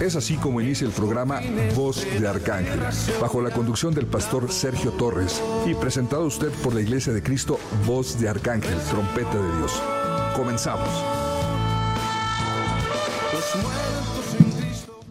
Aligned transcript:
Es 0.00 0.16
así 0.16 0.36
como 0.36 0.60
inicia 0.60 0.86
el 0.86 0.92
programa 0.92 1.40
Voz 1.76 2.06
de 2.18 2.26
Arcángel, 2.26 2.80
bajo 3.20 3.42
la 3.42 3.50
conducción 3.50 3.92
del 3.92 4.06
pastor 4.06 4.50
Sergio 4.50 4.92
Torres 4.92 5.42
y 5.66 5.74
presentado 5.74 6.22
a 6.22 6.26
usted 6.26 6.50
por 6.62 6.74
la 6.74 6.80
Iglesia 6.80 7.12
de 7.12 7.22
Cristo 7.22 7.60
Voz 7.86 8.18
de 8.18 8.30
Arcángel, 8.30 8.78
Trompeta 8.90 9.34
de 9.34 9.58
Dios. 9.58 9.72
Comenzamos. 10.34 10.88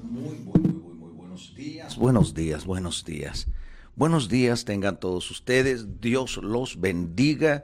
Muy, 0.03 0.37
muy, 0.39 0.59
muy, 0.59 0.93
muy 0.93 1.11
buenos 1.11 1.55
días. 1.55 1.97
Buenos 1.97 2.33
días, 2.33 2.65
buenos 2.65 3.05
días. 3.05 3.47
Buenos 3.95 4.27
días 4.27 4.65
tengan 4.65 4.99
todos 4.99 5.29
ustedes. 5.29 6.01
Dios 6.01 6.37
los 6.37 6.81
bendiga. 6.81 7.63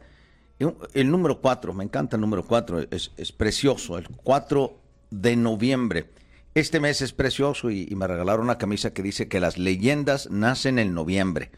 El 0.94 1.10
número 1.10 1.42
4, 1.42 1.74
me 1.74 1.84
encanta 1.84 2.18
el 2.18 2.22
número 2.22 2.46
4, 2.46 2.88
es, 2.92 3.12
es, 3.18 3.32
precioso. 3.32 3.98
El 3.98 4.08
4 4.10 4.87
de 5.10 5.36
noviembre. 5.36 6.10
Este 6.54 6.80
mes 6.80 7.02
es 7.02 7.14
precioso 7.14 7.70
y, 7.70 7.88
me 7.96 8.08
regalaron 8.08 8.46
una 8.46 8.58
camisa 8.58 8.92
que 8.92 9.04
dice 9.04 9.28
que 9.28 9.40
las 9.40 9.58
leyendas 9.58 10.30
nacen 10.32 10.80
en 10.80 10.94
noviembre. 10.94 11.52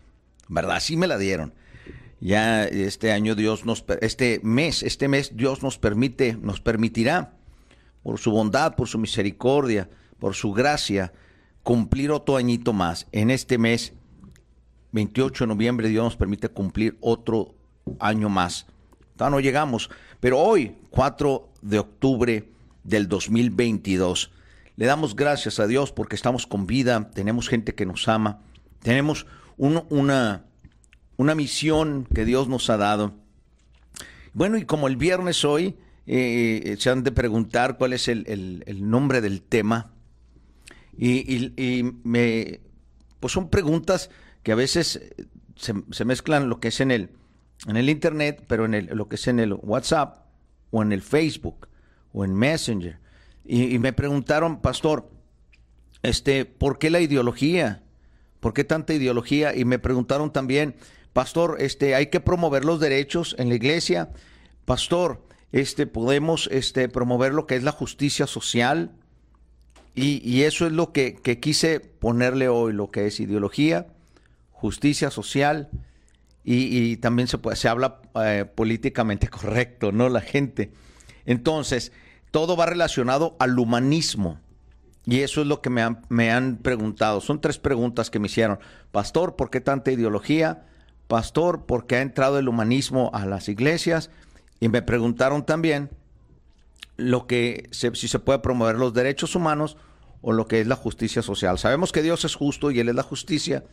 ¿Verdad? 0.47 0.77
Así 0.77 0.97
me 0.97 1.07
la 1.07 1.17
dieron. 1.17 1.53
Ya 2.19 2.65
este 2.65 3.11
año 3.11 3.35
Dios 3.35 3.65
nos, 3.65 3.85
este 4.01 4.41
mes, 4.43 4.83
este 4.83 5.07
mes 5.07 5.37
Dios 5.37 5.63
nos 5.63 5.77
permite, 5.77 6.37
nos 6.41 6.59
permitirá, 6.59 7.37
por 8.03 8.19
su 8.19 8.31
bondad, 8.31 8.75
por 8.75 8.87
su 8.87 8.97
misericordia, 8.97 9.89
por 10.19 10.35
su 10.35 10.51
gracia, 10.51 11.13
cumplir 11.63 12.11
otro 12.11 12.35
añito 12.35 12.73
más. 12.73 13.07
En 13.11 13.29
este 13.29 13.57
mes, 13.57 13.93
28 14.91 15.45
de 15.45 15.47
noviembre, 15.47 15.87
Dios 15.87 16.03
nos 16.03 16.17
permite 16.17 16.49
cumplir 16.49 16.97
otro 16.99 17.55
año 17.99 18.27
más. 18.27 18.65
Todavía 19.15 19.37
no 19.37 19.39
llegamos, 19.39 19.89
pero 20.19 20.39
hoy, 20.39 20.75
4 20.89 21.49
de 21.61 21.79
octubre 21.79 22.49
del 22.83 23.07
2022, 23.07 24.31
le 24.75 24.85
damos 24.85 25.15
gracias 25.15 25.59
a 25.59 25.67
Dios 25.67 25.91
porque 25.91 26.15
estamos 26.15 26.47
con 26.47 26.65
vida, 26.65 27.11
tenemos 27.13 27.49
gente 27.49 27.75
que 27.75 27.85
nos 27.85 28.07
ama, 28.07 28.41
tenemos 28.81 29.25
un, 29.57 29.83
una, 29.89 30.45
una 31.17 31.35
misión 31.35 32.07
que 32.13 32.23
Dios 32.23 32.47
nos 32.47 32.69
ha 32.69 32.77
dado. 32.77 33.13
Bueno, 34.33 34.57
y 34.57 34.63
como 34.63 34.87
el 34.87 34.95
viernes 34.95 35.43
hoy, 35.43 35.75
eh, 36.07 36.77
se 36.79 36.89
han 36.89 37.03
de 37.03 37.11
preguntar 37.11 37.77
cuál 37.77 37.93
es 37.93 38.07
el, 38.07 38.25
el, 38.65 38.89
nombre 38.89 39.19
del 39.19 39.41
tema. 39.41 39.91
Y, 40.97 41.35
y, 41.35 41.53
y, 41.57 41.83
me, 42.03 42.61
pues 43.19 43.33
son 43.33 43.49
preguntas 43.49 44.09
que 44.43 44.53
a 44.53 44.55
veces 44.55 45.13
se, 45.55 45.73
se, 45.91 46.05
mezclan 46.05 46.49
lo 46.49 46.59
que 46.59 46.69
es 46.69 46.79
en 46.79 46.91
el, 46.91 47.09
en 47.67 47.75
el 47.75 47.89
Internet, 47.89 48.45
pero 48.47 48.65
en 48.65 48.73
el, 48.73 48.85
lo 48.87 49.09
que 49.09 49.15
es 49.17 49.27
en 49.27 49.39
el 49.39 49.53
WhatsApp 49.53 50.25
o 50.71 50.81
en 50.81 50.93
el 50.93 51.01
Facebook 51.01 51.68
o 52.13 52.25
en 52.25 52.33
Messenger. 52.33 52.99
Y, 53.45 53.79
me 53.79 53.93
preguntaron, 53.93 54.61
pastor, 54.61 55.09
este, 56.03 56.45
¿por 56.45 56.77
qué 56.77 56.89
la 56.89 56.99
ideología? 56.99 57.83
¿Por 58.39 58.53
qué 58.53 58.63
tanta 58.63 58.93
ideología? 58.93 59.55
Y 59.55 59.65
me 59.65 59.79
preguntaron 59.79 60.31
también, 60.31 60.75
pastor, 61.13 61.57
este, 61.59 61.95
hay 61.95 62.07
que 62.07 62.19
promover 62.19 62.63
los 62.63 62.79
derechos 62.79 63.35
en 63.39 63.49
la 63.49 63.55
iglesia. 63.55 64.11
Pastor, 64.65 65.25
este, 65.51 65.87
podemos 65.87 66.47
este, 66.51 66.89
promover 66.89 67.33
lo 67.33 67.47
que 67.47 67.55
es 67.55 67.63
la 67.63 67.71
justicia 67.71 68.27
social. 68.27 68.91
Y, 69.95 70.21
y 70.23 70.43
eso 70.43 70.67
es 70.67 70.71
lo 70.71 70.91
que, 70.91 71.15
que, 71.15 71.39
quise 71.39 71.79
ponerle 71.79 72.49
hoy, 72.49 72.71
lo 72.71 72.91
que 72.91 73.07
es 73.07 73.19
ideología, 73.19 73.87
justicia 74.51 75.09
social. 75.09 75.69
Y, 76.43 76.77
y 76.77 76.97
también 76.97 77.27
se, 77.27 77.39
puede, 77.39 77.57
se 77.57 77.67
habla 77.67 77.99
eh, 78.23 78.45
políticamente 78.53 79.27
correcto, 79.29 79.91
¿no? 79.91 80.07
La 80.07 80.21
gente. 80.21 80.71
Entonces, 81.25 81.91
todo 82.31 82.55
va 82.55 82.65
relacionado 82.65 83.35
al 83.39 83.57
humanismo. 83.57 84.39
Y 85.05 85.21
eso 85.21 85.41
es 85.41 85.47
lo 85.47 85.61
que 85.61 85.69
me 85.69 85.81
han, 85.81 86.05
me 86.09 86.31
han, 86.31 86.57
preguntado. 86.57 87.21
Son 87.21 87.41
tres 87.41 87.57
preguntas 87.57 88.09
que 88.09 88.19
me 88.19 88.27
hicieron. 88.27 88.59
Pastor, 88.91 89.35
¿por 89.35 89.49
qué 89.49 89.61
tanta 89.61 89.91
ideología? 89.91 90.65
Pastor, 91.07 91.65
¿por 91.65 91.87
qué 91.87 91.95
ha 91.95 92.01
entrado 92.01 92.37
el 92.37 92.47
humanismo 92.47 93.09
a 93.13 93.25
las 93.25 93.49
iglesias? 93.49 94.11
Y 94.59 94.69
me 94.69 94.81
preguntaron 94.81 95.45
también 95.45 95.89
lo 96.97 97.25
que 97.25 97.67
se, 97.71 97.95
si 97.95 98.07
se 98.07 98.19
puede 98.19 98.39
promover 98.39 98.75
los 98.75 98.93
derechos 98.93 99.35
humanos 99.35 99.77
o 100.21 100.33
lo 100.33 100.47
que 100.47 100.59
es 100.59 100.67
la 100.67 100.75
justicia 100.75 101.21
social. 101.21 101.57
Sabemos 101.57 101.91
que 101.91 102.01
Dios 102.01 102.25
es 102.25 102.35
justo 102.35 102.71
y 102.71 102.79
Él 102.79 102.89
es 102.89 102.95
la 102.95 103.03
justicia. 103.03 103.63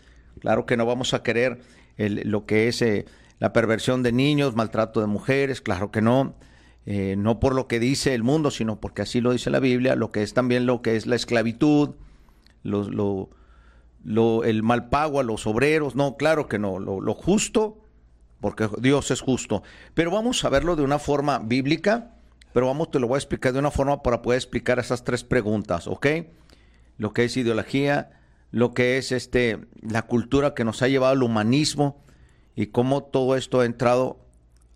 Claro 0.41 0.65
que 0.65 0.77
no 0.77 0.87
vamos 0.87 1.13
a 1.13 1.23
querer 1.23 1.61
lo 1.99 2.47
que 2.47 2.69
es 2.69 2.83
eh, 2.83 3.07
la 3.39 3.53
perversión 3.53 4.03
de 4.03 4.13
niños, 4.13 4.55
maltrato 4.55 5.01
de 5.01 5.07
mujeres, 5.07 5.61
claro 5.61 5.91
que 5.91 6.03
no. 6.03 6.35
Eh, 6.89 7.17
no 7.19 7.41
por 7.41 7.55
lo 7.55 7.67
que 7.67 7.81
dice 7.81 8.15
el 8.15 8.23
mundo, 8.23 8.53
sino 8.53 8.81
porque 8.81 9.03
así 9.03 9.21
lo 9.21 9.33
dice 9.33 9.51
la 9.51 9.59
Biblia, 9.59 9.97
lo 9.97 10.13
que 10.13 10.23
es 10.23 10.35
también 10.35 10.67
lo 10.67 10.83
que 10.83 10.95
es 10.95 11.07
la 11.07 11.17
esclavitud, 11.17 11.97
el 12.63 14.63
mal 14.63 14.89
pago 14.89 15.19
a 15.19 15.25
los 15.25 15.49
obreros, 15.49 15.97
no, 15.97 16.17
claro 16.17 16.49
que 16.49 16.61
no, 16.61 16.79
lo, 16.79 17.15
justo, 17.15 17.79
porque 18.41 18.69
Dios 18.79 19.11
es 19.11 19.21
justo. 19.21 19.65
Pero 19.95 20.13
vamos 20.13 20.45
a 20.45 20.49
verlo 20.49 20.77
de 20.77 20.85
una 20.85 21.01
forma 21.01 21.41
bíblica, 21.41 22.15
pero 22.53 22.67
vamos, 22.67 22.93
te 22.93 23.01
lo 23.01 23.09
voy 23.09 23.17
a 23.17 23.19
explicar 23.19 23.53
de 23.53 23.59
una 23.59 23.73
forma 23.73 24.05
para 24.05 24.23
poder 24.23 24.39
explicar 24.39 24.79
esas 24.79 25.03
tres 25.03 25.25
preguntas, 25.25 25.89
¿ok? 25.89 26.07
Lo 26.99 27.13
que 27.13 27.25
es 27.25 27.37
ideología, 27.37 28.21
lo 28.53 28.75
que 28.75 28.97
es 28.97 29.11
este, 29.11 29.59
la 29.83 30.03
cultura 30.03 30.55
que 30.55 30.65
nos 30.65 30.83
ha 30.83 30.89
llevado 30.89 31.13
al 31.13 31.25
humanismo 31.25 32.01
y 32.55 32.69
cómo 32.69 33.03
todo 33.03 33.37
esto 33.37 33.61
ha 33.61 33.67
entrado 33.67 34.21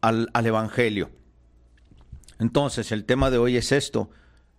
al, 0.00 0.28
al 0.34 0.46
Evangelio. 0.46 1.10
Entonces, 2.40 2.90
el 2.90 3.04
tema 3.04 3.30
de 3.30 3.38
hoy 3.38 3.56
es 3.56 3.70
esto, 3.70 4.10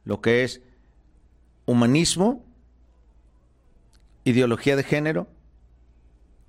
lo 0.05 0.21
que 0.21 0.43
es 0.43 0.61
humanismo, 1.65 2.45
ideología 4.23 4.75
de 4.75 4.83
género 4.83 5.27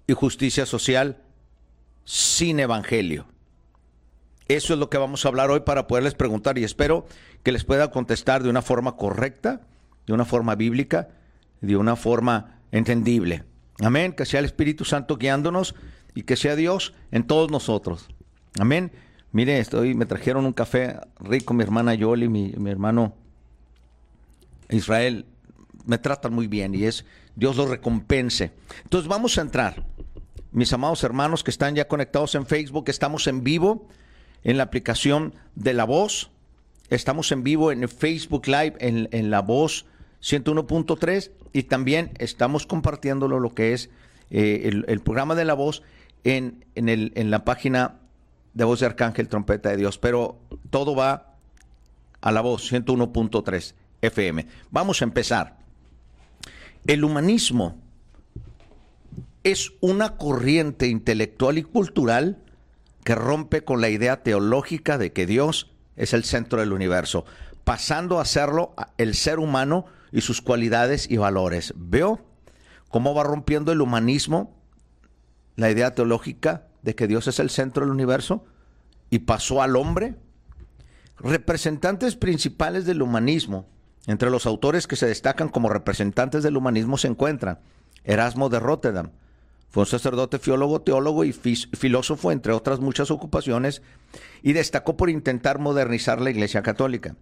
y 0.06 0.12
justicia 0.12 0.66
social 0.66 1.22
sin 2.04 2.60
evangelio. 2.60 3.26
Eso 4.48 4.74
es 4.74 4.78
lo 4.78 4.90
que 4.90 4.98
vamos 4.98 5.24
a 5.24 5.28
hablar 5.28 5.50
hoy 5.50 5.60
para 5.60 5.86
poderles 5.86 6.14
preguntar 6.14 6.58
y 6.58 6.64
espero 6.64 7.06
que 7.42 7.52
les 7.52 7.64
pueda 7.64 7.90
contestar 7.90 8.42
de 8.42 8.50
una 8.50 8.60
forma 8.60 8.96
correcta, 8.96 9.62
de 10.06 10.12
una 10.12 10.26
forma 10.26 10.54
bíblica, 10.54 11.08
de 11.62 11.76
una 11.76 11.96
forma 11.96 12.60
entendible. 12.72 13.44
Amén, 13.80 14.12
que 14.12 14.26
sea 14.26 14.40
el 14.40 14.46
Espíritu 14.46 14.84
Santo 14.84 15.16
guiándonos 15.16 15.74
y 16.14 16.24
que 16.24 16.36
sea 16.36 16.56
Dios 16.56 16.92
en 17.10 17.26
todos 17.26 17.50
nosotros. 17.50 18.08
Amén. 18.58 18.92
Mire, 19.32 19.58
estoy, 19.58 19.94
me 19.94 20.04
trajeron 20.04 20.44
un 20.44 20.52
café 20.52 20.96
rico, 21.18 21.54
mi 21.54 21.62
hermana 21.62 21.94
Yoli, 21.94 22.28
mi, 22.28 22.52
mi 22.56 22.70
hermano 22.70 23.14
Israel, 24.68 25.24
me 25.86 25.98
tratan 25.98 26.34
muy 26.34 26.46
bien 26.46 26.74
y 26.74 26.84
es 26.84 27.06
Dios 27.34 27.56
los 27.56 27.70
recompense. 27.70 28.52
Entonces 28.84 29.08
vamos 29.08 29.38
a 29.38 29.40
entrar. 29.40 29.84
Mis 30.50 30.72
amados 30.74 31.02
hermanos 31.02 31.42
que 31.42 31.50
están 31.50 31.74
ya 31.74 31.88
conectados 31.88 32.34
en 32.34 32.44
Facebook, 32.44 32.84
estamos 32.88 33.26
en 33.26 33.42
vivo 33.42 33.88
en 34.44 34.58
la 34.58 34.64
aplicación 34.64 35.34
de 35.54 35.72
La 35.72 35.84
Voz. 35.84 36.30
Estamos 36.90 37.32
en 37.32 37.42
vivo 37.42 37.72
en 37.72 37.88
Facebook 37.88 38.46
Live 38.46 38.74
en, 38.80 39.08
en 39.12 39.30
La 39.30 39.40
Voz 39.40 39.86
101.3 40.22 41.30
y 41.54 41.62
también 41.62 42.10
estamos 42.18 42.66
compartiéndolo 42.66 43.40
lo 43.40 43.54
que 43.54 43.72
es 43.72 43.88
eh, 44.30 44.62
el, 44.64 44.84
el, 44.88 45.00
programa 45.00 45.34
de 45.34 45.46
La 45.46 45.54
Voz 45.54 45.82
en, 46.22 46.66
en, 46.74 46.90
el, 46.90 47.12
en 47.14 47.30
la 47.30 47.46
página 47.46 48.01
de 48.54 48.64
voz 48.64 48.80
de 48.80 48.86
Arcángel, 48.86 49.28
trompeta 49.28 49.70
de 49.70 49.76
Dios, 49.76 49.98
pero 49.98 50.38
todo 50.70 50.94
va 50.94 51.36
a 52.20 52.32
la 52.32 52.40
voz 52.40 52.70
101.3 52.72 53.74
FM. 54.02 54.46
Vamos 54.70 55.00
a 55.00 55.04
empezar. 55.04 55.58
El 56.86 57.04
humanismo 57.04 57.80
es 59.44 59.72
una 59.80 60.16
corriente 60.16 60.88
intelectual 60.88 61.58
y 61.58 61.62
cultural 61.62 62.38
que 63.04 63.14
rompe 63.14 63.64
con 63.64 63.80
la 63.80 63.88
idea 63.88 64.22
teológica 64.22 64.98
de 64.98 65.12
que 65.12 65.26
Dios 65.26 65.70
es 65.96 66.12
el 66.12 66.24
centro 66.24 66.60
del 66.60 66.72
universo, 66.72 67.24
pasando 67.64 68.20
a 68.20 68.24
serlo 68.24 68.74
el 68.98 69.14
ser 69.14 69.38
humano 69.38 69.86
y 70.12 70.20
sus 70.20 70.42
cualidades 70.42 71.10
y 71.10 71.16
valores. 71.16 71.74
¿Veo 71.76 72.24
cómo 72.88 73.14
va 73.14 73.24
rompiendo 73.24 73.72
el 73.72 73.80
humanismo 73.80 74.54
la 75.56 75.70
idea 75.70 75.94
teológica 75.94 76.66
de 76.82 76.94
que 76.94 77.06
Dios 77.06 77.26
es 77.28 77.38
el 77.38 77.50
centro 77.50 77.84
del 77.84 77.92
universo 77.92 78.44
y 79.10 79.20
pasó 79.20 79.62
al 79.62 79.76
hombre? 79.76 80.14
Representantes 81.18 82.16
principales 82.16 82.84
del 82.84 83.02
humanismo. 83.02 83.66
Entre 84.06 84.30
los 84.30 84.46
autores 84.46 84.86
que 84.86 84.96
se 84.96 85.06
destacan 85.06 85.48
como 85.48 85.68
representantes 85.68 86.42
del 86.42 86.56
humanismo 86.56 86.98
se 86.98 87.08
encuentran 87.08 87.60
Erasmo 88.04 88.48
de 88.48 88.58
Rotterdam, 88.58 89.10
fue 89.72 89.84
un 89.84 89.86
sacerdote, 89.86 90.38
teólogo, 90.38 90.82
teólogo 90.82 91.24
y 91.24 91.32
filósofo, 91.32 92.30
entre 92.30 92.52
otras 92.52 92.80
muchas 92.80 93.10
ocupaciones, 93.10 93.80
y 94.42 94.52
destacó 94.52 94.98
por 94.98 95.08
intentar 95.08 95.58
modernizar 95.60 96.20
la 96.20 96.28
Iglesia 96.28 96.62
Católica, 96.62 97.16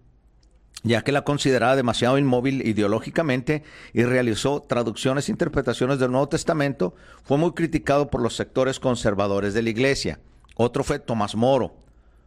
ya 0.83 1.03
que 1.03 1.11
la 1.11 1.23
consideraba 1.23 1.75
demasiado 1.75 2.17
inmóvil 2.17 2.65
ideológicamente 2.67 3.63
y 3.93 4.03
realizó 4.03 4.61
traducciones 4.61 5.27
e 5.27 5.31
interpretaciones 5.31 5.99
del 5.99 6.11
Nuevo 6.11 6.29
Testamento, 6.29 6.95
fue 7.23 7.37
muy 7.37 7.51
criticado 7.51 8.09
por 8.09 8.21
los 8.21 8.35
sectores 8.35 8.79
conservadores 8.79 9.53
de 9.53 9.61
la 9.61 9.69
Iglesia. 9.69 10.19
Otro 10.55 10.83
fue 10.83 10.99
Tomás 10.99 11.35
Moro, 11.35 11.75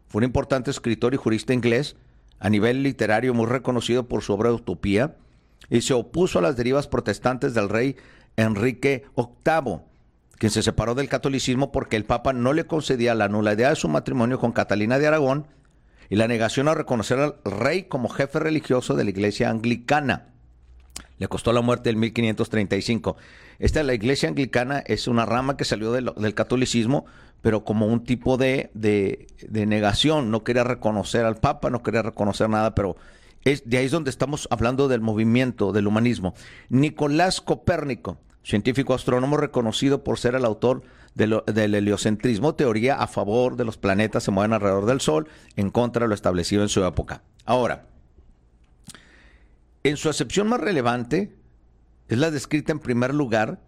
fue 0.09 0.21
un 0.21 0.25
importante 0.25 0.71
escritor 0.71 1.15
y 1.15 1.17
jurista 1.17 1.53
inglés, 1.53 1.97
a 2.39 2.51
nivel 2.51 2.83
literario 2.83 3.35
muy 3.35 3.47
reconocido 3.47 4.07
por 4.07 4.23
su 4.23 4.33
obra 4.33 4.53
Utopía, 4.53 5.17
y 5.71 5.81
se 5.81 5.95
opuso 5.95 6.39
a 6.39 6.43
las 6.43 6.57
derivas 6.57 6.87
protestantes 6.87 7.55
del 7.55 7.69
rey 7.69 7.97
Enrique 8.37 9.05
VIII 9.17 9.81
quien 10.39 10.51
se 10.51 10.63
separó 10.63 10.95
del 10.95 11.09
catolicismo 11.09 11.73
porque 11.73 11.97
el 11.97 12.05
Papa 12.05 12.33
no 12.33 12.53
le 12.53 12.67
concedía 12.67 13.15
la 13.15 13.29
nulidad 13.29 13.71
de 13.71 13.77
su 13.77 13.89
matrimonio 13.89 14.39
con 14.39 14.53
Catalina 14.53 14.99
de 14.99 15.07
Aragón 15.07 15.47
y 16.11 16.17
la 16.17 16.29
negación 16.29 16.69
a 16.69 16.75
reconocer 16.75 17.19
al 17.19 17.37
rey 17.45 17.85
como 17.85 18.09
jefe 18.09 18.39
religioso 18.39 18.95
de 18.95 19.05
la 19.05 19.11
iglesia 19.11 19.51
anglicana. 19.51 20.29
Le 21.19 21.29
costó 21.29 21.53
la 21.53 21.61
muerte 21.61 21.91
en 21.91 21.99
1535. 21.99 23.17
Esta 23.59 23.83
la 23.83 23.95
iglesia 23.95 24.29
anglicana 24.29 24.81
es 24.81 25.07
una 25.09 25.27
rama 25.27 25.57
que 25.57 25.65
salió 25.65 25.93
del, 25.93 26.35
catolicismo, 26.35 27.07
pero 27.41 27.65
como 27.65 27.87
un 27.87 28.05
tipo 28.05 28.37
de, 28.37 28.71
de, 28.75 29.67
negación. 29.67 30.31
No 30.31 30.45
quería 30.45 30.65
reconocer 30.65 31.25
al 31.25 31.37
Papa, 31.37 31.71
no 31.71 31.83
quería 31.83 32.03
reconocer 32.03 32.49
nada, 32.49 32.75
pero 32.75 32.97
es, 33.45 33.69
de 33.69 33.79
ahí 33.79 33.87
es 33.87 33.93
donde 33.93 34.11
estamos 34.11 34.49
hablando 34.51 34.89
del 34.89 35.01
movimiento, 35.01 35.73
del 35.73 35.87
humanismo. 35.87 36.35
Nicolás 36.69 37.41
Copérnico 37.41 38.19
científico 38.45 38.95
astrónomo 38.95 39.37
reconocido 39.37 40.05
por 40.05 40.19
ser 40.19 40.35
el 40.35 40.45
autor 40.45 40.83
del 41.15 41.75
heliocentrismo, 41.75 42.55
teoría 42.55 42.97
a 42.97 43.07
favor 43.07 43.57
de 43.57 43.65
los 43.65 43.79
planetas 43.79 44.25
se 44.25 44.31
mueven 44.31 44.53
alrededor 44.53 44.87
del 44.87 45.01
Sol, 45.01 45.29
en 45.57 45.71
contra 45.71 46.05
de 46.05 46.09
lo 46.09 46.15
establecido 46.15 46.63
en 46.63 46.69
su 46.69 46.85
época. 46.85 47.23
Ahora, 47.45 47.87
en 49.85 49.97
su 49.97 50.09
acepción 50.09 50.49
más 50.49 50.61
relevante 50.61 51.37
es 52.09 52.19
la 52.19 52.31
descrita 52.31 52.73
en 52.73 52.81
primer 52.81 53.15
lugar, 53.15 53.61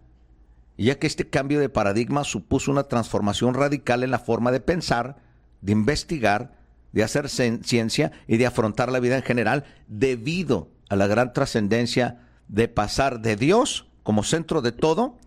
ya 0.77 0.99
que 0.99 1.07
este 1.07 1.29
cambio 1.29 1.59
de 1.59 1.69
paradigma 1.69 2.23
supuso 2.23 2.71
una 2.71 2.83
transformación 2.83 3.53
radical 3.53 4.03
en 4.03 4.11
la 4.11 4.19
forma 4.19 4.51
de 4.51 4.59
pensar, 4.59 5.17
de 5.61 5.71
investigar, 5.71 6.57
de 6.91 7.03
hacer 7.03 7.29
ciencia 7.29 8.11
y 8.27 8.37
de 8.37 8.45
afrontar 8.45 8.91
la 8.91 8.99
vida 8.99 9.15
en 9.15 9.23
general, 9.23 9.63
debido 9.87 10.69
a 10.89 10.95
la 10.95 11.07
gran 11.07 11.33
trascendencia 11.33 12.27
de 12.47 12.67
pasar 12.67 13.21
de 13.21 13.35
Dios 13.35 13.87
como 14.03 14.23
centro 14.23 14.61
de 14.61 14.71
todo 14.71 15.17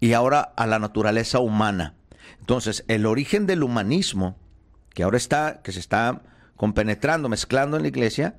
y 0.00 0.14
ahora 0.14 0.40
a 0.56 0.66
la 0.66 0.78
naturaleza 0.78 1.38
humana. 1.38 1.94
Entonces, 2.40 2.84
el 2.88 3.06
origen 3.06 3.46
del 3.46 3.62
humanismo, 3.62 4.38
que 4.94 5.02
ahora 5.02 5.18
está, 5.18 5.60
que 5.62 5.72
se 5.72 5.80
está 5.80 6.22
compenetrando, 6.56 7.28
mezclando 7.28 7.76
en 7.76 7.82
la 7.82 7.88
iglesia, 7.88 8.36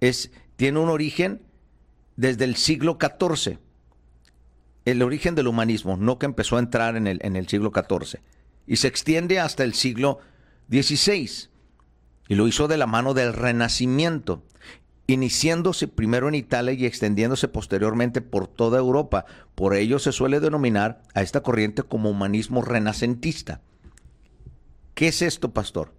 es, 0.00 0.30
tiene 0.56 0.78
un 0.78 0.88
origen 0.88 1.42
desde 2.16 2.44
el 2.44 2.56
siglo 2.56 2.96
XIV. 3.00 3.58
El 4.84 5.02
origen 5.02 5.34
del 5.34 5.48
humanismo, 5.48 5.96
no 5.96 6.18
que 6.18 6.26
empezó 6.26 6.56
a 6.56 6.60
entrar 6.60 6.96
en 6.96 7.06
el, 7.06 7.18
en 7.22 7.36
el 7.36 7.48
siglo 7.48 7.72
XIV. 7.74 8.20
Y 8.66 8.76
se 8.76 8.88
extiende 8.88 9.40
hasta 9.40 9.64
el 9.64 9.74
siglo 9.74 10.20
XVI. 10.70 11.48
Y 12.28 12.34
lo 12.36 12.46
hizo 12.46 12.68
de 12.68 12.76
la 12.76 12.86
mano 12.86 13.14
del 13.14 13.32
Renacimiento 13.32 14.42
iniciándose 15.06 15.88
primero 15.88 16.28
en 16.28 16.34
Italia 16.34 16.72
y 16.72 16.86
extendiéndose 16.86 17.48
posteriormente 17.48 18.20
por 18.20 18.48
toda 18.48 18.78
Europa. 18.78 19.26
Por 19.54 19.74
ello 19.74 19.98
se 19.98 20.12
suele 20.12 20.40
denominar 20.40 21.02
a 21.14 21.22
esta 21.22 21.42
corriente 21.42 21.82
como 21.82 22.10
humanismo 22.10 22.62
renacentista. 22.62 23.60
¿Qué 24.94 25.08
es 25.08 25.22
esto, 25.22 25.52
pastor? 25.52 25.92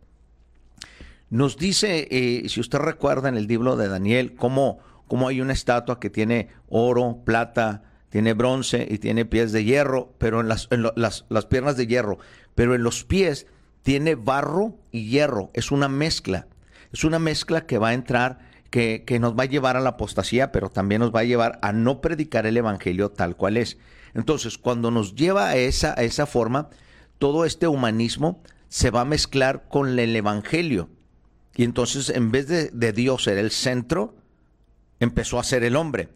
Nos 1.29 1.57
dice, 1.57 2.07
eh, 2.09 2.49
si 2.49 2.59
usted 2.59 2.79
recuerda 2.79 3.29
en 3.29 3.35
el 3.35 3.47
libro 3.47 3.75
de 3.75 3.87
Daniel, 3.87 4.35
cómo, 4.35 4.79
cómo 5.07 5.27
hay 5.27 5.41
una 5.41 5.53
estatua 5.53 5.99
que 5.99 6.09
tiene 6.09 6.49
oro, 6.69 7.21
plata, 7.25 7.83
tiene 8.09 8.33
bronce 8.33 8.87
y 8.89 8.99
tiene 8.99 9.25
pies 9.25 9.51
de 9.51 9.65
hierro, 9.65 10.13
pero 10.17 10.39
en 10.39 10.47
las, 10.47 10.69
las, 10.95 11.25
las 11.27 11.45
piernas 11.45 11.75
de 11.77 11.87
hierro, 11.87 12.19
pero 12.53 12.73
en 12.73 12.83
los 12.83 13.03
pies 13.03 13.47
tiene 13.83 14.15
barro 14.15 14.79
y 14.91 15.09
hierro. 15.09 15.51
Es 15.53 15.71
una 15.71 15.89
mezcla. 15.89 16.47
Es 16.93 17.03
una 17.03 17.19
mezcla 17.19 17.65
que 17.65 17.77
va 17.77 17.89
a 17.89 17.93
entrar 17.93 18.39
que, 18.69 19.19
nos 19.19 19.37
va 19.37 19.43
a 19.43 19.47
llevar 19.47 19.77
a 19.77 19.81
la 19.81 19.91
apostasía, 19.91 20.51
pero 20.51 20.69
también 20.69 21.01
nos 21.01 21.13
va 21.13 21.21
a 21.21 21.25
llevar 21.25 21.59
a 21.61 21.71
no 21.71 22.01
predicar 22.01 22.45
el 22.45 22.57
Evangelio 22.57 23.09
tal 23.09 23.35
cual 23.35 23.57
es. 23.57 23.77
Entonces, 24.13 24.57
cuando 24.57 24.91
nos 24.91 25.15
lleva 25.15 25.49
a 25.49 25.55
esa, 25.55 25.93
a 25.97 26.03
esa 26.03 26.25
forma, 26.25 26.69
todo 27.17 27.45
este 27.45 27.67
humanismo 27.67 28.41
se 28.67 28.91
va 28.91 29.01
a 29.01 29.05
mezclar 29.05 29.65
con 29.69 29.97
el 29.97 30.15
Evangelio. 30.15 30.89
Y 31.55 31.63
entonces, 31.63 32.09
en 32.09 32.31
vez 32.31 32.47
de, 32.47 32.69
de 32.69 32.91
Dios 32.91 33.23
ser 33.23 33.37
el 33.37 33.51
centro, 33.51 34.15
empezó 34.99 35.39
a 35.39 35.43
ser 35.43 35.63
el 35.63 35.75
hombre. 35.75 36.09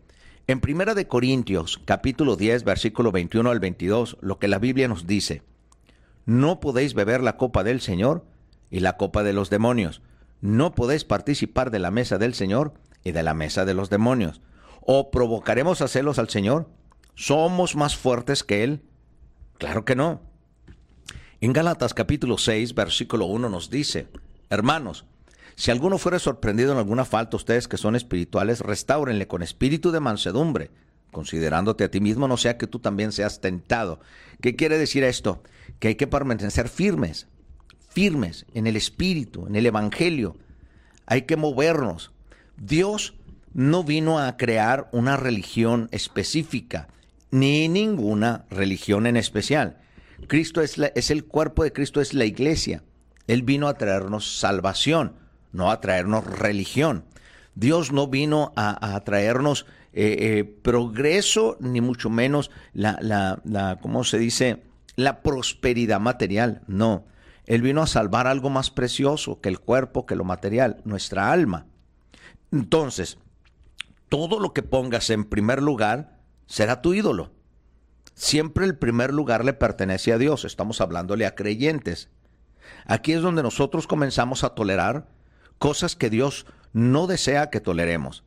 En 0.47 0.59
Primera 0.59 0.95
de 0.95 1.07
Corintios, 1.07 1.79
capítulo 1.85 2.35
10, 2.35 2.63
versículo 2.63 3.11
21 3.11 3.49
al 3.49 3.59
22, 3.59 4.17
lo 4.21 4.39
que 4.39 4.47
la 4.47 4.59
Biblia 4.59 4.87
nos 4.87 5.07
dice, 5.07 5.43
no 6.25 6.59
podéis 6.59 6.93
beber 6.93 7.21
la 7.21 7.37
copa 7.37 7.63
del 7.63 7.79
Señor 7.79 8.25
y 8.69 8.79
la 8.81 8.97
copa 8.97 9.23
de 9.23 9.33
los 9.33 9.49
demonios 9.49 10.01
no 10.41 10.73
podéis 10.73 11.03
participar 11.03 11.71
de 11.71 11.79
la 11.79 11.91
mesa 11.91 12.17
del 12.17 12.33
Señor 12.33 12.73
y 13.03 13.11
de 13.11 13.23
la 13.23 13.33
mesa 13.33 13.65
de 13.65 13.73
los 13.73 13.89
demonios. 13.89 14.41
¿O 14.81 15.11
provocaremos 15.11 15.81
a 15.81 15.87
celos 15.87 16.19
al 16.19 16.29
Señor? 16.29 16.69
¿Somos 17.15 17.75
más 17.75 17.97
fuertes 17.97 18.43
que 18.43 18.63
Él? 18.63 18.81
Claro 19.57 19.85
que 19.85 19.95
no. 19.95 20.21
En 21.41 21.53
Gálatas 21.53 21.93
capítulo 21.93 22.37
6, 22.37 22.73
versículo 22.75 23.25
1 23.25 23.49
nos 23.49 23.69
dice, 23.69 24.07
Hermanos, 24.49 25.05
si 25.55 25.71
alguno 25.71 25.97
fuere 25.97 26.19
sorprendido 26.19 26.71
en 26.71 26.77
alguna 26.77 27.03
falta, 27.03 27.35
ustedes 27.35 27.67
que 27.67 27.77
son 27.77 27.95
espirituales, 27.95 28.61
restáurenle 28.61 29.27
con 29.27 29.43
espíritu 29.43 29.91
de 29.91 29.99
mansedumbre, 29.99 30.71
considerándote 31.11 31.83
a 31.83 31.91
ti 31.91 31.99
mismo, 31.99 32.27
no 32.27 32.37
sea 32.37 32.57
que 32.57 32.67
tú 32.67 32.79
también 32.79 33.11
seas 33.11 33.41
tentado. 33.41 33.99
¿Qué 34.41 34.55
quiere 34.55 34.77
decir 34.77 35.03
esto? 35.03 35.43
Que 35.79 35.89
hay 35.89 35.95
que 35.95 36.07
permanecer 36.07 36.69
firmes, 36.69 37.27
firmes 37.89 38.45
en 38.53 38.67
el 38.67 38.75
Espíritu, 38.75 39.47
en 39.47 39.55
el 39.55 39.65
Evangelio. 39.65 40.35
Hay 41.05 41.23
que 41.23 41.35
movernos. 41.35 42.11
Dios 42.57 43.15
no 43.53 43.83
vino 43.83 44.19
a 44.19 44.37
crear 44.37 44.89
una 44.91 45.17
religión 45.17 45.89
específica, 45.91 46.87
ni 47.31 47.67
ninguna 47.67 48.45
religión 48.49 49.07
en 49.07 49.17
especial. 49.17 49.77
Cristo 50.27 50.61
es, 50.61 50.77
es 50.95 51.11
el 51.11 51.25
cuerpo 51.25 51.63
de 51.63 51.73
Cristo, 51.73 52.01
es 52.01 52.13
la 52.13 52.25
iglesia. 52.25 52.83
Él 53.27 53.43
vino 53.43 53.67
a 53.67 53.75
traernos 53.75 54.39
salvación, 54.39 55.13
no 55.51 55.71
a 55.71 55.81
traernos 55.81 56.25
religión. 56.25 57.05
Dios 57.55 57.91
no 57.91 58.07
vino 58.07 58.53
a, 58.55 58.99
traernos 59.01 59.65
eh, 59.93 60.15
eh, 60.19 60.43
progreso, 60.43 61.57
ni 61.59 61.81
mucho 61.81 62.09
menos 62.09 62.51
la, 62.73 62.97
la, 63.01 63.41
la, 63.43 63.79
¿cómo 63.81 64.03
se 64.03 64.17
dice? 64.17 64.63
La 64.95 65.21
prosperidad 65.21 65.99
material. 65.99 66.61
No. 66.67 67.03
Él 67.49 67.63
vino 67.63 67.81
a 67.81 67.87
salvar 67.87 68.27
algo 68.27 68.51
más 68.51 68.69
precioso 68.69 69.41
que 69.41 69.49
el 69.49 69.59
cuerpo, 69.59 70.05
que 70.05 70.15
lo 70.15 70.23
material, 70.23 70.81
nuestra 70.85 71.31
alma. 71.31 71.65
Entonces, 72.51 73.17
todo 74.07 74.39
lo 74.39 74.53
que 74.53 74.61
pongas 74.61 75.09
en 75.09 75.25
primer 75.25 75.63
lugar 75.63 76.19
será 76.45 76.83
tu 76.83 76.93
ídolo. 76.93 77.31
Siempre 78.13 78.65
el 78.65 78.77
primer 78.77 79.11
lugar 79.11 79.43
le 79.43 79.53
pertenece 79.53 80.13
a 80.13 80.19
Dios. 80.19 80.45
Estamos 80.45 80.79
hablándole 80.79 81.25
a 81.25 81.33
creyentes. 81.33 82.11
Aquí 82.85 83.13
es 83.13 83.23
donde 83.23 83.41
nosotros 83.41 83.87
comenzamos 83.87 84.43
a 84.43 84.49
tolerar 84.53 85.07
cosas 85.57 85.95
que 85.95 86.11
Dios 86.11 86.45
no 86.71 87.07
desea 87.07 87.49
que 87.49 87.61
toleremos. 87.61 88.23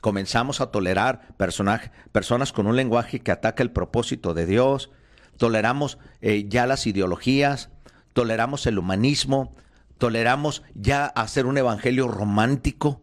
Comenzamos 0.00 0.60
a 0.60 0.72
tolerar 0.72 1.36
personas 1.36 2.52
con 2.52 2.66
un 2.66 2.74
lenguaje 2.74 3.20
que 3.20 3.30
ataca 3.30 3.62
el 3.62 3.70
propósito 3.70 4.34
de 4.34 4.46
Dios. 4.46 4.90
Toleramos 5.36 5.98
eh, 6.20 6.46
ya 6.48 6.66
las 6.66 6.88
ideologías, 6.88 7.70
toleramos 8.14 8.66
el 8.66 8.78
humanismo, 8.78 9.52
toleramos 9.98 10.62
ya 10.74 11.04
hacer 11.04 11.44
un 11.44 11.58
evangelio 11.58 12.08
romántico, 12.08 13.02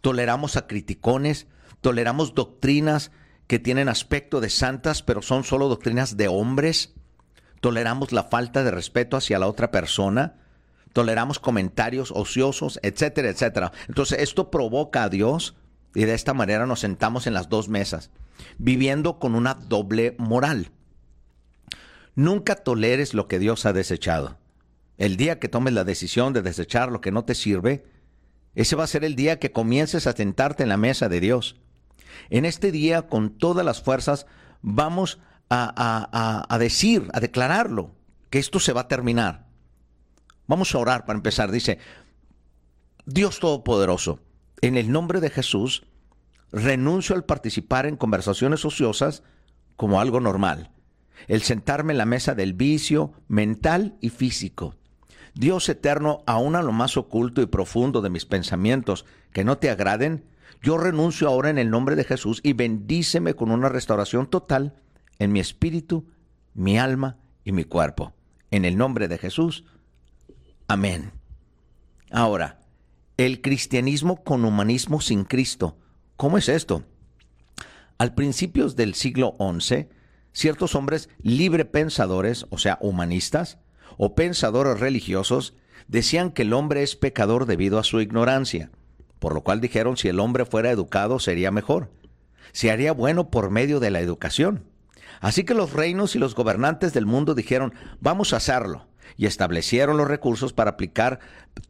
toleramos 0.00 0.56
a 0.56 0.66
criticones, 0.66 1.46
toleramos 1.80 2.34
doctrinas 2.34 3.12
que 3.46 3.58
tienen 3.58 3.88
aspecto 3.88 4.40
de 4.40 4.50
santas, 4.50 5.02
pero 5.02 5.22
son 5.22 5.44
solo 5.44 5.68
doctrinas 5.68 6.16
de 6.16 6.28
hombres, 6.28 6.94
toleramos 7.60 8.12
la 8.12 8.24
falta 8.24 8.64
de 8.64 8.70
respeto 8.70 9.16
hacia 9.16 9.38
la 9.38 9.46
otra 9.46 9.70
persona, 9.70 10.36
toleramos 10.92 11.38
comentarios 11.38 12.10
ociosos, 12.10 12.80
etcétera, 12.82 13.28
etcétera. 13.28 13.72
Entonces 13.86 14.18
esto 14.20 14.50
provoca 14.50 15.04
a 15.04 15.08
Dios 15.08 15.56
y 15.94 16.04
de 16.04 16.14
esta 16.14 16.34
manera 16.34 16.66
nos 16.66 16.80
sentamos 16.80 17.26
en 17.26 17.34
las 17.34 17.48
dos 17.48 17.68
mesas, 17.68 18.10
viviendo 18.58 19.18
con 19.18 19.34
una 19.34 19.54
doble 19.54 20.16
moral. 20.18 20.70
Nunca 22.18 22.56
toleres 22.56 23.14
lo 23.14 23.28
que 23.28 23.38
Dios 23.38 23.64
ha 23.64 23.72
desechado. 23.72 24.38
El 24.96 25.16
día 25.16 25.38
que 25.38 25.48
tomes 25.48 25.72
la 25.72 25.84
decisión 25.84 26.32
de 26.32 26.42
desechar 26.42 26.90
lo 26.90 27.00
que 27.00 27.12
no 27.12 27.24
te 27.24 27.36
sirve, 27.36 27.84
Ese 28.56 28.74
va 28.74 28.82
a 28.82 28.88
ser 28.88 29.04
el 29.04 29.14
día 29.14 29.38
que 29.38 29.52
comiences 29.52 30.08
a 30.08 30.16
sentarte 30.16 30.64
en 30.64 30.68
la 30.68 30.76
mesa 30.76 31.08
de 31.08 31.20
Dios. 31.20 31.60
En 32.28 32.44
este 32.44 32.72
día, 32.72 33.02
con 33.02 33.38
todas 33.38 33.64
las 33.64 33.82
fuerzas, 33.82 34.26
vamos 34.62 35.20
a, 35.48 36.44
a, 36.50 36.58
decir, 36.58 37.08
a 37.12 37.20
declararlo, 37.20 37.94
que 38.30 38.40
esto 38.40 38.58
se 38.58 38.72
va 38.72 38.80
a 38.80 38.88
terminar. 38.88 39.46
Vamos 40.48 40.74
a 40.74 40.78
orar 40.78 41.06
para 41.06 41.18
empezar. 41.18 41.52
Dice, 41.52 41.78
Dios 43.06 43.38
Todopoderoso, 43.38 44.18
en 44.60 44.76
el 44.76 44.90
nombre 44.90 45.20
de 45.20 45.30
Jesús, 45.30 45.84
renuncio 46.50 47.14
al 47.14 47.24
participar 47.24 47.86
en 47.86 47.96
conversaciones 47.96 48.64
ociosas 48.64 49.22
como 49.76 50.00
algo 50.00 50.18
normal, 50.18 50.72
el 51.26 51.42
sentarme 51.42 51.92
en 51.92 51.98
la 51.98 52.06
mesa 52.06 52.34
del 52.34 52.54
vicio 52.54 53.12
mental 53.28 53.96
y 54.00 54.10
físico. 54.10 54.74
Dios 55.34 55.68
eterno, 55.68 56.22
aún 56.26 56.56
a 56.56 56.62
lo 56.62 56.72
más 56.72 56.96
oculto 56.96 57.42
y 57.42 57.46
profundo 57.46 58.00
de 58.00 58.10
mis 58.10 58.24
pensamientos 58.24 59.04
que 59.32 59.44
no 59.44 59.58
te 59.58 59.70
agraden, 59.70 60.24
yo 60.62 60.78
renuncio 60.78 61.28
ahora 61.28 61.50
en 61.50 61.58
el 61.58 61.70
nombre 61.70 61.96
de 61.96 62.04
Jesús 62.04 62.40
y 62.42 62.52
bendíceme 62.52 63.34
con 63.34 63.50
una 63.50 63.68
restauración 63.68 64.28
total 64.28 64.74
en 65.18 65.32
mi 65.32 65.40
espíritu, 65.40 66.06
mi 66.54 66.78
alma 66.78 67.18
y 67.44 67.52
mi 67.52 67.64
cuerpo. 67.64 68.14
En 68.50 68.64
el 68.64 68.76
nombre 68.76 69.08
de 69.08 69.18
Jesús. 69.18 69.64
Amén. 70.66 71.12
Ahora, 72.10 72.60
el 73.16 73.40
cristianismo 73.40 74.22
con 74.24 74.44
humanismo 74.44 75.00
sin 75.00 75.24
Cristo. 75.24 75.76
¿Cómo 76.16 76.38
es 76.38 76.48
esto? 76.48 76.84
Al 77.98 78.14
principios 78.14 78.76
del 78.76 78.94
siglo 78.94 79.36
XI, 79.38 79.88
ciertos 80.32 80.74
hombres 80.74 81.08
libre 81.22 81.64
pensadores, 81.64 82.46
o 82.50 82.58
sea, 82.58 82.78
humanistas, 82.80 83.58
o 83.96 84.14
pensadores 84.14 84.80
religiosos, 84.80 85.54
decían 85.88 86.30
que 86.30 86.42
el 86.42 86.52
hombre 86.52 86.82
es 86.82 86.96
pecador 86.96 87.46
debido 87.46 87.78
a 87.78 87.84
su 87.84 88.00
ignorancia, 88.00 88.70
por 89.18 89.34
lo 89.34 89.42
cual 89.42 89.60
dijeron 89.60 89.96
si 89.96 90.08
el 90.08 90.20
hombre 90.20 90.44
fuera 90.44 90.70
educado 90.70 91.18
sería 91.18 91.50
mejor, 91.50 91.90
se 92.52 92.70
haría 92.70 92.92
bueno 92.92 93.30
por 93.30 93.50
medio 93.50 93.80
de 93.80 93.90
la 93.90 94.00
educación. 94.00 94.64
Así 95.20 95.44
que 95.44 95.54
los 95.54 95.72
reinos 95.72 96.14
y 96.14 96.18
los 96.18 96.34
gobernantes 96.34 96.92
del 96.92 97.06
mundo 97.06 97.34
dijeron, 97.34 97.74
vamos 98.00 98.32
a 98.32 98.36
hacerlo, 98.36 98.86
y 99.16 99.26
establecieron 99.26 99.96
los 99.96 100.06
recursos 100.06 100.52
para 100.52 100.70
aplicar 100.70 101.18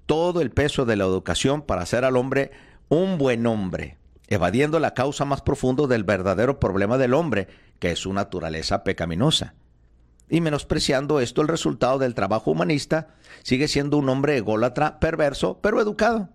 todo 0.06 0.42
el 0.42 0.50
peso 0.50 0.84
de 0.84 0.96
la 0.96 1.04
educación 1.04 1.62
para 1.62 1.82
hacer 1.82 2.04
al 2.04 2.16
hombre 2.16 2.50
un 2.88 3.16
buen 3.16 3.46
hombre, 3.46 3.96
evadiendo 4.26 4.78
la 4.80 4.92
causa 4.92 5.24
más 5.24 5.40
profunda 5.40 5.86
del 5.86 6.04
verdadero 6.04 6.60
problema 6.60 6.98
del 6.98 7.14
hombre, 7.14 7.48
que 7.78 7.92
es 7.92 8.00
su 8.00 8.12
naturaleza 8.12 8.85
pecaminosa. 8.85 9.54
Y 10.28 10.40
menospreciando 10.40 11.20
esto, 11.20 11.40
el 11.40 11.49
resultado 11.49 11.99
del 11.99 12.14
trabajo 12.14 12.50
humanista 12.50 13.14
sigue 13.42 13.68
siendo 13.68 13.97
un 13.97 14.08
hombre 14.08 14.37
ególatra, 14.37 15.00
perverso, 15.00 15.58
pero 15.62 15.80
educado. 15.80 16.28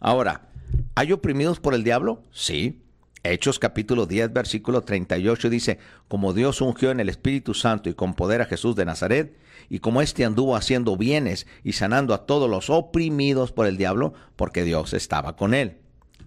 Ahora, 0.00 0.48
¿hay 0.94 1.12
oprimidos 1.12 1.60
por 1.60 1.74
el 1.74 1.84
diablo? 1.84 2.22
Sí. 2.32 2.82
Hechos 3.24 3.60
capítulo 3.60 4.06
10, 4.06 4.32
versículo 4.32 4.82
38 4.82 5.48
dice, 5.48 5.78
como 6.08 6.32
Dios 6.32 6.60
ungió 6.60 6.90
en 6.90 6.98
el 6.98 7.08
Espíritu 7.08 7.54
Santo 7.54 7.88
y 7.88 7.94
con 7.94 8.14
poder 8.14 8.42
a 8.42 8.46
Jesús 8.46 8.74
de 8.74 8.84
Nazaret, 8.84 9.38
y 9.68 9.78
como 9.78 10.02
éste 10.02 10.24
anduvo 10.24 10.56
haciendo 10.56 10.96
bienes 10.96 11.46
y 11.62 11.74
sanando 11.74 12.14
a 12.14 12.26
todos 12.26 12.50
los 12.50 12.68
oprimidos 12.68 13.52
por 13.52 13.68
el 13.68 13.76
diablo, 13.76 14.12
porque 14.34 14.64
Dios 14.64 14.92
estaba 14.92 15.36
con 15.36 15.54
él. 15.54 15.78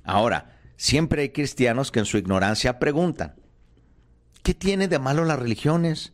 Ahora, 0.06 0.58
siempre 0.78 1.24
hay 1.24 1.30
cristianos 1.30 1.92
que 1.92 2.00
en 2.00 2.06
su 2.06 2.18
ignorancia 2.18 2.80
preguntan, 2.80 3.36
¿qué 4.46 4.54
tiene 4.54 4.88
de 4.88 5.00
malo 5.00 5.26
las 5.26 5.40
religiones? 5.40 6.14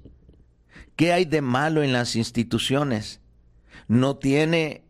¿Qué 0.95 1.13
hay 1.13 1.25
de 1.25 1.41
malo 1.41 1.83
en 1.83 1.93
las 1.93 2.15
instituciones? 2.15 3.19
¿No 3.87 4.15
tiene 4.15 4.85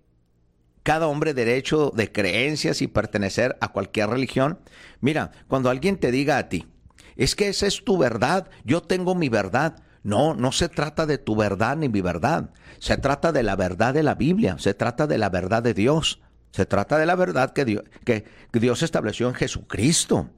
cada 0.84 1.08
hombre 1.08 1.34
derecho 1.34 1.92
de 1.96 2.12
creencias 2.12 2.82
y 2.82 2.88
pertenecer 2.88 3.58
a 3.62 3.72
cualquier 3.72 4.10
religión. 4.10 4.60
Mira, 5.00 5.32
cuando 5.48 5.70
alguien 5.70 5.98
te 5.98 6.12
diga 6.12 6.38
a 6.38 6.50
ti, 6.50 6.68
es 7.16 7.36
que 7.36 7.50
esa 7.50 7.68
es 7.68 7.84
tu 7.84 7.98
verdad, 7.98 8.50
yo 8.64 8.82
tengo 8.82 9.16
mi 9.16 9.30
verdad. 9.30 9.84
No, 10.04 10.34
no 10.34 10.52
se 10.52 10.70
trata 10.70 11.06
de 11.06 11.20
tu 11.20 11.36
verdad 11.36 11.78
ni 11.78 11.88
mi 11.90 12.02
verdad. 12.02 12.50
Se 12.80 12.98
trata 12.98 13.32
de 13.32 13.44
la 13.44 13.56
verdad 13.56 13.94
de 13.94 14.04
la 14.04 14.16
Biblia, 14.16 14.56
se 14.58 14.74
trata 14.74 15.06
de 15.06 15.20
la 15.20 15.30
verdad 15.30 15.62
de 15.62 15.76
Dios, 15.76 16.22
se 16.52 16.66
trata 16.66 16.98
de 16.98 17.06
la 17.06 17.16
verdad 17.16 17.54
que 17.54 17.66
Dios, 17.66 17.84
que, 18.04 18.26
Dios 18.52 18.82
estableció 18.82 19.28
en 19.28 19.36
Jesucristo. 19.36 20.30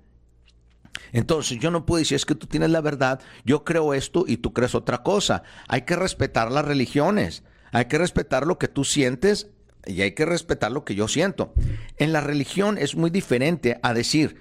Entonces 1.11 1.59
yo 1.59 1.71
no 1.71 1.85
puedo 1.85 1.99
decir 1.99 2.15
es 2.15 2.25
que 2.25 2.35
tú 2.35 2.47
tienes 2.47 2.69
la 2.69 2.81
verdad, 2.81 3.19
yo 3.45 3.63
creo 3.63 3.93
esto 3.93 4.25
y 4.27 4.37
tú 4.37 4.53
crees 4.53 4.75
otra 4.75 5.03
cosa. 5.03 5.43
Hay 5.67 5.83
que 5.83 5.95
respetar 5.95 6.51
las 6.51 6.65
religiones, 6.65 7.43
hay 7.71 7.85
que 7.85 7.97
respetar 7.97 8.45
lo 8.45 8.57
que 8.57 8.67
tú 8.67 8.83
sientes 8.83 9.49
y 9.85 10.01
hay 10.01 10.13
que 10.13 10.25
respetar 10.25 10.71
lo 10.71 10.85
que 10.85 10.95
yo 10.95 11.07
siento. 11.07 11.53
En 11.97 12.13
la 12.13 12.21
religión 12.21 12.77
es 12.77 12.95
muy 12.95 13.09
diferente 13.09 13.79
a 13.81 13.93
decir, 13.93 14.37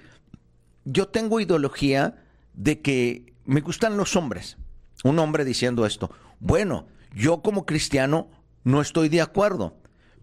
yo 0.85 1.07
tengo 1.07 1.39
ideología 1.39 2.23
de 2.53 2.81
que 2.81 3.33
me 3.45 3.61
gustan 3.61 3.97
los 3.97 4.15
hombres. 4.15 4.57
Un 5.03 5.19
hombre 5.19 5.45
diciendo 5.45 5.85
esto, 5.85 6.11
bueno, 6.39 6.87
yo 7.13 7.41
como 7.41 7.65
cristiano 7.65 8.29
no 8.63 8.81
estoy 8.81 9.09
de 9.09 9.21
acuerdo, 9.21 9.77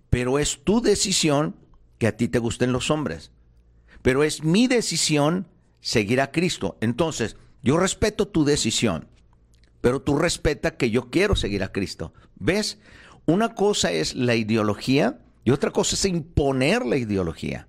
pero 0.09 0.39
es 0.39 0.65
tu 0.65 0.81
decisión 0.81 1.57
que 1.99 2.07
a 2.07 2.17
ti 2.17 2.29
te 2.29 2.39
gusten 2.39 2.73
los 2.73 2.91
hombres. 2.91 3.31
Pero 4.03 4.25
es 4.25 4.43
mi 4.43 4.67
decisión 4.67 5.47
seguir 5.81 6.21
a 6.21 6.31
Cristo. 6.31 6.77
Entonces, 6.81 7.37
yo 7.63 7.79
respeto 7.79 8.29
tu 8.29 8.45
decisión, 8.45 9.09
pero 9.81 10.01
tú 10.01 10.19
respeta 10.19 10.77
que 10.77 10.91
yo 10.91 11.11
quiero 11.11 11.37
seguir 11.37 11.63
a 11.63 11.73
Cristo. 11.73 12.13
¿Ves? 12.37 12.79
Una 13.27 13.55
cosa 13.55 13.93
es 13.93 14.15
la 14.15 14.35
ideología 14.35 15.21
y 15.45 15.51
otra 15.51 15.71
cosa 15.71 15.95
es 15.95 16.05
imponer 16.05 16.85
la 16.85 16.97
ideología. 16.97 17.69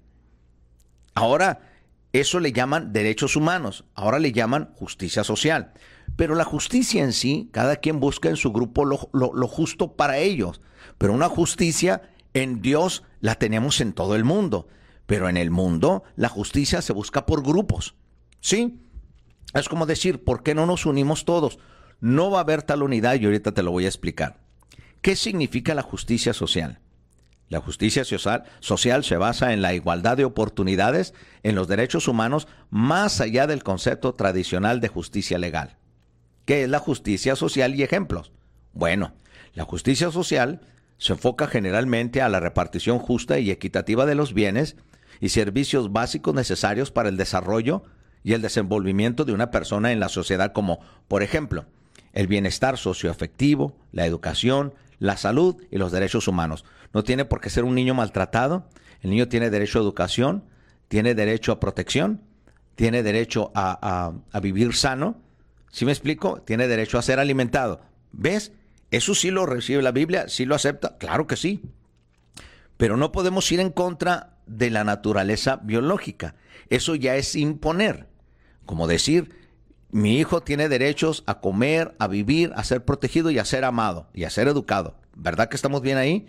Ahora, 1.14 1.72
eso 2.14 2.40
le 2.40 2.52
llaman 2.52 2.92
derechos 2.92 3.36
humanos, 3.36 3.86
ahora 3.96 4.20
le 4.20 4.32
llaman 4.32 4.74
justicia 4.76 5.24
social. 5.24 5.74
Pero 6.16 6.36
la 6.36 6.44
justicia 6.44 7.04
en 7.04 7.14
sí, 7.14 7.50
cada 7.52 7.78
quien 7.78 8.00
busca 8.00 8.30
en 8.30 8.36
su 8.36 8.52
grupo 8.52 8.86
lo, 8.86 9.48
justo 9.48 9.94
para 9.96 10.18
ellos. 10.18 10.62
Pero 10.98 11.14
una 11.14 11.30
justicia 11.30 12.10
en 12.34 12.62
Dios 12.62 13.04
la 13.22 13.36
tenemos 13.36 13.80
en 13.82 13.94
todo 13.94 14.16
el 14.16 14.26
mundo. 14.26 14.68
Pero 15.06 15.30
en 15.30 15.38
el 15.38 15.52
mundo 15.52 16.04
la 16.16 16.30
justicia 16.30 16.82
se 16.82 16.94
busca 16.94 17.26
por 17.26 17.44
grupos. 17.44 17.96
¿Sí? 18.42 18.82
Es 19.54 19.70
como 19.70 19.86
decir, 19.86 20.24
¿por 20.24 20.44
qué 20.44 20.56
no 20.56 20.66
nos 20.66 20.86
unimos 20.86 21.24
todos? 21.26 21.60
No 22.00 22.32
va 22.32 22.40
a 22.40 22.42
haber 22.42 22.64
tal 22.64 22.84
unidad 22.84 23.20
y 23.20 23.26
ahorita 23.26 23.54
te 23.54 23.64
lo 23.64 23.72
voy 23.72 23.86
a 23.86 23.90
explicar. 23.90 24.42
¿Qué 25.02 25.16
significa 25.16 25.74
la 25.76 25.82
justicia 25.82 26.34
social? 26.34 26.80
La 27.48 27.60
justicia 27.60 28.06
social, 28.06 28.46
social, 28.62 29.04
se 29.04 29.18
basa 29.18 29.52
en 29.52 29.62
la 29.62 29.74
igualdad 29.74 30.16
de 30.16 30.26
oportunidades 30.26 31.14
en 31.44 31.56
los 31.56 31.68
derechos 31.68 32.08
humanos 32.08 32.48
más 32.70 33.20
allá 33.20 33.46
del 33.46 33.62
concepto 33.62 34.14
tradicional 34.14 34.80
de 34.80 34.88
justicia 34.88 35.38
legal. 35.38 35.78
¿Qué 36.46 36.64
es 36.64 36.70
la 36.70 36.80
justicia 36.80 37.36
social 37.36 37.76
y 37.76 37.84
ejemplos? 37.84 38.32
Bueno, 38.72 39.14
la 39.54 39.66
justicia 39.66 40.12
social 40.12 40.62
se 40.98 41.14
enfoca 41.14 41.48
generalmente 41.48 42.22
a 42.22 42.30
la 42.30 42.40
repartición 42.40 43.00
justa 43.00 43.38
y 43.40 43.52
equitativa 43.52 44.06
de 44.06 44.16
los 44.16 44.34
bienes 44.34 44.78
y 45.20 45.30
servicios 45.30 45.92
básicos 45.92 46.34
necesarios 46.34 46.90
para 46.90 47.10
el 47.10 47.18
desarrollo 47.18 47.84
y 48.24 48.34
el 48.34 48.42
desenvolvimiento 48.42 49.26
de 49.26 49.34
una 49.34 49.52
persona 49.52 49.92
en 49.92 50.00
la 50.00 50.10
sociedad 50.10 50.54
como, 50.54 50.80
por 51.08 51.24
ejemplo, 51.24 51.66
el 52.14 52.28
bienestar 52.28 52.78
socioafectivo, 52.78 53.76
la 53.92 54.06
educación, 54.06 54.74
la 55.00 55.18
salud 55.18 55.58
y 55.72 55.78
los 55.78 55.92
derechos 55.92 56.28
humanos. 56.28 56.66
No 56.94 57.04
tiene 57.04 57.26
por 57.26 57.42
qué 57.42 57.50
ser 57.50 57.64
un 57.64 57.76
niño 57.76 57.94
maltratado. 57.94 58.68
El 59.02 59.10
niño 59.10 59.28
tiene 59.28 59.50
derecho 59.50 59.80
a 59.80 59.82
educación, 59.82 60.44
tiene 60.88 61.16
derecho 61.16 61.52
a 61.52 61.60
protección, 61.60 62.22
tiene 62.76 63.02
derecho 63.02 63.52
a, 63.56 64.14
vivir 64.42 64.76
sano. 64.76 65.22
¿Sí 65.72 65.86
me 65.86 65.92
explico? 65.92 66.42
Tiene 66.42 66.68
derecho 66.68 66.98
a 66.98 67.02
ser 67.02 67.20
alimentado. 67.20 67.82
¿Ves? 68.12 68.52
Eso 68.92 69.16
sí 69.16 69.32
lo 69.32 69.46
recibe 69.46 69.82
la 69.82 69.92
Biblia, 69.92 70.28
sí 70.28 70.46
lo 70.46 70.54
acepta. 70.54 70.98
Claro 70.98 71.26
que 71.28 71.38
sí. 71.38 71.62
Pero 72.78 72.98
no 72.98 73.12
podemos 73.12 73.50
ir 73.52 73.60
en 73.60 73.72
contra 73.72 74.38
de 74.46 74.70
la 74.70 74.84
naturaleza 74.84 75.62
biológica. 75.64 76.36
Eso 76.70 76.96
ya 76.96 77.16
es 77.16 77.36
imponer. 77.36 78.11
Como 78.66 78.88
decir, 78.88 79.36
mi 79.90 80.18
hijo 80.18 80.42
tiene 80.42 80.70
derechos 80.70 81.24
a 81.28 81.42
comer, 81.42 81.96
a 82.00 82.08
vivir, 82.08 82.54
a 82.56 82.64
ser 82.64 82.86
protegido 82.86 83.32
y 83.32 83.40
a 83.40 83.46
ser 83.46 83.66
amado 83.66 84.10
y 84.14 84.24
a 84.24 84.30
ser 84.30 84.48
educado. 84.48 84.98
¿Verdad 85.16 85.50
que 85.50 85.56
estamos 85.56 85.82
bien 85.82 85.98
ahí? 85.98 86.28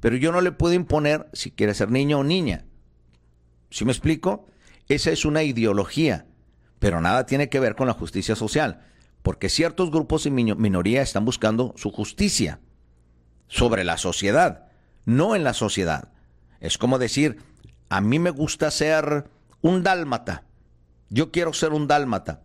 Pero 0.00 0.16
yo 0.16 0.32
no 0.32 0.40
le 0.40 0.52
puedo 0.52 0.74
imponer 0.74 1.28
si 1.32 1.50
quiere 1.50 1.74
ser 1.74 1.90
niño 1.90 2.18
o 2.18 2.24
niña. 2.24 2.64
¿Sí 3.70 3.84
me 3.84 3.92
explico? 3.92 4.46
Esa 4.88 5.10
es 5.10 5.24
una 5.24 5.42
ideología, 5.42 6.26
pero 6.78 7.00
nada 7.00 7.26
tiene 7.26 7.48
que 7.48 7.60
ver 7.60 7.74
con 7.74 7.86
la 7.86 7.94
justicia 7.94 8.36
social, 8.36 8.82
porque 9.22 9.48
ciertos 9.48 9.90
grupos 9.90 10.26
y 10.26 10.30
minoría 10.30 11.02
están 11.02 11.24
buscando 11.24 11.72
su 11.76 11.90
justicia 11.90 12.60
sobre 13.48 13.84
la 13.84 13.96
sociedad, 13.96 14.66
no 15.04 15.34
en 15.36 15.44
la 15.44 15.54
sociedad. 15.54 16.12
Es 16.60 16.78
como 16.78 16.98
decir, 16.98 17.38
a 17.88 18.00
mí 18.00 18.18
me 18.18 18.30
gusta 18.30 18.70
ser 18.70 19.30
un 19.60 19.82
dálmata. 19.82 20.43
Yo 21.14 21.30
quiero 21.30 21.52
ser 21.52 21.72
un 21.72 21.86
dálmata. 21.86 22.42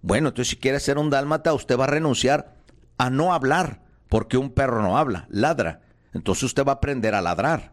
Bueno, 0.00 0.28
entonces 0.28 0.50
si 0.50 0.56
quiere 0.56 0.78
ser 0.78 0.96
un 0.96 1.10
dálmata, 1.10 1.52
usted 1.54 1.76
va 1.76 1.84
a 1.84 1.88
renunciar 1.88 2.54
a 2.96 3.10
no 3.10 3.34
hablar, 3.34 3.82
porque 4.08 4.36
un 4.36 4.50
perro 4.50 4.80
no 4.80 4.96
habla, 4.96 5.26
ladra. 5.28 5.80
Entonces 6.12 6.44
usted 6.44 6.64
va 6.64 6.70
a 6.70 6.74
aprender 6.76 7.16
a 7.16 7.20
ladrar. 7.20 7.72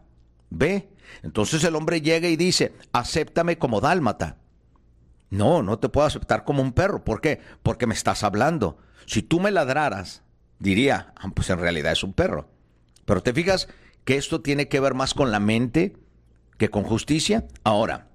¿Ve? 0.50 0.90
Entonces 1.22 1.62
el 1.62 1.76
hombre 1.76 2.00
llega 2.00 2.26
y 2.26 2.34
dice, 2.34 2.74
acéptame 2.90 3.58
como 3.58 3.80
dálmata. 3.80 4.38
No, 5.30 5.62
no 5.62 5.78
te 5.78 5.88
puedo 5.88 6.08
aceptar 6.08 6.42
como 6.42 6.62
un 6.62 6.72
perro. 6.72 7.04
¿Por 7.04 7.20
qué? 7.20 7.40
Porque 7.62 7.86
me 7.86 7.94
estás 7.94 8.24
hablando. 8.24 8.78
Si 9.06 9.22
tú 9.22 9.38
me 9.38 9.52
ladraras, 9.52 10.24
diría, 10.58 11.14
ah, 11.14 11.30
pues 11.32 11.48
en 11.50 11.60
realidad 11.60 11.92
es 11.92 12.02
un 12.02 12.12
perro. 12.12 12.48
Pero 13.04 13.22
te 13.22 13.32
fijas 13.32 13.68
que 14.04 14.16
esto 14.16 14.40
tiene 14.40 14.66
que 14.66 14.80
ver 14.80 14.94
más 14.94 15.14
con 15.14 15.30
la 15.30 15.38
mente 15.38 15.96
que 16.58 16.70
con 16.70 16.82
justicia. 16.82 17.46
Ahora, 17.62 18.09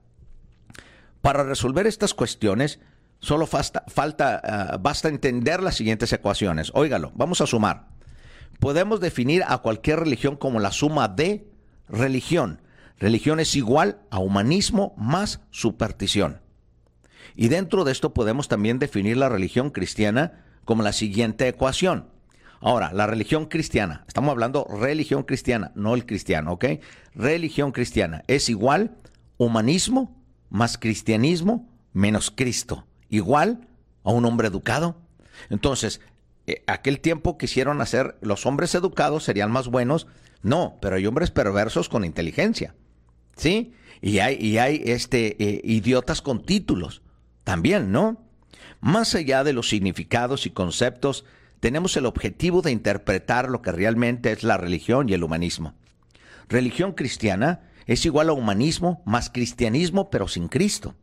para 1.25 1.44
resolver 1.44 1.88
estas 1.88 2.13
cuestiones, 2.13 2.79
solo 3.17 3.48
falta, 3.48 4.41
ah, 4.44 4.77
basta 4.79 5.10
entender 5.10 5.63
las 5.63 5.74
siguientes 5.74 6.13
ecuaciones. 6.13 6.70
Óigalo, 6.75 7.12
vamos 7.15 7.41
a 7.41 7.48
sumar. 7.48 7.88
Podemos 8.60 9.00
definir 9.00 9.44
a 9.48 9.58
cualquier 9.58 10.01
religión 10.01 10.36
como 10.36 10.60
la 10.60 10.72
suma 10.72 11.08
de 11.08 11.48
religión. 11.89 12.62
Religión 13.00 13.39
es 13.39 13.55
igual 13.55 14.01
a 14.12 14.20
humanismo 14.20 14.94
más 14.98 15.41
superstición. 15.50 16.41
Y 17.36 17.48
dentro 17.48 17.86
de 17.86 17.91
esto 17.91 18.13
podemos 18.13 18.48
también 18.48 18.77
definir 18.77 19.17
la 19.17 19.27
religión 19.27 19.72
cristiana 19.72 20.46
como 20.63 20.84
la 20.84 20.94
siguiente 20.94 21.48
ecuación. 21.48 22.12
Ahora, 22.60 22.94
la 22.94 23.08
religión 23.08 23.48
cristiana, 23.48 24.05
estamos 24.08 24.29
hablando 24.29 24.67
religión 24.70 25.24
cristiana, 25.24 25.72
no 25.74 25.96
el 25.96 26.05
cristiano, 26.05 26.51
¿ok? 26.51 26.65
Religión 27.15 27.72
cristiana 27.72 28.24
es 28.27 28.48
igual 28.48 28.96
humanismo 29.38 30.24
más 30.49 30.77
cristianismo 30.77 31.69
menos 31.93 32.29
Cristo, 32.29 32.85
igual 33.09 33.67
a 34.03 34.11
un 34.11 34.25
hombre 34.25 34.49
educado. 34.49 34.97
Entonces, 35.49 36.01
eh, 36.45 36.63
aquel 36.67 36.99
tiempo 36.99 37.37
quisieron 37.37 37.81
hacer 37.81 38.17
los 38.21 38.45
hombres 38.45 38.75
educados 38.75 39.23
serían 39.23 39.51
más 39.51 39.67
buenos, 39.67 40.07
no, 40.43 40.77
pero 40.81 40.97
hay 40.97 41.05
hombres 41.07 41.31
perversos 41.31 41.89
con 41.89 42.05
inteligencia, 42.05 42.75
¿sí? 43.35 43.73
Y 44.01 44.19
hay, 44.19 44.35
y 44.35 44.57
hay 44.57 44.81
este, 44.85 45.41
eh, 45.43 45.61
idiotas 45.63 46.21
con 46.21 46.43
títulos 46.43 47.01
también, 47.43 47.91
¿no? 47.91 48.21
Más 48.81 49.15
allá 49.15 49.43
de 49.43 49.53
los 49.53 49.69
significados 49.69 50.45
y 50.45 50.51
conceptos, 50.51 51.25
tenemos 51.59 51.97
el 51.97 52.05
objetivo 52.05 52.61
de 52.61 52.71
interpretar 52.71 53.49
lo 53.49 53.61
que 53.61 53.71
realmente 53.71 54.31
es 54.31 54.43
la 54.43 54.57
religión 54.57 55.09
y 55.09 55.13
el 55.13 55.23
humanismo. 55.23 55.73
Religión 56.47 56.91
cristiana 56.91 57.61
es 57.86 58.06
igual 58.06 58.30
a 58.30 58.34
humanismo 58.34 59.01
más 59.06 59.30
cristianismo, 59.30 60.10
pero 60.10 60.27
sin 60.27 60.48
Cristo. 60.48 60.96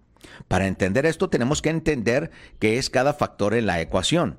Para 0.48 0.66
entender 0.66 1.06
esto 1.06 1.28
tenemos 1.28 1.62
que 1.62 1.70
entender 1.70 2.30
qué 2.58 2.78
es 2.78 2.90
cada 2.90 3.14
factor 3.14 3.54
en 3.54 3.66
la 3.66 3.80
ecuación. 3.80 4.38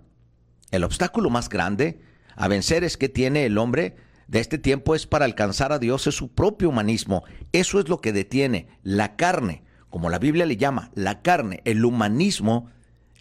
El 0.71 0.83
obstáculo 0.83 1.29
más 1.29 1.49
grande 1.49 2.01
a 2.35 2.47
vencer 2.47 2.83
es 2.83 2.97
que 2.97 3.09
tiene 3.09 3.45
el 3.45 3.57
hombre 3.57 3.95
de 4.27 4.39
este 4.39 4.57
tiempo 4.57 4.95
es 4.95 5.05
para 5.05 5.25
alcanzar 5.25 5.71
a 5.71 5.79
Dios 5.79 6.07
es 6.07 6.15
su 6.15 6.33
propio 6.33 6.69
humanismo. 6.69 7.23
Eso 7.51 7.79
es 7.79 7.89
lo 7.89 7.99
que 7.99 8.13
detiene 8.13 8.67
la 8.81 9.15
carne 9.15 9.63
como 9.93 10.09
la 10.09 10.17
Biblia 10.17 10.47
le 10.47 10.57
llama, 10.57 10.89
la 10.95 11.21
carne, 11.21 11.61
el 11.65 11.85
humanismo, 11.85 12.71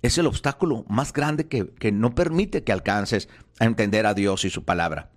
es 0.01 0.17
el 0.17 0.27
obstáculo 0.27 0.87
más 0.89 1.13
grande 1.13 1.47
que, 1.47 1.75
que 1.75 1.93
no 1.93 2.15
permite 2.15 2.65
que 2.65 2.73
alcances 2.73 3.29
a 3.61 3.67
entender 3.67 4.07
a 4.07 4.15
Dios 4.15 4.47
y 4.47 4.49
su 4.49 4.65
palabra. 4.65 5.11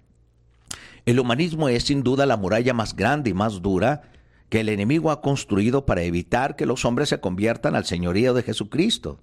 El 1.06 1.20
humanismo 1.20 1.70
es 1.70 1.84
sin 1.84 2.04
duda 2.04 2.26
la 2.26 2.38
muralla 2.38 2.74
más 2.74 2.96
grande 2.96 3.30
y 3.30 3.34
más 3.34 3.62
dura 3.62 4.04
que 4.50 4.62
el 4.62 4.70
enemigo 4.70 5.12
ha 5.12 5.22
construido 5.22 5.86
para 5.86 6.04
evitar 6.04 6.56
que 6.56 6.66
los 6.66 6.86
hombres 6.86 7.10
se 7.10 7.20
conviertan 7.20 7.76
al 7.76 7.86
señorío 7.86 8.34
de 8.34 8.44
Jesucristo. 8.44 9.20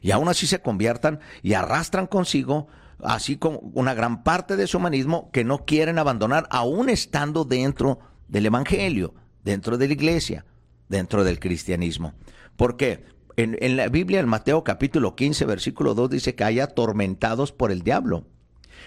Y 0.00 0.10
aún 0.10 0.28
así 0.28 0.46
se 0.46 0.60
conviertan 0.60 1.20
y 1.42 1.54
arrastran 1.54 2.06
consigo 2.06 2.68
así 3.02 3.36
como 3.36 3.58
una 3.74 3.94
gran 3.94 4.22
parte 4.22 4.56
de 4.56 4.66
su 4.66 4.78
humanismo 4.78 5.30
que 5.32 5.44
no 5.44 5.64
quieren 5.64 5.98
abandonar 5.98 6.46
aún 6.50 6.88
estando 6.88 7.44
dentro 7.44 7.98
del 8.28 8.46
Evangelio, 8.46 9.14
dentro 9.42 9.76
de 9.76 9.88
la 9.88 9.92
iglesia 9.94 10.46
dentro 10.92 11.24
del 11.24 11.40
cristianismo. 11.40 12.14
¿Por 12.56 12.76
qué? 12.76 13.04
En, 13.36 13.76
la 13.76 13.88
Biblia, 13.88 14.20
en 14.20 14.28
Mateo 14.28 14.62
capítulo 14.62 15.16
15, 15.16 15.46
versículo 15.46 15.94
2, 15.94 16.10
dice 16.10 16.34
que 16.36 16.44
hay 16.44 16.60
atormentados 16.60 17.50
por 17.50 17.72
el 17.72 17.82
diablo. 17.82 18.26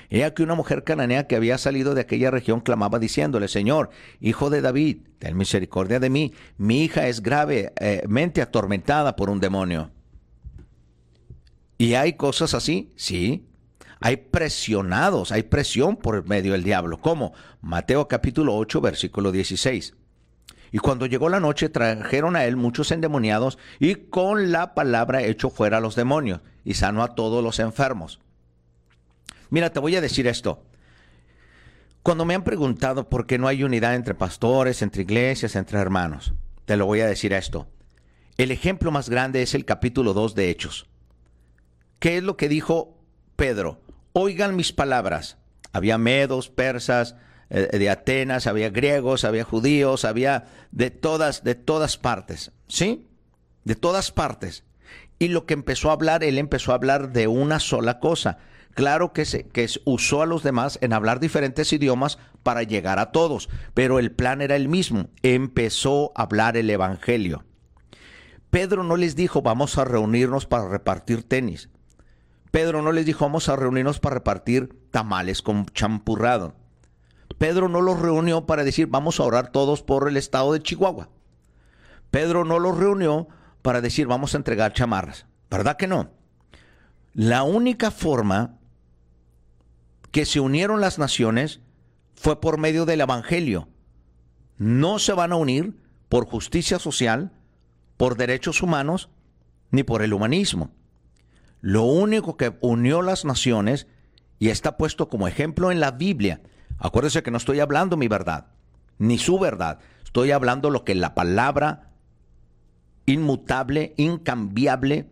He 0.10 0.24
aquí 0.24 0.43
una 0.43 0.56
mujer 0.56 0.84
cananea 0.84 1.28
que 1.28 1.36
había 1.36 1.58
salido 1.58 1.95
de 1.95 2.02
aquella 2.02 2.32
región 2.32 2.62
clamaba 2.62 3.00
diciéndole, 3.00 3.48
Señor, 3.48 3.89
hijo 4.19 4.50
de 4.50 4.62
David, 4.62 4.98
ten 5.19 5.38
misericordia 5.38 6.00
de 6.00 6.10
mí, 6.10 6.34
mi 6.58 6.84
hija 6.84 7.08
es 7.08 7.21
gravemente 7.21 8.41
atormentada 8.41 9.15
por 9.15 9.30
un 9.30 9.39
demonio. 9.39 9.91
¿Y 11.78 11.95
hay 11.95 12.13
cosas 12.13 12.54
así? 12.54 12.91
Sí. 12.95 13.45
Hay 14.00 14.17
presionados, 14.17 15.32
hay 15.32 15.43
presión 15.43 15.98
por 15.98 16.28
medio 16.28 16.52
del 16.52 16.63
diablo. 16.63 17.00
¿Cómo? 17.00 17.34
Mateo 17.62 18.08
capítulo 18.08 18.56
8, 18.56 18.82
versículo 18.82 19.32
16. 19.32 19.93
Y 20.71 20.78
cuando 20.80 21.06
llegó 21.06 21.30
la 21.30 21.39
noche 21.39 21.69
trajeron 21.69 22.36
a 22.36 22.45
él 22.45 22.58
muchos 22.58 22.91
endemoniados 22.91 23.58
y 23.80 23.95
con 23.95 24.52
la 24.52 24.74
palabra 24.74 25.24
echó 25.24 25.50
fuera 25.50 25.78
a 25.78 25.82
los 25.82 25.95
demonios 25.95 26.41
y 26.63 26.74
sanó 26.74 27.02
a 27.04 27.15
todos 27.15 27.43
los 27.43 27.60
enfermos. 27.60 28.19
Mira, 29.56 29.70
te 29.70 29.80
voy 29.80 29.96
a 29.96 30.02
decir 30.02 30.28
esto. 30.28 30.65
Cuando 32.04 32.26
me 32.26 32.36
han 32.36 32.44
preguntado 32.44 33.08
por 33.08 33.26
qué 33.26 33.38
no 33.38 33.48
hay 33.48 33.63
unidad 33.63 33.96
entre 33.96 34.13
pastores, 34.13 34.82
entre 34.82 35.04
iglesias, 35.04 35.56
entre 35.56 35.80
hermanos, 35.80 36.34
te 36.65 36.76
lo 36.76 36.86
voy 36.86 37.00
a 37.00 37.08
decir 37.08 37.32
esto. 37.32 37.65
El 38.36 38.52
ejemplo 38.52 38.91
más 38.91 39.10
grande 39.10 39.41
es 39.41 39.56
el 39.56 39.63
capítulo 39.63 40.13
2 40.13 40.36
de 40.36 40.50
Hechos. 40.50 40.88
¿Qué 42.00 42.18
es 42.18 42.24
lo 42.24 42.36
que 42.36 42.50
dijo 42.50 42.98
Pedro? 43.38 43.80
Oigan 44.12 44.58
mis 44.58 44.74
palabras. 44.74 45.38
Había 45.72 45.98
medos, 45.98 46.50
persas, 46.50 47.15
eh, 47.50 47.70
de 47.80 47.89
Atenas, 47.89 48.48
había 48.48 48.72
griegos, 48.72 49.24
había 49.24 49.46
judíos, 49.46 50.04
había 50.04 50.48
de 50.72 50.91
todas, 50.91 51.46
de 51.46 51.56
todas 51.56 51.96
partes, 51.96 52.52
¿sí? 52.68 53.08
De 53.63 53.76
todas 53.76 54.12
partes. 54.12 54.65
Y 55.18 55.30
lo 55.30 55.46
que 55.46 55.54
empezó 55.54 55.91
a 55.91 55.94
hablar, 55.94 56.26
él 56.26 56.39
empezó 56.39 56.74
a 56.74 56.76
hablar 56.76 57.13
de 57.13 57.30
una 57.30 57.62
sola 57.62 58.02
cosa. 58.02 58.38
Claro 58.76 59.14
que, 59.14 59.24
se, 59.24 59.48
usó 59.86 60.22
a 60.22 60.26
los 60.26 60.44
demás 60.44 60.78
en 60.82 60.92
hablar 60.92 61.22
diferentes 61.22 61.72
idiomas 61.72 62.20
para 62.44 62.62
llegar 62.62 63.00
a 63.00 63.14
todos, 63.14 63.50
pero 63.74 64.00
el 64.00 64.12
plan 64.12 64.42
era 64.42 64.58
el 64.58 64.68
mismo. 64.68 65.08
Empezó 65.24 66.12
a 66.14 66.24
hablar 66.24 66.58
el 66.58 66.70
Evangelio. 66.70 67.46
Pedro 68.50 68.84
no 68.84 68.98
les 68.98 69.16
dijo 69.16 69.42
vamos 69.42 69.78
a 69.78 69.86
reunirnos 69.86 70.46
para 70.46 70.68
repartir 70.68 71.24
tenis. 71.24 71.70
Pedro 72.52 72.82
no 72.82 72.92
les 72.92 73.06
dijo 73.06 73.24
vamos 73.24 73.48
a 73.48 73.56
reunirnos 73.56 74.02
para 74.02 74.16
repartir 74.16 74.78
tamales 74.92 75.42
con 75.42 75.68
champurrado. 75.68 76.54
Pedro 77.38 77.70
no 77.70 77.80
los 77.80 77.98
reunió 77.98 78.46
para 78.46 78.66
decir 78.66 78.88
vamos 78.88 79.22
a 79.22 79.24
orar 79.24 79.54
todos 79.54 79.84
por 79.84 80.10
el 80.10 80.18
estado 80.18 80.52
de 80.52 80.62
Chihuahua. 80.62 81.08
Pedro 82.12 82.44
no 82.44 82.60
los 82.60 82.78
reunió 82.78 83.30
para 83.62 83.80
decir 83.80 84.06
vamos 84.06 84.34
a 84.34 84.38
entregar 84.38 84.74
chamarras. 84.74 85.28
¿Verdad 85.50 85.78
que 85.78 85.88
no? 85.88 86.12
La 87.14 87.44
única 87.44 87.92
forma 87.92 88.55
que 90.15 90.25
se 90.25 90.39
unieron 90.39 90.80
las 90.80 90.97
naciones 90.97 91.60
fue 92.15 92.39
por 92.39 92.58
medio 92.58 92.86
del 92.86 93.01
Evangelio. 93.01 93.67
No 94.58 94.97
se 94.97 95.12
van 95.12 95.34
a 95.34 95.36
unir 95.36 95.78
por 96.08 96.25
justicia 96.25 96.80
social, 96.80 97.34
por 97.97 98.15
derechos 98.15 98.63
humanos, 98.63 99.10
ni 99.71 99.84
por 99.84 100.01
el 100.01 100.13
humanismo. 100.13 100.71
Lo 101.60 101.84
único 101.84 102.38
que 102.38 102.56
unió 102.62 103.01
las 103.01 103.25
naciones, 103.25 103.88
y 104.39 104.47
está 104.47 104.78
puesto 104.78 105.10
como 105.10 105.28
ejemplo 105.28 105.69
en 105.69 105.82
la 105.82 105.91
Biblia, 105.91 106.39
Acuérdese 106.78 107.21
que 107.21 107.32
no 107.32 107.38
estoy 107.38 107.60
hablando 107.60 107.97
mi 107.97 108.08
verdad, 108.08 108.47
ni 108.97 109.17
su 109.17 109.38
verdad. 109.38 109.80
Estoy 110.06 110.32
hablando 110.32 110.69
lo 110.69 110.86
que 110.86 110.95
la 110.95 111.13
palabra 111.13 111.91
inmutable, 113.06 113.93
incambiable, 113.97 115.10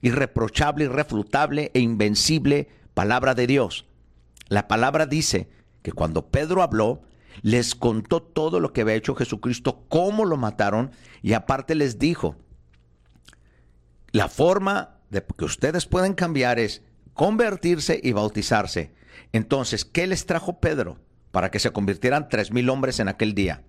irreprochable, 0.00 0.84
irrefutable 0.84 1.72
e 1.74 1.80
invencible 1.80 2.68
palabra 2.94 3.34
de 3.34 3.48
Dios. 3.48 3.85
La 4.48 4.68
palabra 4.68 5.06
dice 5.06 5.48
que 5.82 5.92
cuando 5.92 6.28
Pedro 6.28 6.62
habló, 6.62 7.02
les 7.42 7.74
contó 7.74 8.22
todo 8.22 8.60
lo 8.60 8.72
que 8.72 8.82
había 8.82 8.94
hecho 8.94 9.14
Jesucristo, 9.14 9.84
cómo 9.88 10.24
lo 10.24 10.36
mataron, 10.36 10.90
y 11.22 11.32
aparte 11.34 11.74
les 11.74 11.98
dijo, 11.98 12.36
la 14.12 14.28
forma 14.28 14.98
de 15.10 15.24
que 15.24 15.44
ustedes 15.44 15.86
pueden 15.86 16.14
cambiar 16.14 16.58
es 16.58 16.82
convertirse 17.14 18.00
y 18.02 18.12
bautizarse. 18.12 18.94
Entonces, 19.32 19.84
¿qué 19.84 20.06
les 20.06 20.26
trajo 20.26 20.60
Pedro 20.60 20.98
para 21.32 21.50
que 21.50 21.58
se 21.58 21.70
convirtieran 21.70 22.28
tres 22.28 22.52
mil 22.52 22.68
hombres 22.70 23.00
en 23.00 23.08
aquel 23.08 23.34
día? 23.34 23.64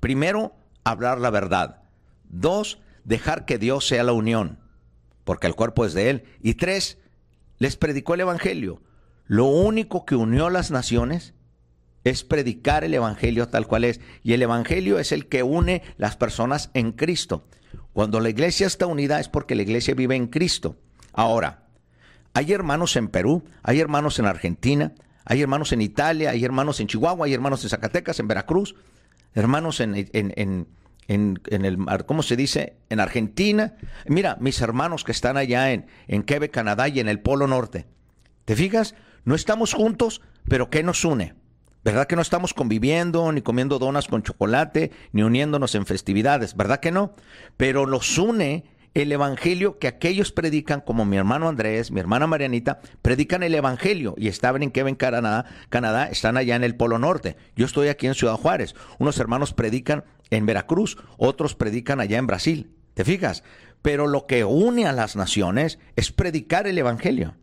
Primero, 0.00 0.54
hablar 0.84 1.20
la 1.20 1.30
verdad. 1.30 1.82
Dos, 2.28 2.78
dejar 3.04 3.44
que 3.44 3.58
Dios 3.58 3.86
sea 3.86 4.04
la 4.04 4.12
unión, 4.12 4.58
porque 5.24 5.46
el 5.46 5.54
cuerpo 5.54 5.84
es 5.84 5.94
de 5.94 6.10
Él. 6.10 6.24
Y 6.40 6.54
tres, 6.54 6.98
les 7.58 7.76
predicó 7.76 8.14
el 8.14 8.20
Evangelio. 8.20 8.82
Lo 9.26 9.46
único 9.46 10.04
que 10.04 10.16
unió 10.16 10.50
las 10.50 10.70
naciones 10.70 11.34
es 12.04 12.22
predicar 12.22 12.84
el 12.84 12.94
Evangelio 12.94 13.48
tal 13.48 13.66
cual 13.66 13.84
es. 13.84 14.00
Y 14.22 14.32
el 14.32 14.42
Evangelio 14.42 14.98
es 14.98 15.10
el 15.12 15.26
que 15.26 15.42
une 15.42 15.82
las 15.96 16.16
personas 16.16 16.70
en 16.74 16.92
Cristo. 16.92 17.48
Cuando 17.92 18.20
la 18.20 18.28
iglesia 18.28 18.66
está 18.66 18.86
unida 18.86 19.18
es 19.18 19.28
porque 19.28 19.54
la 19.54 19.62
iglesia 19.62 19.94
vive 19.94 20.14
en 20.14 20.28
Cristo. 20.28 20.76
Ahora, 21.12 21.66
hay 22.34 22.52
hermanos 22.52 22.94
en 22.96 23.08
Perú, 23.08 23.44
hay 23.62 23.80
hermanos 23.80 24.18
en 24.18 24.26
Argentina, 24.26 24.92
hay 25.24 25.42
hermanos 25.42 25.72
en 25.72 25.80
Italia, 25.80 26.30
hay 26.30 26.44
hermanos 26.44 26.78
en 26.78 26.86
Chihuahua, 26.86 27.26
hay 27.26 27.34
hermanos 27.34 27.64
en 27.64 27.70
Zacatecas, 27.70 28.20
en 28.20 28.28
Veracruz, 28.28 28.76
hermanos 29.34 29.80
en, 29.80 29.94
en, 30.12 30.68
en, 31.08 31.64
el, 31.64 31.78
¿cómo 32.06 32.22
se 32.22 32.36
dice? 32.36 32.76
En 32.90 33.00
Argentina. 33.00 33.74
Mira, 34.06 34.36
mis 34.40 34.60
hermanos 34.60 35.02
que 35.02 35.12
están 35.12 35.36
allá 35.36 35.72
en, 35.72 35.86
en 36.06 36.22
Quebec, 36.22 36.52
Canadá 36.52 36.88
y 36.88 37.00
en 37.00 37.08
el 37.08 37.20
Polo 37.20 37.46
Norte. 37.46 37.86
¿Te 38.44 38.54
fijas? 38.54 38.94
No 39.26 39.34
estamos 39.34 39.74
juntos, 39.74 40.22
pero 40.48 40.70
¿qué 40.70 40.84
nos 40.84 41.04
une? 41.04 41.34
¿Verdad 41.82 42.06
que 42.06 42.14
no 42.14 42.22
estamos 42.22 42.54
conviviendo, 42.54 43.32
ni 43.32 43.42
comiendo 43.42 43.80
donas 43.80 44.06
con 44.06 44.22
chocolate, 44.22 44.92
ni 45.10 45.24
uniéndonos 45.24 45.74
en 45.74 45.84
festividades? 45.84 46.54
¿Verdad 46.54 46.78
que 46.78 46.92
no? 46.92 47.12
Pero 47.56 47.88
nos 47.88 48.16
une 48.18 48.66
el 48.94 49.10
evangelio 49.10 49.80
que 49.80 49.88
aquellos 49.88 50.30
predican, 50.30 50.80
como 50.80 51.04
mi 51.04 51.16
hermano 51.16 51.48
Andrés, 51.48 51.90
mi 51.90 51.98
hermana 51.98 52.28
Marianita, 52.28 52.78
predican 53.02 53.42
el 53.42 53.56
evangelio 53.56 54.14
y 54.16 54.28
estaban 54.28 54.62
en 54.62 54.70
Kevin, 54.70 54.94
Canadá, 54.94 55.44
Canadá, 55.70 56.06
están 56.06 56.36
allá 56.36 56.54
en 56.54 56.62
el 56.62 56.76
Polo 56.76 57.00
Norte. 57.00 57.36
Yo 57.56 57.66
estoy 57.66 57.88
aquí 57.88 58.06
en 58.06 58.14
Ciudad 58.14 58.36
Juárez. 58.36 58.76
Unos 59.00 59.18
hermanos 59.18 59.54
predican 59.54 60.04
en 60.30 60.46
Veracruz, 60.46 60.98
otros 61.18 61.56
predican 61.56 61.98
allá 61.98 62.18
en 62.18 62.28
Brasil. 62.28 62.70
¿Te 62.94 63.04
fijas? 63.04 63.42
Pero 63.82 64.06
lo 64.06 64.26
que 64.26 64.44
une 64.44 64.86
a 64.86 64.92
las 64.92 65.16
naciones 65.16 65.80
es 65.96 66.12
predicar 66.12 66.68
el 66.68 66.78
evangelio. 66.78 67.34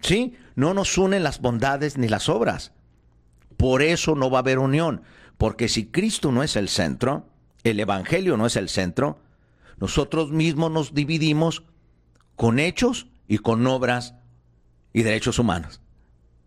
¿Sí? 0.00 0.36
No 0.54 0.74
nos 0.74 0.96
unen 0.98 1.22
las 1.22 1.40
bondades 1.40 1.98
ni 1.98 2.08
las 2.08 2.28
obras. 2.28 2.72
Por 3.56 3.82
eso 3.82 4.14
no 4.14 4.30
va 4.30 4.38
a 4.38 4.40
haber 4.40 4.58
unión. 4.58 5.02
Porque 5.38 5.68
si 5.68 5.86
Cristo 5.86 6.32
no 6.32 6.42
es 6.42 6.56
el 6.56 6.68
centro, 6.68 7.28
el 7.64 7.80
evangelio 7.80 8.36
no 8.36 8.46
es 8.46 8.56
el 8.56 8.68
centro, 8.68 9.18
nosotros 9.78 10.30
mismos 10.30 10.70
nos 10.70 10.94
dividimos 10.94 11.64
con 12.36 12.58
hechos 12.58 13.08
y 13.28 13.38
con 13.38 13.66
obras 13.66 14.14
y 14.92 15.02
derechos 15.02 15.38
humanos. 15.38 15.80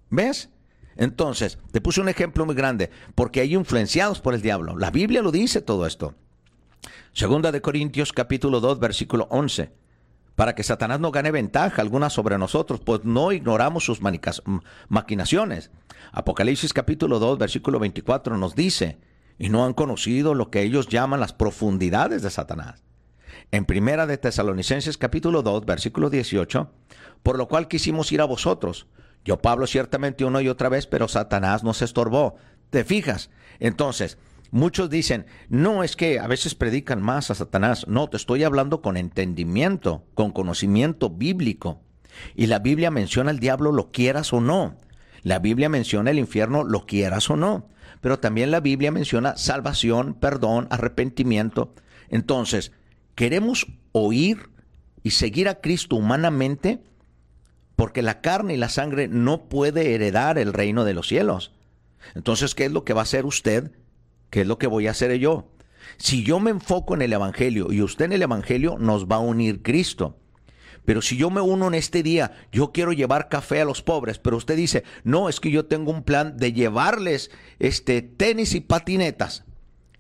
¿Ves? 0.09 0.49
Entonces, 0.95 1.59
te 1.71 1.81
puse 1.81 2.01
un 2.01 2.09
ejemplo 2.09 2.45
muy 2.45 2.55
grande, 2.55 2.89
porque 3.15 3.41
hay 3.41 3.53
influenciados 3.53 4.19
por 4.19 4.33
el 4.33 4.41
diablo. 4.41 4.75
La 4.77 4.91
Biblia 4.91 5.21
lo 5.21 5.31
dice 5.31 5.62
todo 5.62 5.85
esto. 5.85 6.15
Segunda 7.13 7.51
de 7.51 7.62
Corintios 7.62 8.12
capítulo 8.12 8.59
2 8.59 8.79
versículo 8.79 9.27
11. 9.29 9.71
Para 10.39 10.56
que 10.56 10.63
Satanás 10.63 11.02
no 11.02 11.12
gane 11.12 11.32
ventaja 11.32 11.82
alguna 11.82 12.10
sobre 12.10 12.38
nosotros, 12.38 12.80
pues 12.80 13.04
no 13.04 13.34
ignoramos 13.34 13.84
sus 13.84 13.99
maquinaciones. 14.88 15.69
Apocalipsis 16.13 16.71
capítulo 16.71 17.19
2 17.19 17.38
versículo 17.38 17.78
24 17.78 18.38
nos 18.38 18.56
dice, 18.56 19.02
y 19.38 19.49
no 19.49 19.65
han 19.65 19.73
conocido 19.73 20.36
lo 20.36 20.49
que 20.49 20.62
ellos 20.62 20.88
llaman 20.88 21.19
las 21.19 21.34
profundidades 21.34 22.21
de 22.21 22.30
Satanás 22.30 22.86
en 23.52 23.65
Primera 23.65 24.08
de 24.08 24.17
Tesalonicenses 24.17 24.97
capítulo 24.97 25.41
2, 25.41 25.65
versículo 25.65 26.10
18, 26.10 26.71
por 27.21 27.38
lo 27.38 27.49
cual 27.49 27.67
quisimos 27.67 28.10
ir 28.13 28.21
a 28.21 28.25
vosotros. 28.25 28.88
Yo, 29.25 29.41
Pablo, 29.41 29.67
ciertamente 29.67 30.23
una 30.23 30.41
y 30.41 30.47
otra 30.47 30.69
vez, 30.69 30.88
pero 30.88 31.10
Satanás 31.10 31.65
nos 31.65 31.82
estorbó. 31.82 32.38
¿Te 32.69 32.86
fijas? 32.86 33.30
Entonces, 33.60 34.17
muchos 34.51 34.89
dicen, 34.89 35.25
no 35.49 35.83
es 35.83 35.95
que 35.95 36.19
a 36.19 36.27
veces 36.27 36.55
predican 36.55 37.01
más 37.01 37.31
a 37.31 37.35
Satanás. 37.35 37.88
No, 37.88 38.09
te 38.09 38.17
estoy 38.17 38.43
hablando 38.43 38.81
con 38.81 38.97
entendimiento, 38.97 40.05
con 40.13 40.31
conocimiento 40.31 41.09
bíblico. 41.09 41.81
Y 42.35 42.47
la 42.47 42.59
Biblia 42.59 42.91
menciona 42.91 43.31
al 43.31 43.39
diablo 43.39 43.71
lo 43.71 43.91
quieras 43.91 44.33
o 44.33 44.41
no. 44.41 44.77
La 45.21 45.39
Biblia 45.39 45.69
menciona 45.69 46.12
el 46.12 46.19
infierno 46.19 46.63
lo 46.63 46.85
quieras 46.85 47.29
o 47.29 47.35
no. 47.35 47.67
Pero 48.01 48.19
también 48.19 48.51
la 48.51 48.62
Biblia 48.62 48.91
menciona 48.91 49.38
salvación, 49.38 50.13
perdón, 50.13 50.67
arrepentimiento. 50.69 51.73
Entonces, 52.09 52.71
queremos 53.15 53.67
oír 53.91 54.49
y 55.03 55.12
seguir 55.12 55.49
a 55.49 55.62
Cristo 55.62 55.95
humanamente 55.95 56.81
porque 57.75 58.01
la 58.01 58.19
carne 58.21 58.55
y 58.55 58.57
la 58.57 58.67
sangre 58.67 59.07
no 59.07 59.47
puede 59.47 59.93
heredar 59.93 60.38
el 60.38 60.51
reino 60.51 60.83
de 60.83 60.93
los 60.93 61.07
cielos. 61.07 61.53
Entonces, 62.13 62.55
¿qué 62.55 62.65
es 62.65 62.71
lo 62.71 62.83
que 62.83 62.93
va 62.93 63.01
a 63.01 63.03
hacer 63.03 63.25
usted? 63.25 63.71
¿Qué 64.29 64.41
es 64.41 64.47
lo 64.47 64.57
que 64.57 64.67
voy 64.67 64.87
a 64.87 64.91
hacer 64.91 65.13
yo? 65.17 65.51
Si 65.97 66.23
yo 66.23 66.39
me 66.39 66.51
enfoco 66.51 66.93
en 66.93 67.01
el 67.01 67.13
Evangelio 67.13 67.71
y 67.71 67.81
usted 67.81 68.05
en 68.05 68.13
el 68.13 68.21
Evangelio, 68.21 68.77
nos 68.79 69.07
va 69.07 69.17
a 69.17 69.19
unir 69.19 69.61
Cristo. 69.61 70.17
Pero 70.85 71.01
si 71.01 71.17
yo 71.17 71.29
me 71.29 71.41
uno 71.41 71.67
en 71.67 71.73
este 71.73 72.03
día, 72.03 72.31
yo 72.51 72.71
quiero 72.71 72.93
llevar 72.93 73.29
café 73.29 73.61
a 73.61 73.65
los 73.65 73.81
pobres, 73.81 74.17
pero 74.17 74.37
usted 74.37 74.55
dice, 74.55 74.83
no, 75.03 75.29
es 75.29 75.39
que 75.39 75.51
yo 75.51 75.65
tengo 75.65 75.91
un 75.91 76.03
plan 76.03 76.37
de 76.37 76.53
llevarles 76.53 77.31
este 77.59 78.01
tenis 78.01 78.55
y 78.55 78.61
patinetas 78.61 79.43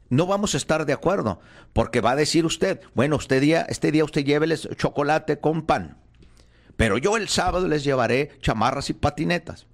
no 0.09 0.25
vamos 0.25 0.53
a 0.53 0.57
estar 0.57 0.85
de 0.85 0.93
acuerdo, 0.93 1.39
porque 1.73 2.01
va 2.01 2.11
a 2.11 2.15
decir 2.15 2.45
usted, 2.45 2.81
bueno, 2.95 3.17
este 3.17 3.39
día, 3.39 3.65
este 3.69 3.91
día 3.91 4.03
usted 4.03 4.25
lléveles 4.25 4.67
chocolate 4.75 5.39
con 5.39 5.63
pan, 5.63 5.97
pero 6.75 6.97
yo 6.97 7.15
el 7.15 7.29
sábado 7.29 7.67
les 7.67 7.83
llevaré 7.83 8.31
chamarras 8.41 8.89
y 8.89 8.93
patinetas. 8.93 9.67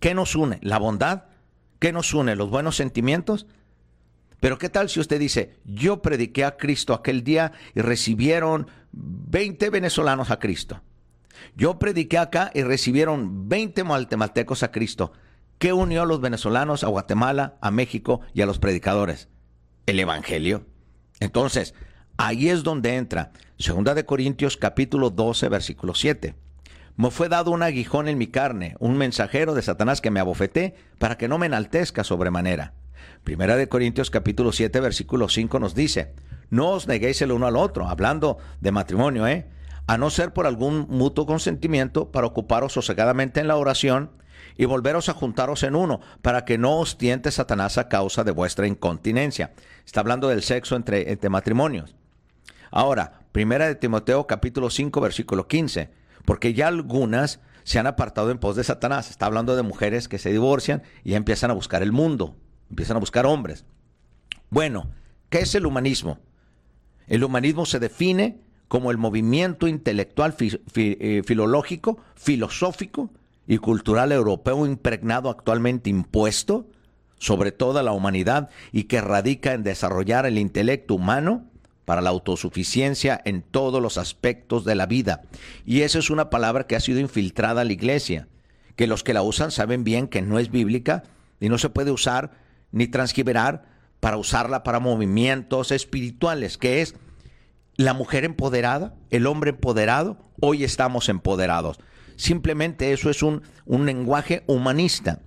¿Qué 0.00 0.14
nos 0.14 0.34
une? 0.34 0.58
¿La 0.62 0.78
bondad? 0.78 1.24
¿Qué 1.82 1.92
nos 1.92 2.14
une? 2.14 2.36
¿Los 2.36 2.48
buenos 2.48 2.76
sentimientos? 2.76 3.48
Pero 4.38 4.56
¿qué 4.56 4.68
tal 4.68 4.88
si 4.88 5.00
usted 5.00 5.18
dice, 5.18 5.58
yo 5.64 6.00
prediqué 6.00 6.44
a 6.44 6.56
Cristo 6.56 6.94
aquel 6.94 7.24
día 7.24 7.54
y 7.74 7.80
recibieron 7.80 8.68
20 8.92 9.68
venezolanos 9.70 10.30
a 10.30 10.38
Cristo? 10.38 10.80
Yo 11.56 11.80
prediqué 11.80 12.18
acá 12.18 12.52
y 12.54 12.62
recibieron 12.62 13.48
20 13.48 13.82
maltemaltecos 13.82 14.62
a 14.62 14.70
Cristo. 14.70 15.10
¿Qué 15.58 15.72
unió 15.72 16.02
a 16.02 16.06
los 16.06 16.20
venezolanos, 16.20 16.84
a 16.84 16.86
Guatemala, 16.86 17.56
a 17.60 17.72
México 17.72 18.20
y 18.32 18.42
a 18.42 18.46
los 18.46 18.60
predicadores? 18.60 19.28
El 19.86 19.98
Evangelio. 19.98 20.64
Entonces, 21.18 21.74
ahí 22.16 22.48
es 22.48 22.62
donde 22.62 22.94
entra. 22.94 23.32
Segunda 23.58 23.94
de 23.94 24.06
Corintios 24.06 24.56
capítulo 24.56 25.10
12, 25.10 25.48
versículo 25.48 25.96
7. 25.96 26.36
Me 26.96 27.10
fue 27.10 27.28
dado 27.28 27.50
un 27.50 27.62
aguijón 27.62 28.06
en 28.08 28.18
mi 28.18 28.26
carne, 28.26 28.76
un 28.78 28.98
mensajero 28.98 29.54
de 29.54 29.62
Satanás 29.62 30.00
que 30.00 30.10
me 30.10 30.20
abofeté 30.20 30.74
para 30.98 31.16
que 31.16 31.26
no 31.26 31.38
me 31.38 31.46
enaltezca 31.46 32.04
sobremanera. 32.04 32.74
Primera 33.24 33.56
de 33.56 33.68
Corintios 33.68 34.10
capítulo 34.10 34.52
7, 34.52 34.78
versículo 34.80 35.28
5 35.28 35.58
nos 35.58 35.74
dice, 35.74 36.12
no 36.50 36.68
os 36.68 36.86
neguéis 36.86 37.22
el 37.22 37.32
uno 37.32 37.46
al 37.46 37.56
otro, 37.56 37.88
hablando 37.88 38.36
de 38.60 38.72
matrimonio, 38.72 39.26
¿eh? 39.26 39.46
A 39.86 39.96
no 39.96 40.10
ser 40.10 40.32
por 40.32 40.46
algún 40.46 40.86
mutuo 40.88 41.24
consentimiento 41.24 42.12
para 42.12 42.26
ocuparos 42.26 42.74
sosegadamente 42.74 43.40
en 43.40 43.48
la 43.48 43.56
oración 43.56 44.10
y 44.56 44.66
volveros 44.66 45.08
a 45.08 45.14
juntaros 45.14 45.62
en 45.62 45.74
uno, 45.74 46.00
para 46.20 46.44
que 46.44 46.58
no 46.58 46.78
os 46.78 46.98
tiente 46.98 47.30
Satanás 47.30 47.78
a 47.78 47.88
causa 47.88 48.22
de 48.22 48.32
vuestra 48.32 48.66
incontinencia. 48.66 49.52
Está 49.86 50.00
hablando 50.00 50.28
del 50.28 50.42
sexo 50.42 50.76
entre, 50.76 51.18
matrimonios. 51.30 51.94
Ahora, 52.70 53.20
primera 53.32 53.66
de 53.66 53.76
Timoteo 53.76 54.26
capítulo 54.26 54.68
5 54.68 55.00
versículo 55.00 55.48
15, 55.48 55.90
porque 56.24 56.54
ya 56.54 56.68
algunas 56.68 57.40
se 57.64 57.78
han 57.78 57.86
apartado 57.86 58.30
en 58.30 58.38
pos 58.38 58.56
de 58.56 58.64
Satanás. 58.64 59.10
Está 59.10 59.26
hablando 59.26 59.56
de 59.56 59.62
mujeres 59.62 60.08
que 60.08 60.18
se 60.18 60.32
divorcian 60.32 60.82
y 61.04 61.14
empiezan 61.14 61.50
a 61.50 61.54
buscar 61.54 61.82
el 61.82 61.92
mundo, 61.92 62.36
empiezan 62.70 62.96
a 62.96 63.00
buscar 63.00 63.26
hombres. 63.26 63.64
Bueno, 64.50 64.90
¿qué 65.30 65.40
es 65.40 65.54
el 65.54 65.66
humanismo? 65.66 66.18
El 67.06 67.24
humanismo 67.24 67.66
se 67.66 67.78
define 67.78 68.40
como 68.68 68.90
el 68.90 68.98
movimiento 68.98 69.68
intelectual, 69.68 70.34
eh, 70.38 71.22
filológico, 71.24 71.98
filosófico, 72.14 73.10
y 73.46 73.58
cultural 73.58 74.12
europeo 74.12 74.66
impregnado 74.66 75.28
actualmente 75.30 75.90
impuesto 75.90 76.66
sobre 77.18 77.52
toda 77.52 77.82
la 77.82 77.92
humanidad 77.92 78.50
y 78.72 78.84
que 78.84 79.00
radica 79.00 79.52
en 79.52 79.62
desarrollar 79.62 80.26
el 80.26 80.38
intelecto 80.38 80.94
humano 80.94 81.50
para 81.84 82.00
la 82.00 82.10
autosuficiencia 82.10 83.20
en 83.24 83.42
todos 83.42 83.82
los 83.82 83.98
aspectos 83.98 84.64
de 84.64 84.74
la 84.74 84.86
vida. 84.86 85.22
Y 85.64 85.82
esa 85.82 85.98
es 85.98 86.10
una 86.10 86.30
palabra 86.30 86.66
que 86.66 86.76
ha 86.76 86.80
sido 86.80 87.00
infiltrada 87.00 87.62
a 87.62 87.64
la 87.64 87.72
iglesia, 87.72 88.28
que 88.76 88.86
los 88.86 89.02
que 89.02 89.14
la 89.14 89.22
usan 89.22 89.50
saben 89.50 89.84
bien 89.84 90.08
que 90.08 90.22
no 90.22 90.38
es 90.38 90.50
bíblica 90.50 91.02
y 91.40 91.48
no 91.48 91.58
se 91.58 91.70
puede 91.70 91.90
usar 91.90 92.32
ni 92.70 92.86
transgiberar 92.86 93.64
para 94.00 94.16
usarla 94.16 94.62
para 94.62 94.80
movimientos 94.80 95.70
espirituales, 95.70 96.58
que 96.58 96.82
es 96.82 96.94
la 97.76 97.94
mujer 97.94 98.24
empoderada, 98.24 98.94
el 99.10 99.26
hombre 99.26 99.50
empoderado, 99.50 100.18
hoy 100.40 100.64
estamos 100.64 101.08
empoderados. 101.08 101.78
Simplemente 102.16 102.92
eso 102.92 103.10
es 103.10 103.22
un, 103.22 103.42
un 103.64 103.86
lenguaje 103.86 104.44
humanista. 104.46 105.20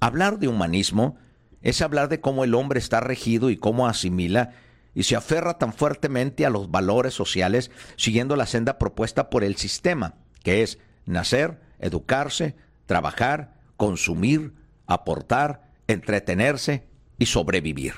Hablar 0.00 0.38
de 0.38 0.48
humanismo 0.48 1.16
es 1.62 1.82
hablar 1.82 2.08
de 2.08 2.20
cómo 2.20 2.44
el 2.44 2.54
hombre 2.54 2.78
está 2.78 3.00
regido 3.00 3.50
y 3.50 3.56
cómo 3.56 3.88
asimila 3.88 4.52
y 4.94 5.04
se 5.04 5.16
aferra 5.16 5.58
tan 5.58 5.72
fuertemente 5.72 6.46
a 6.46 6.50
los 6.50 6.70
valores 6.70 7.14
sociales 7.14 7.70
siguiendo 7.96 8.36
la 8.36 8.46
senda 8.46 8.78
propuesta 8.78 9.30
por 9.30 9.44
el 9.44 9.56
sistema, 9.56 10.14
que 10.42 10.62
es 10.62 10.78
nacer, 11.06 11.60
educarse, 11.78 12.54
trabajar, 12.86 13.54
consumir, 13.76 14.54
aportar, 14.86 15.70
entretenerse 15.86 16.84
y 17.18 17.26
sobrevivir. 17.26 17.94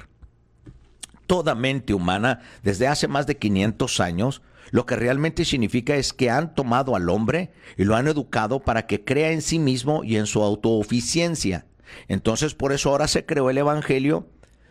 Toda 1.27 1.55
mente 1.55 1.93
humana, 1.93 2.41
desde 2.63 2.87
hace 2.87 3.09
más 3.09 3.27
de 3.27 3.37
500 3.37 4.01
años, 4.01 4.43
lo 4.71 4.87
que 4.87 4.97
realmente 4.97 5.45
significa 5.45 5.97
es 5.97 6.13
que 6.13 6.31
han 6.31 6.55
tomado 6.55 6.97
al 6.97 7.09
hombre 7.09 7.53
y 7.77 7.85
lo 7.85 7.97
han 7.97 8.09
educado 8.09 8.61
para 8.61 8.87
que 8.87 9.05
crea 9.05 9.33
en 9.33 9.43
sí 9.43 9.59
mismo 9.59 10.03
y 10.05 10.17
en 10.17 10.27
su 10.27 10.43
autooficiencia. 10.43 11.67
Entonces 12.09 12.55
por 12.55 12.73
eso 12.73 12.91
ahora 12.91 13.09
se 13.09 13.25
creó 13.25 13.51
el 13.51 13.59
Evangelio 13.59 14.29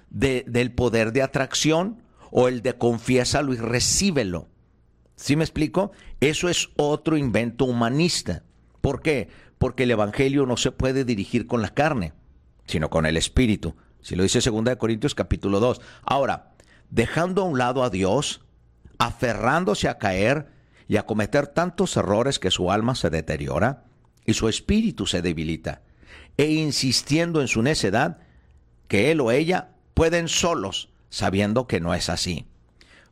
del 0.09 0.71
poder 0.71 1.11
de 1.11 1.21
atracción 1.21 2.03
o 2.31 2.47
el 2.47 2.61
de 2.61 2.73
confiésalo 2.73 3.53
y 3.53 3.57
recíbelo. 3.57 4.49
¿Sí 5.15 5.35
me 5.35 5.43
explico? 5.43 5.91
Eso 6.19 6.49
es 6.49 6.69
otro 6.75 7.17
invento 7.17 7.65
humanista. 7.65 8.43
¿Por 8.81 9.01
qué? 9.01 9.29
Porque 9.57 9.83
el 9.83 9.91
Evangelio 9.91 10.45
no 10.45 10.57
se 10.57 10.71
puede 10.71 11.05
dirigir 11.05 11.47
con 11.47 11.61
la 11.61 11.73
carne, 11.73 12.13
sino 12.65 12.89
con 12.89 13.05
el 13.05 13.17
Espíritu. 13.17 13.75
Si 14.01 14.15
lo 14.15 14.23
dice 14.23 14.39
2 14.39 14.75
Corintios 14.77 15.15
capítulo 15.15 15.59
2. 15.59 15.81
Ahora, 16.03 16.53
dejando 16.89 17.41
a 17.41 17.45
un 17.45 17.57
lado 17.57 17.83
a 17.83 17.89
Dios, 17.89 18.41
aferrándose 18.97 19.89
a 19.89 19.97
caer 19.97 20.47
y 20.87 20.97
a 20.97 21.05
cometer 21.05 21.47
tantos 21.47 21.97
errores 21.97 22.39
que 22.39 22.51
su 22.51 22.71
alma 22.71 22.95
se 22.95 23.09
deteriora 23.09 23.85
y 24.25 24.33
su 24.33 24.49
espíritu 24.49 25.07
se 25.07 25.21
debilita, 25.21 25.81
e 26.37 26.51
insistiendo 26.51 27.41
en 27.41 27.47
su 27.47 27.61
necedad, 27.61 28.19
que 28.87 29.11
él 29.11 29.21
o 29.21 29.31
ella 29.31 29.69
pueden 29.93 30.27
solos, 30.27 30.89
sabiendo 31.09 31.67
que 31.67 31.79
no 31.79 31.93
es 31.93 32.09
así. 32.09 32.47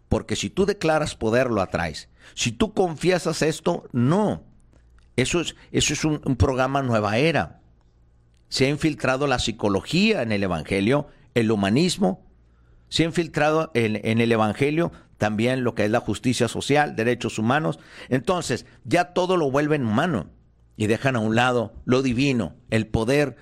Porque 0.10 0.36
si 0.36 0.50
tú 0.50 0.66
declaras 0.66 1.16
poder, 1.16 1.50
lo 1.50 1.62
atraes. 1.62 2.10
Si 2.36 2.52
tú 2.52 2.74
confiesas 2.74 3.42
esto, 3.42 3.88
no. 3.92 4.44
Eso 5.16 5.42
es, 5.42 5.56
eso 5.72 5.94
es 5.94 6.06
un, 6.06 6.20
programa 6.36 6.82
nueva 6.82 7.18
era. 7.18 7.62
Se 8.50 8.66
ha 8.66 8.70
infiltrado 8.70 9.28
la 9.28 9.40
psicología 9.40 10.22
en 10.22 10.32
el 10.32 10.44
Evangelio, 10.44 11.08
el 11.34 11.52
humanismo. 11.52 12.26
Se 12.90 13.04
ha 13.04 13.08
infiltrado 13.08 13.72
en, 13.74 14.00
en 14.04 14.22
el 14.22 14.32
Evangelio 14.32 14.92
también 15.18 15.64
lo 15.64 15.74
que 15.74 15.86
es 15.86 15.92
la 15.92 16.00
justicia 16.00 16.48
social, 16.48 16.96
derechos 16.96 17.40
humanos. 17.40 17.80
Entonces, 18.10 18.66
ya 18.84 19.14
todo 19.14 19.38
lo 19.38 19.50
vuelven 19.50 19.86
humano 19.86 20.30
y 20.76 20.88
dejan 20.88 21.16
a 21.16 21.20
un 21.20 21.36
lado 21.36 21.74
lo 21.86 22.02
divino, 22.02 22.56
el 22.70 22.88
poder 22.88 23.38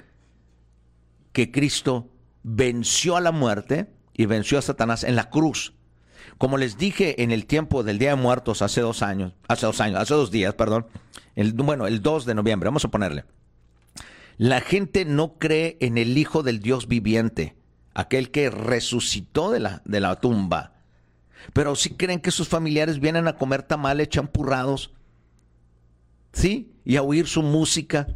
que 1.32 1.52
Cristo 1.52 2.10
venció 2.44 3.16
a 3.16 3.22
la 3.22 3.32
muerte 3.32 3.92
y 4.14 4.26
venció 4.26 4.58
a 4.58 4.62
Satanás 4.62 5.04
en 5.04 5.16
la 5.16 5.30
cruz. 5.30 5.74
Como 6.38 6.58
les 6.58 6.78
dije 6.78 7.22
en 7.24 7.32
el 7.32 7.46
tiempo 7.46 7.84
del 7.84 8.00
Día 8.00 8.12
de 8.12 8.16
Muertos 8.16 8.62
hace 8.62 8.82
dos 8.82 9.02
años, 9.02 9.34
hace 9.48 9.66
dos 9.66 9.80
años, 9.82 10.00
hace 10.00 10.14
dos 10.14 10.32
días, 10.32 10.54
perdón, 10.56 10.88
el, 11.36 11.54
bueno, 11.54 11.88
el 11.88 12.02
2 12.02 12.26
de 12.26 12.36
noviembre, 12.36 12.68
vamos 12.68 12.86
a 12.86 12.92
ponerle. 12.92 13.26
La 14.38 14.62
gente 14.62 15.06
no 15.06 15.38
cree 15.38 15.78
en 15.82 15.98
el 15.98 16.18
Hijo 16.18 16.44
del 16.44 16.60
Dios 16.60 16.88
viviente, 16.88 17.56
aquel 17.94 18.32
que 18.32 18.50
resucitó 18.50 19.52
de 19.52 19.60
la, 19.60 19.82
de 19.86 20.00
la 20.00 20.20
tumba. 20.20 20.74
Pero 21.54 21.76
sí 21.76 21.92
creen 21.92 22.20
que 22.20 22.32
sus 22.32 22.48
familiares 22.48 23.00
vienen 23.00 23.28
a 23.28 23.38
comer 23.38 23.64
tamales 23.64 24.10
champurrados, 24.10 24.92
¿sí? 26.34 26.72
Y 26.86 26.96
a 26.96 27.04
oír 27.04 27.28
su 27.28 27.44
música. 27.44 28.08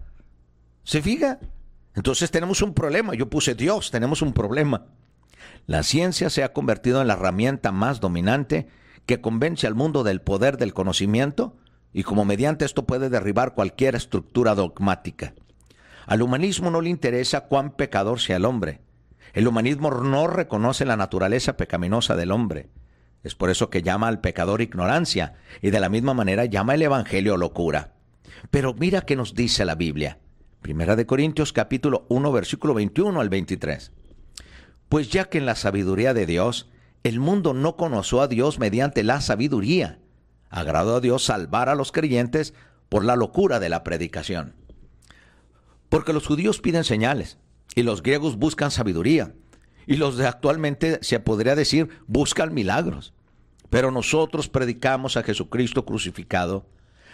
¿Se 0.84 1.02
fija? 1.02 1.40
Entonces 1.96 2.30
tenemos 2.32 2.62
un 2.62 2.74
problema. 2.74 3.14
Yo 3.16 3.30
puse 3.30 3.56
Dios, 3.56 3.92
tenemos 3.92 4.22
un 4.22 4.34
problema. 4.34 4.86
La 5.68 5.82
ciencia 5.82 6.30
se 6.30 6.44
ha 6.44 6.54
convertido 6.54 7.02
en 7.02 7.08
la 7.08 7.14
herramienta 7.14 7.72
más 7.72 8.00
dominante 8.00 8.68
que 9.06 9.22
convence 9.22 9.66
al 9.66 9.76
mundo 9.76 10.04
del 10.04 10.22
poder 10.22 10.58
del 10.58 10.74
conocimiento 10.74 11.56
y 11.92 12.04
como 12.04 12.26
mediante 12.26 12.66
esto 12.66 12.86
puede 12.86 13.10
derribar 13.10 13.54
cualquier 13.56 13.96
estructura 13.96 14.54
dogmática. 14.54 15.34
Al 16.06 16.22
humanismo 16.22 16.70
no 16.70 16.82
le 16.82 16.90
interesa 16.90 17.42
cuán 17.42 17.72
pecador 17.72 18.20
sea 18.20 18.38
el 18.38 18.46
hombre. 18.46 18.82
El 19.34 19.48
humanismo 19.48 19.90
no 19.90 20.28
reconoce 20.28 20.86
la 20.86 20.98
naturaleza 20.98 21.58
pecaminosa 21.58 22.16
del 22.16 22.32
hombre. 22.32 22.70
Es 23.24 23.34
por 23.34 23.50
eso 23.50 23.72
que 23.72 23.82
llama 23.82 24.08
al 24.08 24.22
pecador 24.22 24.62
ignorancia 24.62 25.34
y 25.62 25.72
de 25.72 25.80
la 25.80 25.90
misma 25.90 26.14
manera 26.14 26.46
llama 26.46 26.76
el 26.76 26.84
Evangelio 26.84 27.38
locura. 27.38 27.94
Pero 28.52 28.76
mira 28.76 29.02
qué 29.02 29.16
nos 29.16 29.34
dice 29.34 29.66
la 29.66 29.76
Biblia. 29.76 30.20
Primera 30.62 30.96
de 30.96 31.08
Corintios 31.08 31.54
capítulo 31.54 32.06
1 32.10 32.32
versículo 32.32 32.76
21 32.76 33.20
al 33.20 33.30
23. 33.30 33.92
Pues 34.90 35.10
ya 35.10 35.26
que 35.26 35.38
en 35.38 35.46
la 35.46 35.56
sabiduría 35.56 36.14
de 36.14 36.26
Dios 36.26 36.70
el 37.04 37.20
mundo 37.20 37.54
no 37.54 37.76
conoció 37.76 38.22
a 38.22 38.28
Dios 38.28 38.60
mediante 38.60 39.04
la 39.04 39.22
sabiduría, 39.22 40.00
agradó 40.50 40.96
a 40.96 41.02
Dios 41.02 41.24
salvar 41.24 41.70
a 41.70 41.76
los 41.76 41.92
creyentes 41.92 42.54
por 42.90 43.04
la 43.04 43.16
locura 43.16 43.60
de 43.60 43.70
la 43.70 43.84
predicación. 43.84 44.56
Porque 45.90 46.14
los 46.14 46.26
judíos 46.26 46.62
piden 46.62 46.84
señales 46.84 47.38
y 47.76 47.84
los 47.84 48.02
griegos 48.02 48.38
buscan 48.38 48.72
sabiduría 48.72 49.34
y 49.88 49.98
los 49.98 50.18
de 50.18 50.28
actualmente 50.28 51.00
se 51.02 51.20
podría 51.20 51.56
decir 51.56 51.90
buscan 52.08 52.54
milagros. 52.54 53.14
Pero 53.70 53.92
nosotros 53.92 54.50
predicamos 54.50 55.18
a 55.18 55.24
Jesucristo 55.24 55.86
crucificado, 55.86 56.68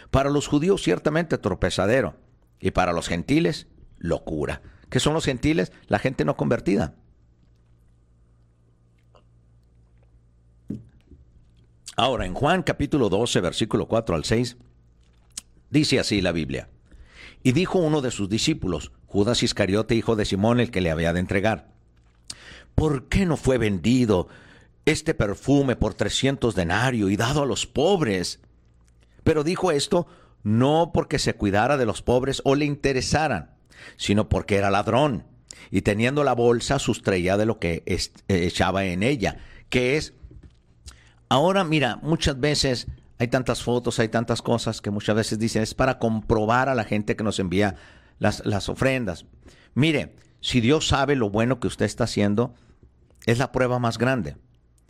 para 0.09 0.29
los 0.29 0.47
judíos 0.47 0.83
ciertamente 0.83 1.37
tropezadero 1.37 2.15
y 2.59 2.71
para 2.71 2.93
los 2.93 3.07
gentiles, 3.07 3.67
locura. 3.97 4.61
¿Qué 4.89 4.99
son 4.99 5.13
los 5.13 5.25
gentiles? 5.25 5.71
La 5.87 5.99
gente 5.99 6.25
no 6.25 6.35
convertida. 6.35 6.95
Ahora, 11.97 12.25
en 12.25 12.33
Juan 12.33 12.63
capítulo 12.63 13.09
12, 13.09 13.41
versículo 13.41 13.87
4 13.87 14.15
al 14.15 14.23
6, 14.23 14.57
dice 15.69 15.99
así 15.99 16.21
la 16.21 16.31
Biblia. 16.31 16.69
Y 17.43 17.51
dijo 17.51 17.79
uno 17.79 18.01
de 18.01 18.11
sus 18.11 18.29
discípulos, 18.29 18.91
Judas 19.07 19.43
Iscariote, 19.43 19.95
hijo 19.95 20.15
de 20.15 20.25
Simón, 20.25 20.59
el 20.59 20.71
que 20.71 20.81
le 20.81 20.91
había 20.91 21.13
de 21.13 21.19
entregar, 21.19 21.71
¿por 22.75 23.07
qué 23.07 23.25
no 23.25 23.35
fue 23.35 23.57
vendido 23.57 24.27
este 24.85 25.13
perfume 25.13 25.75
por 25.75 25.93
trescientos 25.93 26.55
denarios 26.55 27.11
y 27.11 27.17
dado 27.17 27.43
a 27.43 27.45
los 27.45 27.65
pobres? 27.65 28.39
Pero 29.23 29.43
dijo 29.43 29.71
esto 29.71 30.07
no 30.43 30.91
porque 30.93 31.19
se 31.19 31.35
cuidara 31.35 31.77
de 31.77 31.85
los 31.85 32.01
pobres 32.01 32.41
o 32.45 32.55
le 32.55 32.65
interesaran, 32.65 33.51
sino 33.97 34.29
porque 34.29 34.55
era 34.55 34.71
ladrón 34.71 35.25
y 35.69 35.81
teniendo 35.81 36.23
la 36.23 36.33
bolsa 36.33 36.79
sustraía 36.79 37.37
de 37.37 37.45
lo 37.45 37.59
que 37.59 37.83
eh, 37.85 37.99
echaba 38.27 38.85
en 38.85 39.03
ella, 39.03 39.37
que 39.69 39.97
es, 39.97 40.13
ahora 41.31 41.63
mira, 41.63 41.97
muchas 42.01 42.37
veces 42.37 42.87
hay 43.17 43.29
tantas 43.29 43.63
fotos, 43.63 43.99
hay 43.99 44.09
tantas 44.09 44.41
cosas 44.41 44.81
que 44.81 44.91
muchas 44.91 45.15
veces 45.15 45.39
dicen, 45.39 45.63
es 45.63 45.73
para 45.73 45.97
comprobar 45.97 46.67
a 46.67 46.75
la 46.75 46.83
gente 46.83 47.15
que 47.15 47.23
nos 47.23 47.39
envía 47.39 47.75
las, 48.19 48.45
las 48.45 48.67
ofrendas. 48.67 49.25
Mire, 49.73 50.13
si 50.41 50.59
Dios 50.59 50.89
sabe 50.89 51.15
lo 51.15 51.29
bueno 51.29 51.61
que 51.61 51.67
usted 51.67 51.85
está 51.85 52.03
haciendo, 52.03 52.53
es 53.25 53.37
la 53.37 53.53
prueba 53.53 53.79
más 53.79 53.97
grande. 53.97 54.35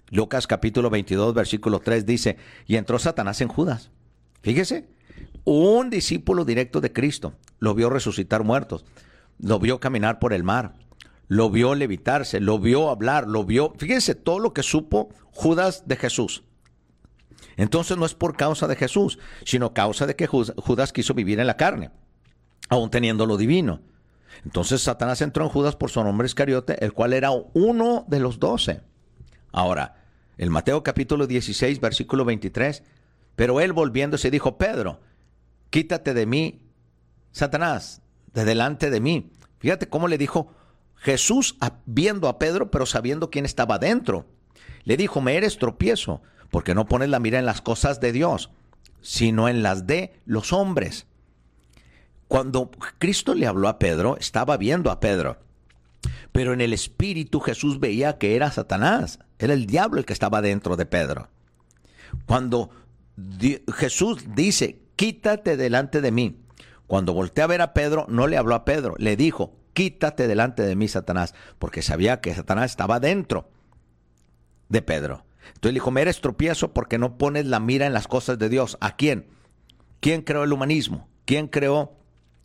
Lucas 0.09 0.47
capítulo 0.47 0.89
22, 0.89 1.35
versículo 1.35 1.79
3 1.79 2.07
dice, 2.07 2.37
y 2.65 2.77
entró 2.77 2.97
Satanás 2.97 3.39
en 3.41 3.47
Judas. 3.47 3.91
Fíjese, 4.41 4.89
un 5.43 5.91
discípulo 5.91 6.43
directo 6.43 6.81
de 6.81 6.91
Cristo 6.91 7.35
lo 7.59 7.75
vio 7.75 7.91
resucitar 7.91 8.43
muertos, 8.43 8.83
lo 9.37 9.59
vio 9.59 9.79
caminar 9.79 10.17
por 10.17 10.33
el 10.33 10.43
mar, 10.43 10.73
lo 11.31 11.49
vio 11.49 11.75
levitarse, 11.75 12.41
lo 12.41 12.59
vio 12.59 12.89
hablar, 12.89 13.25
lo 13.25 13.45
vio. 13.45 13.73
Fíjense 13.77 14.15
todo 14.15 14.39
lo 14.39 14.53
que 14.53 14.63
supo 14.63 15.07
Judas 15.31 15.83
de 15.85 15.95
Jesús. 15.95 16.43
Entonces 17.55 17.95
no 17.95 18.05
es 18.05 18.15
por 18.15 18.35
causa 18.35 18.67
de 18.67 18.75
Jesús, 18.75 19.17
sino 19.45 19.73
causa 19.73 20.05
de 20.05 20.17
que 20.17 20.27
Judas 20.27 20.91
quiso 20.91 21.13
vivir 21.13 21.39
en 21.39 21.47
la 21.47 21.55
carne, 21.55 21.89
aún 22.67 22.89
teniendo 22.89 23.25
lo 23.25 23.37
divino. 23.37 23.79
Entonces 24.43 24.81
Satanás 24.81 25.21
entró 25.21 25.45
en 25.45 25.51
Judas 25.51 25.77
por 25.77 25.89
su 25.89 26.03
nombre 26.03 26.25
Iscariote, 26.25 26.83
el 26.83 26.91
cual 26.91 27.13
era 27.13 27.31
uno 27.31 28.03
de 28.09 28.19
los 28.19 28.37
doce. 28.37 28.81
Ahora, 29.53 30.03
el 30.37 30.49
Mateo 30.49 30.83
capítulo 30.83 31.27
16, 31.27 31.79
versículo 31.79 32.25
23, 32.25 32.83
pero 33.37 33.61
él 33.61 33.71
volviéndose 33.71 34.31
dijo, 34.31 34.57
Pedro, 34.57 34.99
quítate 35.69 36.13
de 36.13 36.25
mí, 36.25 36.67
Satanás, 37.31 38.01
de 38.33 38.43
delante 38.43 38.89
de 38.89 38.99
mí. 38.99 39.31
Fíjate 39.59 39.87
cómo 39.87 40.09
le 40.09 40.17
dijo 40.17 40.51
Jesús 41.01 41.57
viendo 41.87 42.29
a 42.29 42.37
Pedro, 42.37 42.69
pero 42.69 42.85
sabiendo 42.85 43.31
quién 43.31 43.45
estaba 43.45 43.79
dentro. 43.79 44.27
Le 44.83 44.97
dijo, 44.97 45.19
me 45.19 45.35
eres 45.35 45.57
tropiezo, 45.57 46.21
porque 46.51 46.75
no 46.75 46.85
pones 46.85 47.09
la 47.09 47.19
mira 47.19 47.39
en 47.39 47.45
las 47.45 47.59
cosas 47.59 47.99
de 47.99 48.11
Dios, 48.11 48.51
sino 49.01 49.49
en 49.49 49.63
las 49.63 49.87
de 49.87 50.13
los 50.25 50.53
hombres. 50.53 51.07
Cuando 52.27 52.69
Cristo 52.99 53.33
le 53.33 53.47
habló 53.47 53.67
a 53.67 53.79
Pedro, 53.79 54.15
estaba 54.17 54.57
viendo 54.57 54.91
a 54.91 54.99
Pedro. 54.99 55.39
Pero 56.31 56.53
en 56.53 56.61
el 56.61 56.71
espíritu 56.71 57.39
Jesús 57.39 57.79
veía 57.79 58.19
que 58.19 58.35
era 58.35 58.51
Satanás, 58.51 59.17
era 59.39 59.53
el 59.53 59.65
diablo 59.65 59.97
el 59.99 60.05
que 60.05 60.13
estaba 60.13 60.43
dentro 60.43 60.77
de 60.77 60.85
Pedro. 60.85 61.29
Cuando 62.27 62.69
Jesús 63.75 64.23
dice, 64.35 64.83
quítate 64.95 65.57
delante 65.57 65.99
de 65.99 66.11
mí. 66.11 66.37
Cuando 66.85 67.13
volteé 67.13 67.43
a 67.43 67.47
ver 67.47 67.61
a 67.63 67.73
Pedro, 67.73 68.05
no 68.07 68.27
le 68.27 68.37
habló 68.37 68.53
a 68.53 68.65
Pedro, 68.65 68.93
le 68.99 69.15
dijo, 69.15 69.55
quítate 69.73 70.27
delante 70.27 70.63
de 70.63 70.75
mí, 70.75 70.87
Satanás, 70.87 71.33
porque 71.59 71.81
sabía 71.81 72.21
que 72.21 72.33
Satanás 72.33 72.71
estaba 72.71 72.99
dentro 72.99 73.49
de 74.69 74.81
Pedro. 74.81 75.25
Entonces 75.47 75.73
le 75.73 75.79
dijo, 75.79 75.91
me 75.91 76.01
eres 76.01 76.21
tropiezo 76.21 76.73
porque 76.73 76.97
no 76.97 77.17
pones 77.17 77.45
la 77.45 77.59
mira 77.59 77.85
en 77.85 77.93
las 77.93 78.07
cosas 78.07 78.39
de 78.39 78.49
Dios. 78.49 78.77
¿A 78.81 78.95
quién? 78.95 79.27
¿Quién 79.99 80.21
creó 80.21 80.43
el 80.43 80.53
humanismo? 80.53 81.07
¿Quién 81.25 81.47
creó 81.47 81.93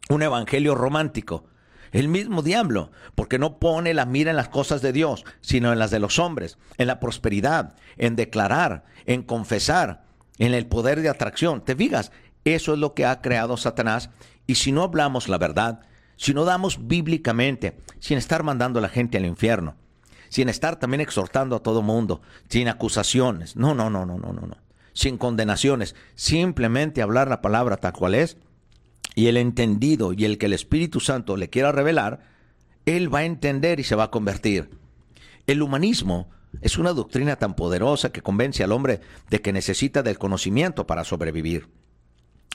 un 0.08 0.22
evangelio 0.22 0.74
romántico? 0.74 1.44
El 1.92 2.08
mismo 2.08 2.42
diablo, 2.42 2.90
porque 3.14 3.38
no 3.38 3.58
pone 3.58 3.94
la 3.94 4.06
mira 4.06 4.30
en 4.30 4.36
las 4.36 4.48
cosas 4.48 4.82
de 4.82 4.92
Dios, 4.92 5.24
sino 5.40 5.72
en 5.72 5.78
las 5.78 5.90
de 5.90 6.00
los 6.00 6.18
hombres, 6.18 6.58
en 6.76 6.88
la 6.88 7.00
prosperidad, 7.00 7.74
en 7.96 8.16
declarar, 8.16 8.84
en 9.06 9.22
confesar, 9.22 10.04
en 10.38 10.52
el 10.52 10.66
poder 10.66 11.00
de 11.00 11.08
atracción. 11.08 11.64
¿Te 11.64 11.76
fijas? 11.76 12.12
Eso 12.44 12.74
es 12.74 12.78
lo 12.78 12.92
que 12.94 13.06
ha 13.06 13.22
creado 13.22 13.56
Satanás. 13.56 14.10
Y 14.46 14.56
si 14.56 14.72
no 14.72 14.82
hablamos 14.82 15.28
la 15.28 15.38
verdad, 15.38 15.80
si 16.16 16.35
no 16.35 16.44
damos 16.44 16.87
bíblicamente, 16.87 17.76
sin 17.98 18.18
estar 18.18 18.42
mandando 18.42 18.79
a 18.79 18.83
la 18.83 18.88
gente 18.88 19.18
al 19.18 19.26
infierno, 19.26 19.76
sin 20.29 20.48
estar 20.48 20.76
también 20.76 21.00
exhortando 21.00 21.57
a 21.57 21.62
todo 21.62 21.83
mundo, 21.83 22.20
sin 22.48 22.68
acusaciones, 22.68 23.57
no, 23.57 23.74
no, 23.74 23.90
no, 23.90 24.05
no, 24.07 24.18
no, 24.18 24.33
no, 24.33 24.46
no, 24.46 24.57
sin 24.92 25.18
condenaciones, 25.18 25.94
simplemente 26.14 27.02
hablar 27.02 27.29
la 27.29 27.42
palabra 27.42 27.76
tal 27.76 27.92
cual 27.92 28.14
es, 28.14 28.37
y 29.14 29.29
el 29.29 29.37
entendido 29.37 30.12
y 30.12 30.24
el 30.24 30.38
que 30.38 30.46
el 30.46 30.52
Espíritu 30.52 31.00
Santo 31.00 31.37
le 31.37 31.48
quiera 31.48 31.72
revelar, 31.72 32.20
él 32.85 33.12
va 33.12 33.20
a 33.20 33.24
entender 33.24 33.81
y 33.81 33.85
se 33.85 33.94
va 33.94 34.05
a 34.05 34.11
convertir. 34.11 34.70
El 35.46 35.62
humanismo 35.62 36.29
es 36.61 36.79
una 36.79 36.92
doctrina 36.92 37.37
tan 37.37 37.55
poderosa 37.55 38.11
que 38.11 38.22
convence 38.22 38.64
al 38.64 38.72
hombre 38.72 39.00
de 39.31 39.40
que 39.40 39.52
necesita 39.52 40.02
del 40.02 40.18
conocimiento 40.18 40.87
para 40.87 41.05
sobrevivir. 41.05 41.68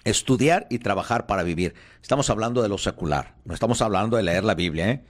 Estudiar 0.03 0.67
y 0.69 0.79
trabajar 0.79 1.27
para 1.27 1.43
vivir. 1.43 1.75
Estamos 2.01 2.29
hablando 2.29 2.61
de 2.61 2.69
lo 2.69 2.77
secular, 2.77 3.35
no 3.45 3.53
estamos 3.53 3.81
hablando 3.81 4.17
de 4.17 4.23
leer 4.23 4.43
la 4.43 4.55
Biblia, 4.55 4.89
¿eh? 4.89 5.03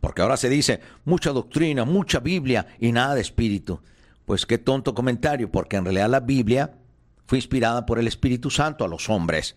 Porque 0.00 0.22
ahora 0.22 0.36
se 0.36 0.48
dice 0.48 0.80
mucha 1.04 1.32
doctrina, 1.32 1.84
mucha 1.84 2.20
Biblia 2.20 2.66
y 2.78 2.92
nada 2.92 3.14
de 3.14 3.20
espíritu. 3.20 3.80
Pues 4.24 4.46
qué 4.46 4.58
tonto 4.58 4.94
comentario, 4.94 5.50
porque 5.50 5.76
en 5.76 5.84
realidad 5.84 6.08
la 6.08 6.20
Biblia 6.20 6.74
fue 7.26 7.38
inspirada 7.38 7.84
por 7.84 7.98
el 7.98 8.06
Espíritu 8.06 8.50
Santo 8.50 8.84
a 8.84 8.88
los 8.88 9.10
hombres. 9.10 9.56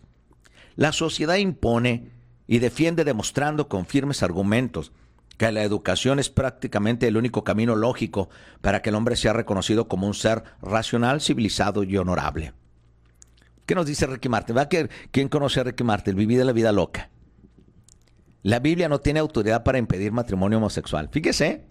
La 0.75 0.91
sociedad 0.91 1.36
impone 1.36 2.10
y 2.47 2.60
defiende 2.60 3.04
demostrando 3.04 3.67
con 3.67 3.86
firmes 3.86 4.23
argumentos 4.23 4.91
que 5.38 5.51
la 5.51 5.63
educación 5.63 6.19
es 6.19 6.30
prácticamente 6.30 7.08
el 7.08 7.17
único 7.17 7.43
camino 7.43 7.75
lógico 7.75 8.30
para 8.62 8.82
que 8.82 8.89
el 8.89 8.95
hombre 8.95 9.15
sea 9.15 9.34
reconocido 9.34 9.88
como 9.88 10.06
un 10.06 10.13
ser 10.13 10.43
racional, 10.62 11.21
civilizado 11.21 11.84
y 11.84 11.97
honorable. 11.97 12.54
¿Qué 13.72 13.76
nos 13.76 13.86
dice 13.86 14.06
Ricky 14.06 14.28
Martin? 14.28 14.58
¿Va 14.58 14.68
¿Quién 14.68 15.30
conoce 15.30 15.62
a 15.62 15.64
Ricky 15.64 15.86
Martin? 15.86 16.14
Vivir 16.14 16.44
la 16.44 16.52
vida 16.52 16.74
loca. 16.74 17.10
La 18.44 18.60
Biblia 18.60 18.90
no 18.90 19.00
tiene 19.00 19.22
autoridad 19.22 19.64
para 19.64 19.78
impedir 19.78 20.12
matrimonio 20.12 20.58
homosexual. 20.58 21.08
Fíjese, 21.10 21.64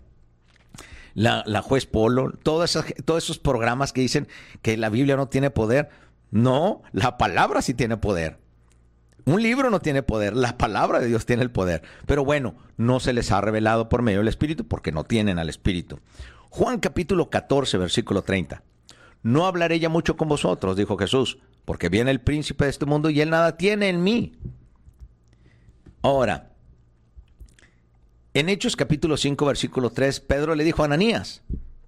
la, 1.13 1.61
juez 1.61 1.85
Polo, 1.85 2.33
todos 2.43 2.75
esos 2.75 3.39
programas 3.39 3.93
que 3.93 4.01
dicen 4.01 4.29
que 4.63 4.79
la 4.79 4.89
Biblia 4.89 5.17
no 5.17 5.29
tiene 5.29 5.51
poder. 5.51 5.91
No, 6.31 6.81
la 6.93 7.19
palabra 7.19 7.61
sí 7.61 7.75
tiene 7.75 7.99
poder. 7.99 8.39
Un 9.27 9.43
libro 9.43 9.69
no 9.69 9.81
tiene 9.81 10.03
poder, 10.03 10.35
la 10.35 10.57
palabra 10.57 11.01
de 11.01 11.07
Dios 11.07 11.27
tiene 11.27 11.43
el 11.43 11.51
poder. 11.51 11.83
Pero 12.07 12.25
bueno, 12.25 12.55
no 12.79 12.99
se 13.01 13.13
les 13.13 13.31
ha 13.31 13.43
revelado 13.43 13.91
por 13.91 14.01
medio 14.01 14.21
del 14.21 14.29
Espíritu 14.29 14.67
porque 14.67 14.91
no 14.91 15.05
tienen 15.05 15.39
al 15.39 15.51
Espíritu. 15.51 16.01
Juan 16.49 16.81
capítulo 16.81 17.29
14, 17.29 17.77
versículo 17.77 18.23
30. 18.23 18.63
No 19.23 19.45
hablaré 19.45 19.79
ya 19.79 19.91
mucho 19.91 20.17
con 20.17 20.29
vosotros, 20.29 20.79
dijo 20.79 20.97
Jesús, 20.97 21.37
porque 21.71 21.89
viene 21.89 22.11
el 22.11 22.21
príncipe 22.21 22.65
de 22.65 22.71
este 22.71 22.85
mundo 22.85 23.11
y 23.11 23.21
él 23.21 23.31
nada 23.31 23.57
tiene 23.57 23.91
en 23.91 24.03
mí. 24.03 24.33
Ahora, 26.03 26.51
en 28.35 28.49
Hechos 28.49 28.75
capítulo 28.75 29.17
5, 29.17 29.47
versículo 29.47 29.91
3, 29.91 30.19
Pedro 30.19 30.57
le 30.57 30.65
dijo 30.65 30.83
a 30.83 30.87
Ananías, 30.87 31.43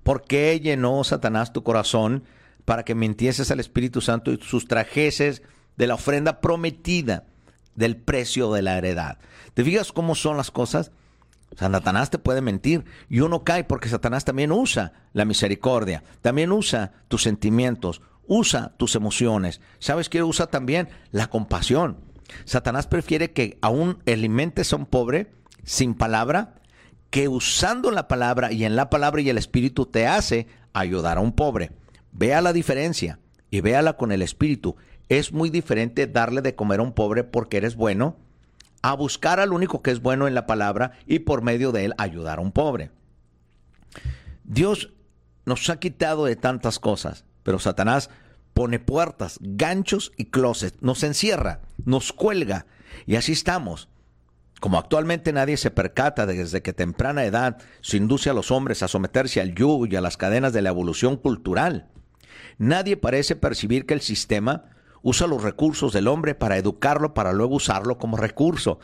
¿por 0.04 0.22
qué 0.22 0.60
llenó 0.60 1.02
Satanás 1.02 1.52
tu 1.52 1.64
corazón 1.64 2.22
para 2.64 2.84
que 2.84 2.94
mintieses 2.94 3.50
al 3.50 3.58
Espíritu 3.58 4.00
Santo 4.00 4.30
y 4.30 4.38
sustrajeses 4.40 5.42
de 5.76 5.88
la 5.88 5.94
ofrenda 5.94 6.40
prometida 6.40 7.26
del 7.74 7.96
precio 7.96 8.52
de 8.52 8.62
la 8.62 8.78
heredad? 8.78 9.18
¿Te 9.52 9.64
fijas 9.64 9.90
cómo 9.90 10.14
son 10.14 10.36
las 10.36 10.52
cosas? 10.52 10.92
Satanás 11.56 12.08
te 12.08 12.18
puede 12.18 12.40
mentir 12.40 12.84
y 13.08 13.18
uno 13.18 13.42
cae 13.42 13.64
porque 13.64 13.88
Satanás 13.88 14.24
también 14.24 14.52
usa 14.52 14.92
la 15.12 15.24
misericordia, 15.24 16.04
también 16.20 16.52
usa 16.52 16.92
tus 17.08 17.24
sentimientos, 17.24 18.00
usa 18.26 18.74
tus 18.76 18.94
emociones. 18.94 19.60
¿Sabes 19.78 20.08
qué 20.08 20.22
usa 20.22 20.46
también? 20.46 20.88
La 21.10 21.28
compasión. 21.28 21.98
Satanás 22.44 22.86
prefiere 22.86 23.32
que 23.32 23.58
aún 23.60 23.98
alimentes 24.06 24.72
a 24.72 24.76
un 24.76 24.86
pobre 24.86 25.32
sin 25.64 25.94
palabra 25.94 26.54
que 27.10 27.28
usando 27.28 27.90
la 27.90 28.08
palabra 28.08 28.52
y 28.52 28.64
en 28.64 28.74
la 28.74 28.88
palabra 28.88 29.20
y 29.20 29.28
el 29.28 29.36
espíritu 29.36 29.86
te 29.86 30.06
hace 30.06 30.46
ayudar 30.72 31.18
a 31.18 31.20
un 31.20 31.32
pobre. 31.32 31.72
Vea 32.10 32.40
la 32.40 32.52
diferencia 32.52 33.18
y 33.50 33.60
véala 33.60 33.98
con 33.98 34.12
el 34.12 34.22
espíritu. 34.22 34.76
Es 35.08 35.32
muy 35.32 35.50
diferente 35.50 36.06
darle 36.06 36.40
de 36.40 36.54
comer 36.54 36.80
a 36.80 36.84
un 36.84 36.92
pobre 36.92 37.22
porque 37.22 37.58
eres 37.58 37.76
bueno 37.76 38.16
a 38.80 38.94
buscar 38.94 39.40
al 39.40 39.52
único 39.52 39.82
que 39.82 39.90
es 39.90 40.00
bueno 40.00 40.26
en 40.26 40.34
la 40.34 40.46
palabra 40.46 40.92
y 41.06 41.20
por 41.20 41.42
medio 41.42 41.70
de 41.70 41.84
él 41.84 41.94
ayudar 41.98 42.38
a 42.38 42.42
un 42.42 42.50
pobre. 42.50 42.90
Dios 44.44 44.92
nos 45.44 45.68
ha 45.70 45.78
quitado 45.78 46.24
de 46.24 46.36
tantas 46.36 46.78
cosas, 46.78 47.24
pero 47.42 47.58
Satanás 47.58 48.10
pone 48.54 48.78
puertas, 48.78 49.38
ganchos 49.40 50.12
y 50.16 50.26
closets, 50.26 50.82
nos 50.82 51.02
encierra, 51.02 51.60
nos 51.84 52.12
cuelga 52.12 52.66
y 53.06 53.16
así 53.16 53.32
estamos. 53.32 53.88
Como 54.60 54.78
actualmente 54.78 55.32
nadie 55.32 55.56
se 55.56 55.72
percata 55.72 56.24
de 56.24 56.34
desde 56.34 56.62
que 56.62 56.72
temprana 56.72 57.24
edad 57.24 57.58
se 57.80 57.96
induce 57.96 58.30
a 58.30 58.34
los 58.34 58.50
hombres 58.52 58.82
a 58.82 58.88
someterse 58.88 59.40
al 59.40 59.54
yugo 59.54 59.86
y 59.86 59.96
a 59.96 60.00
las 60.00 60.16
cadenas 60.16 60.52
de 60.52 60.62
la 60.62 60.68
evolución 60.68 61.16
cultural, 61.16 61.88
nadie 62.58 62.96
parece 62.96 63.34
percibir 63.34 63.86
que 63.86 63.94
el 63.94 64.00
sistema 64.00 64.66
usa 65.02 65.26
los 65.26 65.42
recursos 65.42 65.92
del 65.92 66.06
hombre 66.06 66.34
para 66.34 66.56
educarlo 66.56 67.12
para 67.12 67.32
luego 67.32 67.56
usarlo 67.56 67.98
como 67.98 68.16
recurso. 68.16 68.78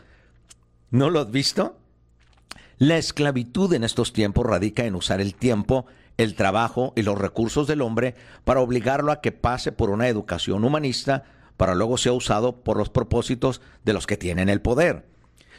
¿No 0.91 1.11
lo 1.11 1.21
has 1.21 1.31
visto? 1.31 1.79
La 2.79 2.97
esclavitud 2.97 3.73
en 3.75 3.85
estos 3.85 4.13
tiempos 4.13 4.47
radica 4.47 4.85
en 4.85 4.95
usar 4.95 5.21
el 5.21 5.35
tiempo, 5.35 5.87
el 6.19 6.35
trabajo 6.35 6.93
y 6.95 7.03
los 7.03 7.17
recursos 7.17 7.67
del 7.67 7.81
hombre 7.81 8.15
para 8.45 8.61
obligarlo 8.61 9.11
a 9.11 9.23
que 9.23 9.33
pase 9.33 9.73
por 9.73 9.89
una 9.89 10.09
educación 10.09 10.65
humanista 10.65 11.25
para 11.57 11.75
luego 11.75 11.97
ser 11.97 12.13
usado 12.13 12.61
por 12.61 12.77
los 12.77 12.91
propósitos 12.91 13.63
de 13.85 13.95
los 13.95 14.07
que 14.07 14.17
tienen 14.17 14.49
el 14.51 14.61
poder 14.61 15.07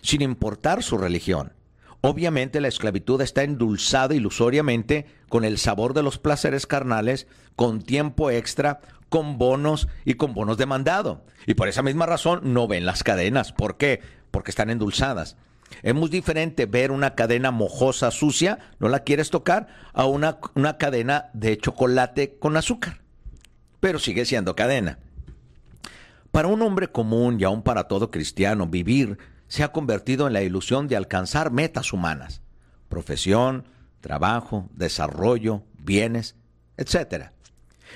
sin 0.01 0.21
importar 0.21 0.83
su 0.83 0.97
religión. 0.97 1.53
Obviamente 2.01 2.61
la 2.61 2.69
esclavitud 2.69 3.21
está 3.21 3.43
endulzada 3.43 4.15
ilusoriamente 4.15 5.05
con 5.27 5.43
el 5.43 5.57
sabor 5.57 5.93
de 5.93 6.03
los 6.03 6.17
placeres 6.17 6.65
carnales, 6.65 7.27
con 7.55 7.81
tiempo 7.81 8.31
extra, 8.31 8.79
con 9.09 9.37
bonos 9.37 9.89
y 10.05 10.13
con 10.13 10.33
bonos 10.33 10.57
de 10.57 10.65
mandado. 10.65 11.25
Y 11.45 11.55
por 11.55 11.67
esa 11.67 11.83
misma 11.83 12.05
razón 12.05 12.53
no 12.53 12.67
ven 12.67 12.85
las 12.85 13.03
cadenas. 13.03 13.51
¿Por 13.51 13.77
qué? 13.77 14.01
Porque 14.31 14.51
están 14.51 14.69
endulzadas. 14.69 15.35
Es 15.81 15.93
muy 15.93 16.09
diferente 16.09 16.65
ver 16.65 16.91
una 16.91 17.15
cadena 17.15 17.51
mojosa, 17.51 18.11
sucia, 18.11 18.59
no 18.79 18.89
la 18.89 18.99
quieres 18.99 19.29
tocar, 19.29 19.67
a 19.93 20.05
una, 20.05 20.39
una 20.55 20.77
cadena 20.77 21.29
de 21.33 21.57
chocolate 21.57 22.37
con 22.37 22.57
azúcar. 22.57 23.01
Pero 23.79 23.99
sigue 23.99 24.25
siendo 24.25 24.55
cadena. 24.55 24.99
Para 26.31 26.47
un 26.47 26.61
hombre 26.61 26.89
común 26.89 27.39
y 27.39 27.43
aún 27.43 27.63
para 27.63 27.87
todo 27.87 28.11
cristiano, 28.11 28.67
vivir 28.67 29.17
se 29.47 29.63
ha 29.63 29.71
convertido 29.71 30.27
en 30.27 30.33
la 30.33 30.43
ilusión 30.43 30.87
de 30.87 30.95
alcanzar 30.95 31.51
metas 31.51 31.91
humanas, 31.91 32.41
profesión, 32.87 33.65
trabajo, 33.99 34.69
desarrollo, 34.73 35.63
bienes, 35.79 36.35
etc. 36.77 37.31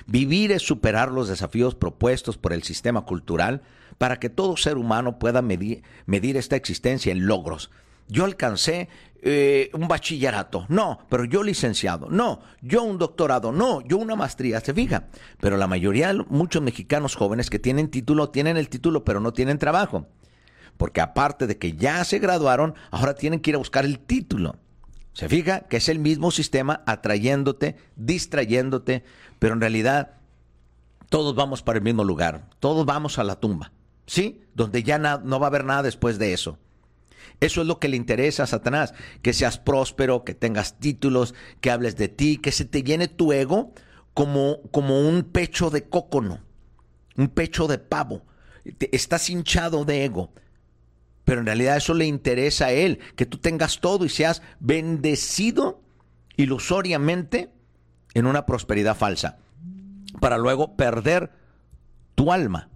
Vivir 0.07 0.51
es 0.51 0.63
superar 0.63 1.11
los 1.11 1.27
desafíos 1.27 1.75
propuestos 1.75 2.37
por 2.37 2.53
el 2.53 2.63
sistema 2.63 3.05
cultural 3.05 3.61
para 3.97 4.19
que 4.19 4.29
todo 4.29 4.57
ser 4.57 4.77
humano 4.77 5.19
pueda 5.19 5.41
medir, 5.41 5.83
esta 6.07 6.55
existencia 6.55 7.11
en 7.11 7.25
logros. 7.25 7.71
Yo 8.07 8.25
alcancé 8.25 8.89
eh, 9.21 9.69
un 9.73 9.87
bachillerato, 9.87 10.65
no, 10.67 10.99
pero 11.09 11.23
yo 11.25 11.43
licenciado, 11.43 12.09
no, 12.09 12.41
yo 12.61 12.83
un 12.83 12.97
doctorado, 12.97 13.51
no, 13.51 13.81
yo 13.81 13.97
una 13.97 14.15
maestría, 14.15 14.59
se 14.59 14.73
fija. 14.73 15.07
Pero 15.39 15.57
la 15.57 15.67
mayoría, 15.67 16.13
muchos 16.27 16.61
mexicanos 16.61 17.15
jóvenes 17.15 17.49
que 17.49 17.59
tienen 17.59 17.89
título, 17.89 18.29
tienen 18.29 18.57
el 18.57 18.69
título, 18.69 19.03
pero 19.03 19.19
no 19.19 19.33
tienen 19.33 19.57
trabajo 19.57 20.07
porque 20.77 21.01
aparte 21.01 21.47
de 21.47 21.57
que 21.57 21.73
ya 21.73 22.03
se 22.03 22.19
graduaron, 22.19 22.75
ahora 22.91 23.15
tienen 23.15 23.39
que 23.39 23.51
ir 23.51 23.55
a 23.55 23.59
buscar 23.59 23.85
el 23.85 23.99
título. 23.99 24.57
Se 25.13 25.29
fija 25.29 25.61
que 25.61 25.77
es 25.77 25.89
el 25.89 25.99
mismo 25.99 26.31
sistema 26.31 26.81
atrayéndote, 26.85 27.77
distrayéndote, 27.95 29.03
pero 29.39 29.53
en 29.53 29.61
realidad 29.61 30.15
todos 31.09 31.35
vamos 31.35 31.61
para 31.61 31.77
el 31.77 31.83
mismo 31.83 32.03
lugar, 32.03 32.49
todos 32.59 32.85
vamos 32.85 33.19
a 33.19 33.23
la 33.23 33.39
tumba, 33.39 33.71
¿sí? 34.05 34.41
Donde 34.53 34.83
ya 34.83 34.97
no 34.97 35.39
va 35.39 35.47
a 35.47 35.49
haber 35.49 35.65
nada 35.65 35.83
después 35.83 36.19
de 36.19 36.33
eso. 36.33 36.59
Eso 37.39 37.61
es 37.61 37.67
lo 37.67 37.79
que 37.79 37.89
le 37.89 37.97
interesa 37.97 38.43
a 38.43 38.47
Satanás, 38.47 38.93
que 39.21 39.33
seas 39.33 39.57
próspero, 39.57 40.23
que 40.23 40.33
tengas 40.33 40.79
títulos, 40.79 41.33
que 41.61 41.71
hables 41.71 41.97
de 41.97 42.07
ti, 42.07 42.37
que 42.37 42.51
se 42.51 42.65
te 42.65 42.83
llene 42.83 43.07
tu 43.07 43.33
ego 43.33 43.73
como, 44.13 44.61
como 44.71 45.01
un 45.01 45.23
pecho 45.23 45.69
de 45.69 45.83
cócono, 45.89 46.39
un 47.17 47.29
pecho 47.29 47.67
de 47.67 47.79
pavo. 47.79 48.25
Estás 48.91 49.29
hinchado 49.29 49.83
de 49.85 50.05
ego. 50.05 50.33
Pero 51.25 51.39
en 51.39 51.45
realidad 51.45 51.77
eso 51.77 51.93
le 51.93 52.05
interesa 52.05 52.67
a 52.67 52.71
Él, 52.71 52.99
que 53.15 53.25
tú 53.25 53.37
tengas 53.37 53.79
todo 53.79 54.05
y 54.05 54.09
seas 54.09 54.41
bendecido 54.59 55.81
ilusoriamente 56.35 57.51
en 58.13 58.25
una 58.25 58.45
prosperidad 58.45 58.95
falsa, 58.95 59.37
para 60.19 60.37
luego 60.37 60.75
perder 60.75 61.31
tu 62.15 62.31
alma. 62.31 62.69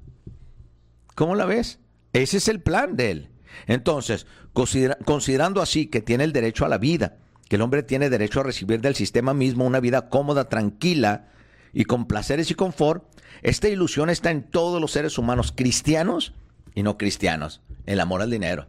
¿Cómo 1.18 1.34
la 1.34 1.46
ves? 1.46 1.80
Ese 2.14 2.38
es 2.38 2.48
el 2.48 2.62
plan 2.62 2.96
de 2.96 3.10
Él. 3.10 3.30
Entonces, 3.66 4.28
considerando 4.54 5.64
así 5.64 5.88
que 5.88 6.00
tiene 6.00 6.24
el 6.24 6.32
derecho 6.32 6.64
a 6.64 6.70
la 6.70 6.78
vida, 6.78 7.18
que 7.50 7.56
el 7.56 7.64
hombre 7.64 7.82
tiene 7.82 8.12
derecho 8.12 8.42
a 8.42 8.44
recibir 8.44 8.82
del 8.82 8.94
sistema 8.94 9.34
mismo 9.34 9.66
una 9.66 9.80
vida 9.80 10.10
cómoda, 10.10 10.48
tranquila 10.48 11.30
y 11.74 11.86
con 11.86 12.06
placeres 12.06 12.52
y 12.52 12.54
confort, 12.54 13.04
esta 13.42 13.68
ilusión 13.68 14.12
está 14.12 14.30
en 14.30 14.44
todos 14.44 14.80
los 14.80 14.92
seres 14.92 15.18
humanos 15.18 15.52
cristianos 15.58 16.34
y 16.76 16.84
no 16.84 17.00
cristianos 17.00 17.62
el 17.88 18.00
amor 18.00 18.22
al 18.22 18.30
dinero. 18.30 18.68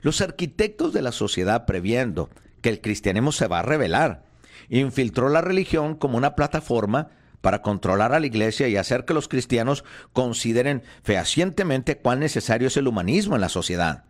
Los 0.00 0.22
arquitectos 0.22 0.94
de 0.94 1.02
la 1.02 1.12
sociedad, 1.12 1.66
previendo 1.66 2.30
que 2.62 2.70
el 2.70 2.80
cristianismo 2.80 3.32
se 3.32 3.48
va 3.48 3.58
a 3.58 3.64
revelar, 3.64 4.24
infiltró 4.70 5.28
la 5.28 5.42
religión 5.42 5.96
como 5.96 6.16
una 6.16 6.36
plataforma 6.36 7.10
para 7.42 7.60
controlar 7.60 8.14
a 8.14 8.20
la 8.20 8.26
iglesia 8.26 8.68
y 8.68 8.76
hacer 8.78 9.04
que 9.04 9.12
los 9.12 9.28
cristianos 9.28 9.84
consideren 10.14 10.82
fehacientemente 11.02 11.98
cuán 11.98 12.20
necesario 12.20 12.68
es 12.68 12.76
el 12.78 12.88
humanismo 12.88 13.34
en 13.34 13.42
la 13.42 13.50
sociedad. 13.50 14.04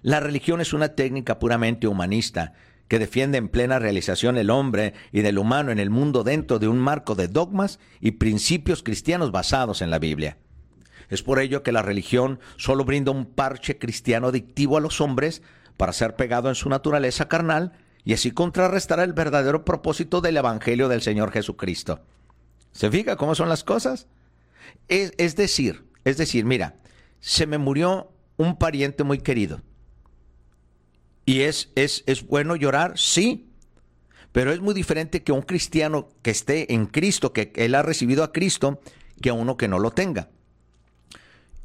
La 0.00 0.20
religión 0.20 0.62
es 0.62 0.72
una 0.72 0.90
técnica 0.90 1.38
puramente 1.38 1.86
humanista 1.86 2.54
que 2.88 2.98
defiende 2.98 3.38
en 3.38 3.48
plena 3.48 3.78
realización 3.78 4.36
el 4.36 4.50
hombre 4.50 4.94
y 5.12 5.22
del 5.22 5.38
humano 5.38 5.72
en 5.72 5.78
el 5.78 5.90
mundo 5.90 6.22
dentro 6.22 6.58
de 6.58 6.68
un 6.68 6.78
marco 6.78 7.14
de 7.14 7.28
dogmas 7.28 7.78
y 8.00 8.12
principios 8.12 8.82
cristianos 8.82 9.32
basados 9.32 9.82
en 9.82 9.90
la 9.90 9.98
Biblia. 9.98 10.38
Es 11.08 11.22
por 11.22 11.38
ello 11.38 11.62
que 11.62 11.72
la 11.72 11.82
religión 11.82 12.38
solo 12.56 12.84
brinda 12.84 13.10
un 13.10 13.26
parche 13.26 13.78
cristiano 13.78 14.28
adictivo 14.28 14.76
a 14.76 14.80
los 14.80 15.00
hombres 15.00 15.42
para 15.76 15.92
ser 15.92 16.14
pegado 16.16 16.48
en 16.48 16.54
su 16.54 16.68
naturaleza 16.68 17.26
carnal 17.28 17.72
y 18.04 18.12
así 18.12 18.30
contrarrestar 18.30 19.00
el 19.00 19.12
verdadero 19.12 19.64
propósito 19.64 20.20
del 20.20 20.36
Evangelio 20.36 20.88
del 20.88 21.02
Señor 21.02 21.32
Jesucristo. 21.32 22.00
¿Se 22.72 22.90
fija 22.90 23.16
cómo 23.16 23.34
son 23.34 23.48
las 23.48 23.64
cosas? 23.64 24.08
Es, 24.88 25.12
es 25.16 25.36
decir, 25.36 25.84
es 26.04 26.18
decir, 26.18 26.44
mira, 26.44 26.76
se 27.20 27.46
me 27.46 27.56
murió 27.56 28.12
un 28.36 28.58
pariente 28.58 29.04
muy 29.04 29.18
querido. 29.18 29.62
¿Y 31.24 31.40
es, 31.42 31.70
es, 31.74 32.04
es 32.06 32.26
bueno 32.26 32.56
llorar? 32.56 32.98
Sí. 32.98 33.48
Pero 34.32 34.52
es 34.52 34.60
muy 34.60 34.74
diferente 34.74 35.22
que 35.22 35.32
un 35.32 35.42
cristiano 35.42 36.08
que 36.20 36.32
esté 36.32 36.74
en 36.74 36.86
Cristo, 36.86 37.32
que 37.32 37.52
él 37.54 37.74
ha 37.74 37.82
recibido 37.82 38.24
a 38.24 38.32
Cristo, 38.32 38.80
que 39.22 39.30
a 39.30 39.34
uno 39.34 39.56
que 39.56 39.68
no 39.68 39.78
lo 39.78 39.92
tenga. 39.92 40.28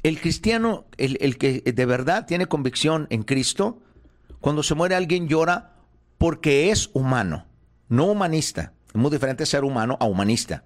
El 0.02 0.18
cristiano, 0.20 0.86
el, 0.96 1.18
el 1.20 1.36
que 1.36 1.60
de 1.60 1.84
verdad 1.84 2.26
tiene 2.26 2.46
convicción 2.46 3.06
en 3.10 3.24
Cristo, 3.24 3.82
cuando 4.40 4.62
se 4.62 4.74
muere 4.74 4.94
alguien 4.94 5.28
llora 5.28 5.79
porque 6.20 6.70
es 6.70 6.90
humano, 6.92 7.46
no 7.88 8.04
humanista. 8.04 8.74
Es 8.88 8.94
muy 8.94 9.10
diferente 9.10 9.46
ser 9.46 9.64
humano 9.64 9.96
a 10.00 10.04
humanista. 10.04 10.64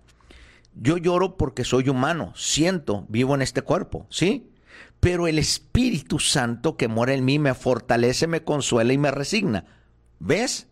Yo 0.74 0.96
lloro 0.96 1.36
porque 1.36 1.62
soy 1.62 1.88
humano, 1.88 2.32
siento, 2.34 3.06
vivo 3.08 3.36
en 3.36 3.42
este 3.42 3.62
cuerpo, 3.62 4.08
¿sí? 4.10 4.50
Pero 4.98 5.28
el 5.28 5.38
Espíritu 5.38 6.18
Santo 6.18 6.76
que 6.76 6.88
mora 6.88 7.14
en 7.14 7.24
mí 7.24 7.38
me 7.38 7.54
fortalece, 7.54 8.26
me 8.26 8.42
consuela 8.42 8.92
y 8.92 8.98
me 8.98 9.12
resigna. 9.12 9.66
¿Ves? 10.18 10.66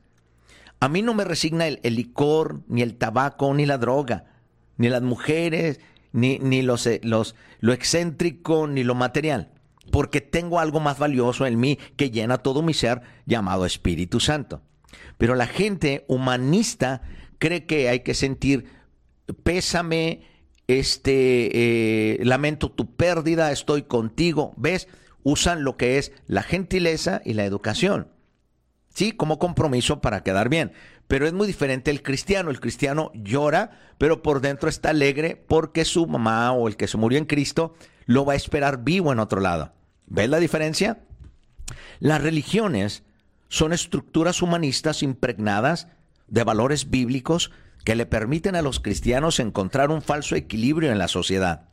A 0.81 0.89
mí 0.89 1.01
no 1.01 1.15
me 1.15 1.23
resigna 1.23 1.69
el, 1.69 1.95
licor, 1.95 2.63
ni 2.67 2.83
el 2.83 2.97
tabaco, 2.97 3.55
ni 3.55 3.67
la 3.67 3.79
droga, 3.79 4.33
ni 4.79 4.89
las 4.89 5.03
mujeres, 5.03 5.79
ni, 6.11 6.41
ni 6.41 6.61
los, 6.63 6.89
eh, 6.89 7.01
los, 7.05 7.37
lo 7.61 7.73
excéntrico, 7.73 8.67
ni 8.67 8.83
lo 8.83 8.97
material. 8.97 9.53
Porque 9.93 10.21
tengo 10.21 10.59
algo 10.59 10.81
más 10.81 10.99
valioso 10.99 11.47
en 11.47 11.61
mí 11.61 11.79
que 11.95 12.11
llena 12.11 12.39
todo 12.39 12.63
mi 12.63 12.75
ser, 12.75 13.03
llamado 13.27 13.65
Espíritu 13.65 14.19
Santo. 14.19 14.61
Pero 15.19 15.35
la 15.35 15.47
gente 15.47 16.05
humanista 16.09 17.03
cree 17.39 17.67
que 17.67 17.89
hay 17.89 18.01
que 18.01 18.15
sentir 18.15 18.67
pésame, 19.43 20.23
este, 20.67 22.21
eh, 22.21 22.25
lamento 22.25 22.71
tu 22.71 22.95
pérdida, 22.95 23.53
estoy 23.53 23.83
contigo, 23.83 24.53
¿ves? 24.57 24.89
Usan 25.23 25.65
lo 25.65 25.77
que 25.77 25.99
es 25.99 26.13
la 26.27 26.43
gentileza 26.43 27.21
y 27.25 27.35
la 27.35 27.45
educación, 27.45 28.09
¿sí? 28.93 29.13
Como 29.13 29.39
compromiso 29.39 30.01
para 30.01 30.23
quedar 30.23 30.49
bien. 30.49 30.73
Pero 31.09 31.27
es 31.27 31.33
muy 31.33 31.47
diferente 31.47 31.91
el 31.91 32.03
cristiano. 32.03 32.51
El 32.51 32.61
cristiano 32.61 33.11
llora, 33.15 33.79
pero 33.99 34.23
por 34.23 34.41
dentro 34.41 34.69
está 34.69 34.91
alegre 34.91 35.37
porque 35.37 35.85
su 35.85 36.07
mamá 36.07 36.53
o 36.53 36.69
el 36.69 36.77
que 36.77 36.89
se 36.89 36.97
murió 36.97 37.19
en 37.19 37.27
Cristo 37.27 37.75
lo 38.07 38.25
va 38.25 38.33
a 38.33 38.37
esperar 38.37 38.83
vivo 38.83 39.13
en 39.13 39.19
otro 39.19 39.41
lado. 39.41 39.75
¿Ves 40.07 40.29
la 40.29 40.39
diferencia? 40.39 41.01
Las 42.01 42.23
religiones 42.23 43.03
son 43.53 43.75
estructuras 43.75 44.41
humanistas 44.41 45.03
impregnadas 45.03 45.87
de 46.27 46.43
valores 46.43 46.89
bíblicos 46.89 47.51
que 47.85 47.95
le 47.95 48.07
permiten 48.07 48.57
a 48.57 48.63
los 48.63 48.81
cristianos 48.81 49.41
encontrar 49.41 49.91
un 49.91 50.01
falso 50.01 50.37
equilibrio 50.37 50.91
en 50.91 50.97
la 50.97 51.07
sociedad. 51.07 51.69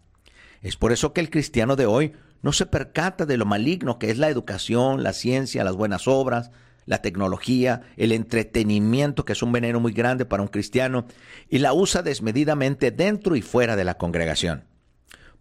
Es 0.62 0.76
por 0.76 0.92
eso 0.92 1.14
que 1.14 1.22
el 1.22 1.30
cristiano 1.30 1.78
de 1.78 1.86
hoy 1.86 2.12
no 2.42 2.52
se 2.52 2.66
percata 2.66 3.26
de 3.26 3.38
lo 3.38 3.46
maligno 3.46 3.98
que 3.98 4.12
es 4.12 4.18
la 4.18 4.28
educación, 4.28 5.04
la 5.04 5.14
ciencia, 5.14 5.64
las 5.64 5.78
buenas 5.78 6.10
obras, 6.10 6.52
la 6.86 7.02
tecnología, 7.02 7.84
el 7.96 8.12
entretenimiento, 8.12 9.24
que 9.24 9.32
es 9.32 9.42
un 9.42 9.54
veneno 9.54 9.80
muy 9.80 9.94
grande 9.94 10.26
para 10.26 10.44
un 10.44 10.50
cristiano, 10.50 11.06
y 11.48 11.60
la 11.60 11.72
usa 11.72 12.02
desmedidamente 12.02 12.92
dentro 12.92 13.38
y 13.38 13.42
fuera 13.42 13.78
de 13.78 13.86
la 13.86 13.98
congregación. 13.98 14.66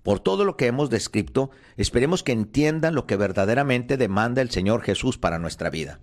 Por 0.05 0.21
todo 0.21 0.45
lo 0.45 0.57
que 0.57 0.67
hemos 0.67 0.89
descrito, 0.89 1.51
esperemos 1.77 2.23
que 2.23 2.31
entiendan 2.31 2.95
lo 2.95 3.07
que 3.07 3.17
verdaderamente 3.17 3.97
demanda 3.97 4.41
el 4.41 4.51
Señor 4.51 4.83
Jesús 4.83 5.19
para 5.19 5.41
nuestra 5.41 5.69
vida. 5.69 5.99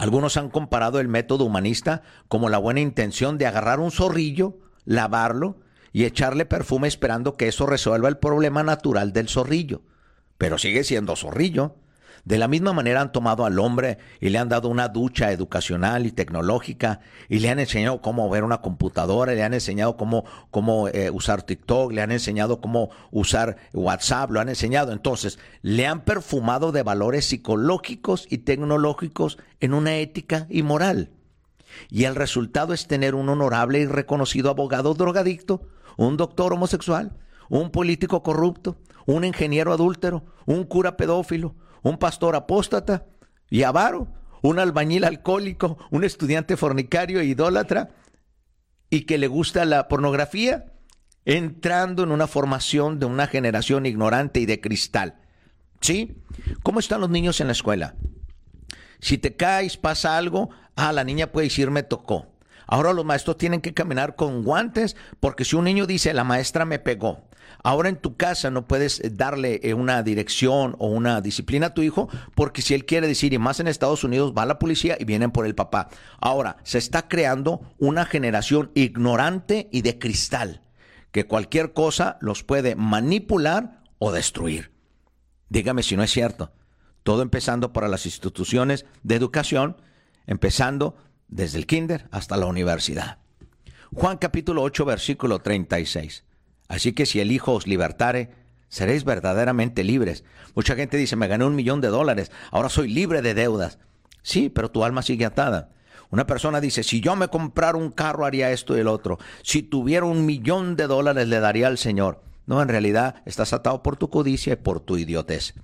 Algunos 0.00 0.38
han 0.38 0.48
comparado 0.48 0.98
el 0.98 1.08
método 1.08 1.44
humanista 1.44 2.00
como 2.26 2.48
la 2.48 2.56
buena 2.56 2.80
intención 2.80 3.36
de 3.36 3.44
agarrar 3.44 3.80
un 3.80 3.90
zorrillo, 3.90 4.56
lavarlo 4.86 5.60
y 5.92 6.06
echarle 6.06 6.46
perfume 6.46 6.88
esperando 6.88 7.36
que 7.36 7.48
eso 7.48 7.66
resuelva 7.66 8.08
el 8.08 8.16
problema 8.16 8.62
natural 8.62 9.12
del 9.12 9.28
zorrillo. 9.28 9.82
Pero 10.38 10.56
sigue 10.56 10.84
siendo 10.84 11.16
zorrillo. 11.16 11.76
De 12.24 12.38
la 12.38 12.48
misma 12.48 12.72
manera 12.72 13.00
han 13.00 13.12
tomado 13.12 13.44
al 13.44 13.58
hombre 13.58 13.98
y 14.20 14.28
le 14.28 14.38
han 14.38 14.48
dado 14.48 14.68
una 14.68 14.88
ducha 14.88 15.32
educacional 15.32 16.06
y 16.06 16.12
tecnológica 16.12 17.00
y 17.28 17.38
le 17.38 17.48
han 17.48 17.58
enseñado 17.58 18.00
cómo 18.00 18.28
ver 18.28 18.44
una 18.44 18.60
computadora, 18.60 19.34
le 19.34 19.42
han 19.42 19.54
enseñado 19.54 19.96
cómo, 19.96 20.24
cómo 20.50 20.88
eh, 20.88 21.10
usar 21.10 21.42
TikTok, 21.42 21.92
le 21.92 22.02
han 22.02 22.12
enseñado 22.12 22.60
cómo 22.60 22.90
usar 23.10 23.56
WhatsApp, 23.72 24.30
lo 24.30 24.40
han 24.40 24.48
enseñado. 24.48 24.92
Entonces, 24.92 25.38
le 25.62 25.86
han 25.86 26.02
perfumado 26.02 26.72
de 26.72 26.82
valores 26.82 27.26
psicológicos 27.26 28.26
y 28.28 28.38
tecnológicos 28.38 29.38
en 29.60 29.74
una 29.74 29.96
ética 29.96 30.46
y 30.50 30.62
moral. 30.62 31.10
Y 31.88 32.04
el 32.04 32.16
resultado 32.16 32.74
es 32.74 32.86
tener 32.86 33.14
un 33.14 33.28
honorable 33.28 33.80
y 33.80 33.86
reconocido 33.86 34.50
abogado 34.50 34.94
drogadicto, 34.94 35.62
un 35.96 36.16
doctor 36.16 36.52
homosexual, 36.52 37.16
un 37.48 37.70
político 37.70 38.22
corrupto, 38.22 38.76
un 39.06 39.24
ingeniero 39.24 39.72
adúltero, 39.72 40.24
un 40.46 40.64
cura 40.64 40.96
pedófilo, 40.96 41.54
un 41.82 41.98
pastor 41.98 42.36
apóstata 42.36 43.06
y 43.48 43.62
avaro, 43.62 44.08
un 44.42 44.58
albañil 44.58 45.04
alcohólico, 45.04 45.78
un 45.90 46.04
estudiante 46.04 46.56
fornicario 46.56 47.20
e 47.20 47.24
idólatra 47.24 47.90
y 48.88 49.02
que 49.02 49.18
le 49.18 49.28
gusta 49.28 49.64
la 49.64 49.88
pornografía, 49.88 50.72
entrando 51.24 52.02
en 52.02 52.10
una 52.10 52.26
formación 52.26 52.98
de 52.98 53.06
una 53.06 53.26
generación 53.26 53.86
ignorante 53.86 54.40
y 54.40 54.46
de 54.46 54.60
cristal. 54.60 55.20
¿Sí? 55.80 56.22
¿Cómo 56.62 56.80
están 56.80 57.00
los 57.00 57.10
niños 57.10 57.40
en 57.40 57.46
la 57.46 57.52
escuela? 57.52 57.94
Si 59.00 59.16
te 59.16 59.36
caes, 59.36 59.76
pasa 59.76 60.18
algo, 60.18 60.50
ah, 60.76 60.92
la 60.92 61.04
niña 61.04 61.32
puede 61.32 61.46
decir 61.46 61.70
me 61.70 61.82
tocó. 61.82 62.26
Ahora 62.66 62.92
los 62.92 63.04
maestros 63.04 63.38
tienen 63.38 63.60
que 63.60 63.74
caminar 63.74 64.14
con 64.14 64.44
guantes 64.44 64.96
porque 65.18 65.44
si 65.44 65.56
un 65.56 65.64
niño 65.64 65.86
dice 65.86 66.14
la 66.14 66.24
maestra 66.24 66.64
me 66.64 66.78
pegó, 66.78 67.24
ahora 67.62 67.88
en 67.88 67.96
tu 67.96 68.16
casa 68.16 68.50
no 68.50 68.66
puedes 68.66 69.00
eh, 69.00 69.10
darle 69.10 69.60
eh, 69.62 69.74
una 69.74 70.02
dirección 70.02 70.76
o 70.78 70.88
una 70.88 71.20
disciplina 71.20 71.66
a 71.66 71.74
tu 71.74 71.82
hijo 71.82 72.08
porque 72.34 72.62
si 72.62 72.74
él 72.74 72.86
quiere 72.86 73.06
decir, 73.06 73.32
y 73.32 73.38
más 73.38 73.60
en 73.60 73.68
Estados 73.68 74.04
Unidos, 74.04 74.32
va 74.36 74.46
la 74.46 74.58
policía 74.58 74.96
y 74.98 75.04
vienen 75.04 75.30
por 75.30 75.46
el 75.46 75.54
papá. 75.54 75.88
Ahora, 76.20 76.56
se 76.64 76.78
está 76.78 77.08
creando 77.08 77.60
una 77.78 78.06
generación 78.06 78.70
ignorante 78.74 79.68
y 79.72 79.82
de 79.82 79.98
cristal 79.98 80.62
que 81.12 81.26
cualquier 81.26 81.72
cosa 81.72 82.18
los 82.20 82.42
puede 82.44 82.76
manipular 82.76 83.82
o 83.98 84.12
destruir. 84.12 84.72
Dígame 85.48 85.82
si 85.82 85.96
no 85.96 86.02
es 86.02 86.10
cierto. 86.10 86.52
Todo 87.02 87.22
empezando 87.22 87.72
para 87.72 87.88
las 87.88 88.06
instituciones 88.06 88.86
de 89.02 89.16
educación, 89.16 89.76
empezando 90.26 90.96
desde 91.28 91.58
el 91.58 91.66
kinder 91.66 92.08
hasta 92.10 92.36
la 92.36 92.46
universidad. 92.46 93.18
Juan 93.92 94.18
capítulo 94.18 94.62
8 94.62 94.84
versículo 94.84 95.40
36. 95.40 96.24
Así 96.70 96.92
que 96.92 97.04
si 97.04 97.18
el 97.18 97.32
Hijo 97.32 97.52
os 97.52 97.66
libertare, 97.66 98.30
seréis 98.68 99.02
verdaderamente 99.02 99.82
libres. 99.82 100.22
Mucha 100.54 100.76
gente 100.76 100.96
dice, 100.96 101.16
me 101.16 101.26
gané 101.26 101.44
un 101.44 101.56
millón 101.56 101.80
de 101.80 101.88
dólares, 101.88 102.30
ahora 102.52 102.68
soy 102.68 102.88
libre 102.88 103.22
de 103.22 103.34
deudas. 103.34 103.80
Sí, 104.22 104.50
pero 104.50 104.70
tu 104.70 104.84
alma 104.84 105.02
sigue 105.02 105.24
atada. 105.24 105.70
Una 106.10 106.28
persona 106.28 106.60
dice, 106.60 106.84
si 106.84 107.00
yo 107.00 107.16
me 107.16 107.26
comprara 107.26 107.76
un 107.76 107.90
carro 107.90 108.24
haría 108.24 108.52
esto 108.52 108.76
y 108.76 108.80
el 108.80 108.86
otro. 108.86 109.18
Si 109.42 109.64
tuviera 109.64 110.06
un 110.06 110.24
millón 110.24 110.76
de 110.76 110.86
dólares 110.86 111.26
le 111.26 111.40
daría 111.40 111.66
al 111.66 111.76
Señor. 111.76 112.22
No, 112.46 112.62
en 112.62 112.68
realidad 112.68 113.16
estás 113.26 113.52
atado 113.52 113.82
por 113.82 113.96
tu 113.96 114.08
codicia 114.08 114.52
y 114.52 114.56
por 114.56 114.78
tu 114.78 114.96
idiotez. 114.96 115.54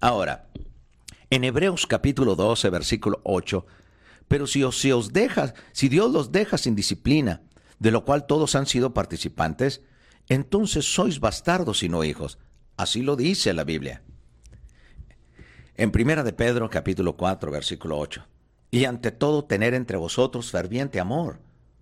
Ahora, 0.00 0.46
en 1.30 1.42
Hebreos 1.42 1.88
capítulo 1.88 2.36
12, 2.36 2.70
versículo 2.70 3.20
8, 3.24 3.66
pero 4.28 4.46
si 4.46 4.62
si 4.70 4.92
os 4.92 5.12
deja, 5.12 5.54
si 5.72 5.88
Dios 5.88 6.12
los 6.12 6.30
deja 6.30 6.56
sin 6.56 6.76
disciplina, 6.76 7.42
de 7.80 7.90
lo 7.90 8.04
cual 8.04 8.26
todos 8.28 8.54
han 8.54 8.66
sido 8.66 8.94
participantes, 8.94 9.82
entonces 10.32 10.84
sois 10.84 11.20
bastardos 11.20 11.82
y 11.82 11.88
no 11.88 12.04
hijos. 12.04 12.38
Así 12.76 13.02
lo 13.02 13.16
dice 13.16 13.52
la 13.52 13.64
Biblia. 13.64 14.02
En 15.74 15.90
Primera 15.90 16.22
de 16.22 16.32
Pedro, 16.32 16.70
capítulo 16.70 17.16
4, 17.16 17.50
versículo 17.50 17.98
8. 17.98 18.26
Y 18.70 18.84
ante 18.86 19.10
todo 19.10 19.44
tener 19.44 19.74
entre 19.74 19.96
vosotros 19.96 20.50
ferviente 20.50 21.00
amor, 21.00 21.40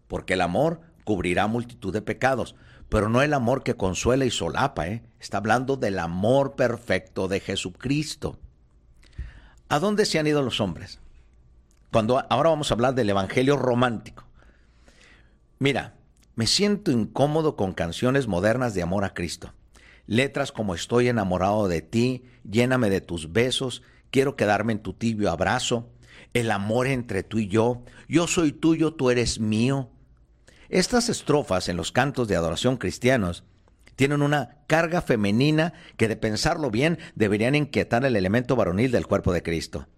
porque 0.08 0.34
el 0.34 0.40
amor 0.40 0.80
cubrirá 1.04 1.46
multitud 1.46 1.92
de 1.92 2.02
pecados, 2.02 2.56
pero 2.88 3.08
no 3.08 3.22
el 3.22 3.34
amor 3.34 3.62
que 3.62 3.76
consuela 3.76 4.24
y 4.24 4.30
solapa, 4.30 4.88
¿eh? 4.88 5.04
está 5.20 5.38
hablando 5.38 5.76
del 5.76 5.98
amor 5.98 6.56
perfecto 6.56 7.28
de 7.28 7.40
Jesucristo. 7.40 8.38
¿A 9.68 9.78
dónde 9.78 10.06
se 10.06 10.18
han 10.18 10.26
ido 10.26 10.42
los 10.42 10.60
hombres? 10.60 10.98
Cuando 11.92 12.24
ahora 12.28 12.50
vamos 12.50 12.70
a 12.70 12.74
hablar 12.74 12.94
del 12.94 13.10
evangelio 13.10 13.56
romántico. 13.56 14.24
Mira, 15.60 15.94
me 16.40 16.46
siento 16.46 16.90
incómodo 16.90 17.54
con 17.54 17.74
canciones 17.74 18.26
modernas 18.26 18.72
de 18.72 18.80
amor 18.80 19.04
a 19.04 19.12
Cristo. 19.12 19.52
Letras 20.06 20.52
como 20.52 20.74
Estoy 20.74 21.08
enamorado 21.08 21.68
de 21.68 21.82
ti, 21.82 22.24
lléname 22.50 22.88
de 22.88 23.02
tus 23.02 23.34
besos, 23.34 23.82
quiero 24.10 24.36
quedarme 24.36 24.72
en 24.72 24.78
tu 24.78 24.94
tibio 24.94 25.30
abrazo. 25.30 25.90
el 26.32 26.50
amor 26.50 26.86
entre 26.86 27.22
tú 27.24 27.40
y 27.40 27.48
yo, 27.48 27.82
yo 28.08 28.26
soy 28.26 28.52
tuyo, 28.52 28.94
tú 28.94 29.10
eres 29.10 29.38
mío. 29.38 29.90
Estas 30.70 31.10
estrofas 31.10 31.68
en 31.68 31.76
los 31.76 31.92
cantos 31.92 32.26
de 32.26 32.36
adoración 32.36 32.78
cristianos 32.78 33.44
tienen 33.94 34.22
una 34.22 34.62
carga 34.66 35.02
femenina 35.02 35.74
que 35.98 36.08
de 36.08 36.16
pensarlo 36.16 36.70
bien 36.70 36.98
deberían 37.14 37.54
inquietar 37.54 38.06
el 38.06 38.16
elemento 38.16 38.56
varonil 38.56 38.92
del 38.92 39.06
cuerpo 39.06 39.34
de 39.34 39.42
Cristo. 39.42 39.88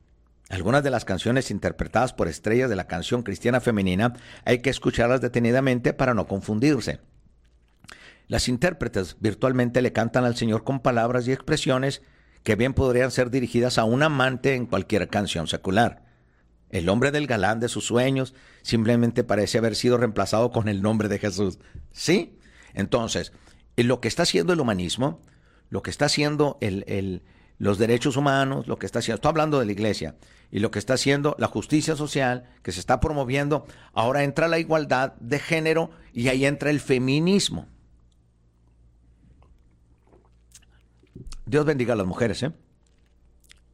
Algunas 0.53 0.85
de 0.85 0.91
las 0.91 1.07
canciones 1.07 1.51
interpretadas 1.51 2.13
por 2.13 2.29
estrellas 2.29 2.69
de 2.69 2.77
la 2.77 2.87
canción 2.87 3.23
cristiana 3.23 3.63
femenina 3.63 4.13
hay 4.45 4.59
que 4.59 4.69
escucharlas 4.69 5.23
detenidamente 5.23 5.95
para 5.95 6.13
no 6.13 6.27
confundirse. 6.27 7.01
Las 8.29 8.49
intérpretes 8.49 9.17
virtualmente 9.19 9.81
le 9.81 9.95
cantan 9.95 10.27
al 10.27 10.37
Señor 10.37 10.63
con 10.63 10.81
palabras 10.81 11.27
y 11.27 11.33
expresiones 11.33 12.03
que 12.43 12.55
bien 12.55 12.75
podrían 12.75 13.11
ser 13.11 13.31
dirigidas 13.31 13.79
a 13.79 13.85
un 13.85 14.03
amante 14.03 14.55
en 14.55 14.67
cualquier 14.67 15.09
canción 15.09 15.47
secular. 15.47 16.05
El 16.69 16.91
hombre 16.91 17.13
del 17.13 17.27
galán 17.27 17.59
de 17.59 17.71
sus 17.71 17.87
sueños 17.87 18.35
simplemente 18.61 19.25
parece 19.25 19.57
haber 19.57 19.75
sido 19.75 19.97
reemplazado 19.97 20.51
con 20.51 20.69
el 20.69 20.83
nombre 20.83 21.09
de 21.09 21.19
Jesús. 21.19 21.61
¿Sí? 21.93 22.39
Entonces, 22.75 23.33
lo 23.79 24.03
que 24.03 24.09
está 24.09 24.25
haciendo 24.25 24.53
el 24.53 24.61
humanismo, 24.61 25.23
lo 25.71 25.81
que 25.83 25.89
está 25.89 26.05
haciendo 26.05 26.59
el, 26.61 27.23
los 27.63 27.79
derechos 27.79 28.17
humanos, 28.17 28.67
lo 28.67 28.77
que 28.77 28.87
está 28.87 28.99
haciendo, 28.99 29.15
estoy 29.19 29.29
hablando 29.29 29.61
de 29.61 29.67
la 29.67 29.71
iglesia, 29.71 30.17
y 30.51 30.59
lo 30.59 30.73
que 30.73 30.81
está 30.81 30.95
haciendo 30.95 31.37
la 31.39 31.47
justicia 31.47 31.95
social, 31.95 32.51
que 32.65 32.73
se 32.73 32.81
está 32.81 32.99
promoviendo, 32.99 33.67
ahora 33.93 34.25
entra 34.25 34.49
la 34.49 34.59
igualdad 34.59 35.13
de 35.21 35.39
género 35.39 35.93
y 36.13 36.27
ahí 36.27 36.45
entra 36.45 36.71
el 36.71 36.81
feminismo. 36.81 37.69
Dios 41.47 41.65
bendiga 41.65 41.93
a 41.93 41.97
las 41.97 42.07
mujeres, 42.07 42.43
¿eh? 42.43 42.53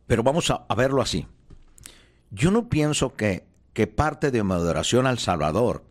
Pero 0.06 0.22
vamos 0.22 0.50
a, 0.50 0.66
verlo 0.76 1.00
así. 1.00 1.26
Yo 2.30 2.50
no 2.50 2.68
pienso 2.68 3.14
que, 3.16 3.46
que 3.72 3.86
parte 3.86 4.30
de 4.30 4.44
mi 4.44 4.52
adoración 4.52 5.06
al 5.06 5.18
Salvador 5.18 5.86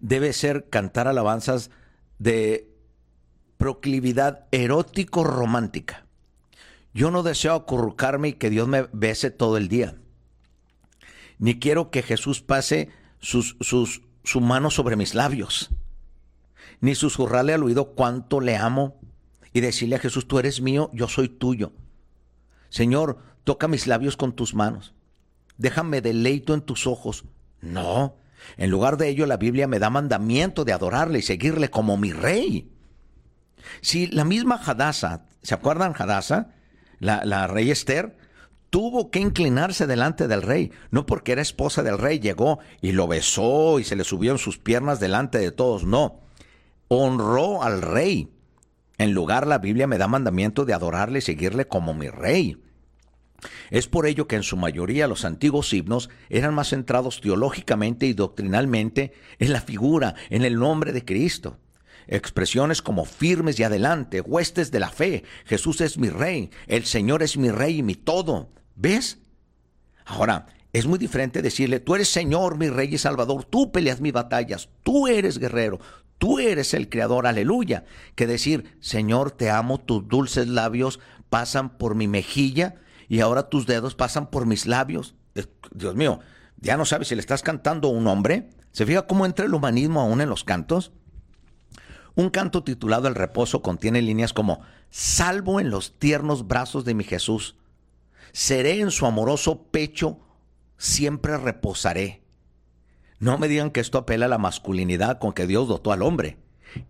debe 0.00 0.34
ser 0.34 0.68
cantar 0.68 1.08
alabanzas 1.08 1.70
de 2.18 2.70
proclividad 3.56 4.48
erótico-romántica. 4.50 6.04
Yo 6.92 7.10
no 7.10 7.22
deseo 7.22 7.54
acurrucarme 7.54 8.28
y 8.28 8.32
que 8.34 8.50
Dios 8.50 8.66
me 8.68 8.88
bese 8.92 9.30
todo 9.30 9.56
el 9.56 9.68
día. 9.68 9.96
Ni 11.38 11.58
quiero 11.58 11.90
que 11.90 12.02
Jesús 12.02 12.40
pase 12.42 12.90
sus, 13.20 13.56
sus, 13.60 14.02
su 14.24 14.40
mano 14.40 14.70
sobre 14.70 14.96
mis 14.96 15.14
labios. 15.14 15.70
Ni 16.80 16.94
susurrarle 16.94 17.54
al 17.54 17.62
oído 17.62 17.92
cuánto 17.94 18.40
le 18.40 18.56
amo 18.56 19.00
y 19.52 19.60
decirle 19.60 19.96
a 19.96 20.00
Jesús, 20.00 20.26
tú 20.26 20.38
eres 20.38 20.60
mío, 20.60 20.90
yo 20.92 21.08
soy 21.08 21.28
tuyo. 21.28 21.72
Señor, 22.68 23.18
toca 23.44 23.68
mis 23.68 23.86
labios 23.86 24.16
con 24.16 24.32
tus 24.32 24.54
manos. 24.54 24.94
Déjame 25.58 26.00
deleito 26.00 26.54
en 26.54 26.62
tus 26.62 26.86
ojos. 26.86 27.24
No, 27.60 28.16
en 28.56 28.70
lugar 28.70 28.96
de 28.96 29.08
ello 29.08 29.26
la 29.26 29.36
Biblia 29.36 29.68
me 29.68 29.78
da 29.78 29.90
mandamiento 29.90 30.64
de 30.64 30.72
adorarle 30.72 31.18
y 31.18 31.22
seguirle 31.22 31.70
como 31.70 31.96
mi 31.96 32.12
rey. 32.12 32.72
Si 33.80 34.06
la 34.06 34.24
misma 34.24 34.56
Hadasa, 34.56 35.26
¿se 35.42 35.54
acuerdan 35.54 35.94
Hadasa? 35.96 36.54
La, 37.00 37.48
rey 37.48 37.70
Esther, 37.70 38.16
tuvo 38.70 39.10
que 39.10 39.18
inclinarse 39.18 39.88
delante 39.88 40.28
del 40.28 40.42
rey, 40.42 40.70
no 40.92 41.06
porque 41.06 41.32
era 41.32 41.42
esposa 41.42 41.82
del 41.82 41.98
rey, 41.98 42.20
llegó 42.20 42.60
y 42.80 42.92
lo 42.92 43.08
besó 43.08 43.80
y 43.80 43.84
se 43.84 43.96
le 43.96 44.04
subió 44.04 44.30
en 44.32 44.38
sus 44.38 44.58
piernas 44.58 45.00
delante 45.00 45.38
de 45.38 45.50
todos, 45.50 45.84
no, 45.84 46.20
honró 46.86 47.62
al 47.64 47.82
rey 47.82 48.28
en 49.00 49.14
lugar, 49.14 49.46
la 49.46 49.56
Biblia 49.56 49.86
me 49.86 49.96
da 49.96 50.08
mandamiento 50.08 50.66
de 50.66 50.74
adorarle 50.74 51.20
y 51.20 51.22
seguirle 51.22 51.66
como 51.66 51.94
mi 51.94 52.08
rey. 52.10 52.58
Es 53.70 53.86
por 53.86 54.04
ello 54.04 54.28
que 54.28 54.36
en 54.36 54.42
su 54.42 54.58
mayoría 54.58 55.08
los 55.08 55.24
antiguos 55.24 55.72
himnos 55.72 56.10
eran 56.28 56.54
más 56.54 56.68
centrados 56.68 57.22
teológicamente 57.22 58.04
y 58.04 58.12
doctrinalmente 58.12 59.14
en 59.38 59.54
la 59.54 59.62
figura, 59.62 60.16
en 60.28 60.44
el 60.44 60.58
nombre 60.58 60.92
de 60.92 61.02
Cristo. 61.02 61.56
Expresiones 62.06 62.82
como 62.82 63.04
firmes 63.04 63.58
y 63.58 63.62
adelante, 63.62 64.20
huestes 64.20 64.70
de 64.70 64.80
la 64.80 64.90
fe, 64.90 65.24
Jesús 65.44 65.80
es 65.80 65.98
mi 65.98 66.08
rey, 66.08 66.50
el 66.66 66.84
Señor 66.84 67.22
es 67.22 67.36
mi 67.36 67.50
rey 67.50 67.78
y 67.78 67.82
mi 67.82 67.94
todo. 67.94 68.50
¿Ves? 68.74 69.18
Ahora, 70.04 70.46
es 70.72 70.86
muy 70.86 70.98
diferente 70.98 71.42
decirle, 71.42 71.80
tú 71.80 71.94
eres 71.94 72.08
Señor, 72.08 72.56
mi 72.56 72.68
rey 72.68 72.94
y 72.94 72.98
Salvador, 72.98 73.44
tú 73.44 73.72
peleas 73.72 74.00
mis 74.00 74.12
batallas, 74.12 74.68
tú 74.82 75.06
eres 75.06 75.38
guerrero, 75.38 75.80
Tú 76.20 76.38
eres 76.38 76.74
el 76.74 76.90
creador, 76.90 77.26
aleluya. 77.26 77.86
Que 78.14 78.26
decir, 78.26 78.76
Señor, 78.80 79.30
te 79.30 79.48
amo, 79.48 79.80
tus 79.80 80.06
dulces 80.06 80.48
labios 80.48 81.00
pasan 81.30 81.78
por 81.78 81.94
mi 81.94 82.08
mejilla 82.08 82.74
y 83.08 83.20
ahora 83.20 83.48
tus 83.48 83.66
dedos 83.66 83.94
pasan 83.94 84.28
por 84.28 84.44
mis 84.44 84.66
labios. 84.66 85.14
Dios 85.72 85.94
mío, 85.94 86.20
ya 86.58 86.76
no 86.76 86.84
sabes 86.84 87.08
si 87.08 87.14
le 87.14 87.22
estás 87.22 87.40
cantando 87.40 87.88
a 87.88 87.92
un 87.92 88.06
hombre. 88.06 88.50
¿Se 88.70 88.84
fija 88.84 89.06
cómo 89.06 89.24
entra 89.24 89.46
el 89.46 89.54
humanismo 89.54 90.02
aún 90.02 90.20
en 90.20 90.28
los 90.28 90.44
cantos? 90.44 90.92
Un 92.14 92.30
canto 92.30 92.64
titulado 92.64 93.08
El 93.08 93.14
reposo 93.14 93.62
contiene 93.62 94.02
líneas 94.02 94.32
como, 94.32 94.60
salvo 94.90 95.60
en 95.60 95.70
los 95.70 95.98
tiernos 95.98 96.46
brazos 96.46 96.84
de 96.84 96.94
mi 96.94 97.04
Jesús, 97.04 97.56
seré 98.32 98.80
en 98.80 98.90
su 98.90 99.06
amoroso 99.06 99.62
pecho, 99.70 100.18
siempre 100.76 101.36
reposaré. 101.36 102.22
No 103.18 103.38
me 103.38 103.48
digan 103.48 103.70
que 103.70 103.80
esto 103.80 103.98
apela 103.98 104.26
a 104.26 104.30
la 104.30 104.38
masculinidad 104.38 105.18
con 105.18 105.32
que 105.32 105.46
Dios 105.46 105.68
dotó 105.68 105.92
al 105.92 106.02
hombre. 106.02 106.38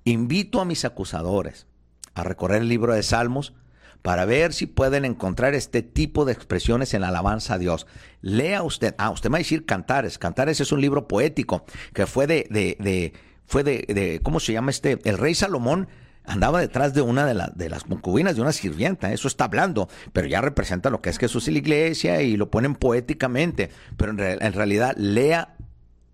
Invito 0.04 0.60
a 0.60 0.64
mis 0.64 0.84
acusadores 0.84 1.66
a 2.14 2.22
recorrer 2.22 2.62
el 2.62 2.68
libro 2.68 2.94
de 2.94 3.02
Salmos 3.02 3.54
para 4.02 4.24
ver 4.24 4.52
si 4.52 4.66
pueden 4.66 5.04
encontrar 5.04 5.54
este 5.54 5.82
tipo 5.82 6.24
de 6.24 6.32
expresiones 6.32 6.94
en 6.94 7.04
alabanza 7.04 7.54
a 7.54 7.58
Dios. 7.58 7.86
Lea 8.22 8.62
usted, 8.62 8.94
ah, 8.98 9.10
usted 9.10 9.28
me 9.28 9.34
va 9.34 9.38
a 9.38 9.40
decir 9.40 9.66
Cantares. 9.66 10.18
Cantares 10.18 10.60
es 10.60 10.72
un 10.72 10.80
libro 10.80 11.06
poético 11.06 11.64
que 11.92 12.06
fue 12.06 12.26
de, 12.26 12.46
de, 12.48 13.12
fue 13.50 13.64
de, 13.64 14.20
¿cómo 14.22 14.38
se 14.38 14.52
llama 14.52 14.70
este? 14.70 15.00
El 15.02 15.18
rey 15.18 15.34
Salomón 15.34 15.88
andaba 16.24 16.60
detrás 16.60 16.94
de 16.94 17.02
una 17.02 17.26
de, 17.26 17.34
de, 17.56 17.68
las 17.68 17.82
concubinas 17.82 18.36
de 18.36 18.42
una 18.42 18.52
sirvienta, 18.52 19.12
eso 19.12 19.26
está 19.26 19.46
hablando, 19.46 19.88
pero 20.12 20.28
ya 20.28 20.40
representa 20.40 20.88
lo 20.88 21.02
que 21.02 21.10
es 21.10 21.18
Jesús 21.18 21.48
y 21.48 21.50
la 21.50 21.58
iglesia 21.58 22.22
y 22.22 22.36
lo 22.36 22.48
ponen 22.48 22.76
poéticamente, 22.76 23.70
pero 23.96 24.12
en, 24.12 24.40
en 24.40 24.52
realidad 24.52 24.94
lea 24.96 25.56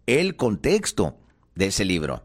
el 0.07 0.37
contexto 0.37 1.19
de 1.55 1.67
ese 1.67 1.85
libro. 1.85 2.25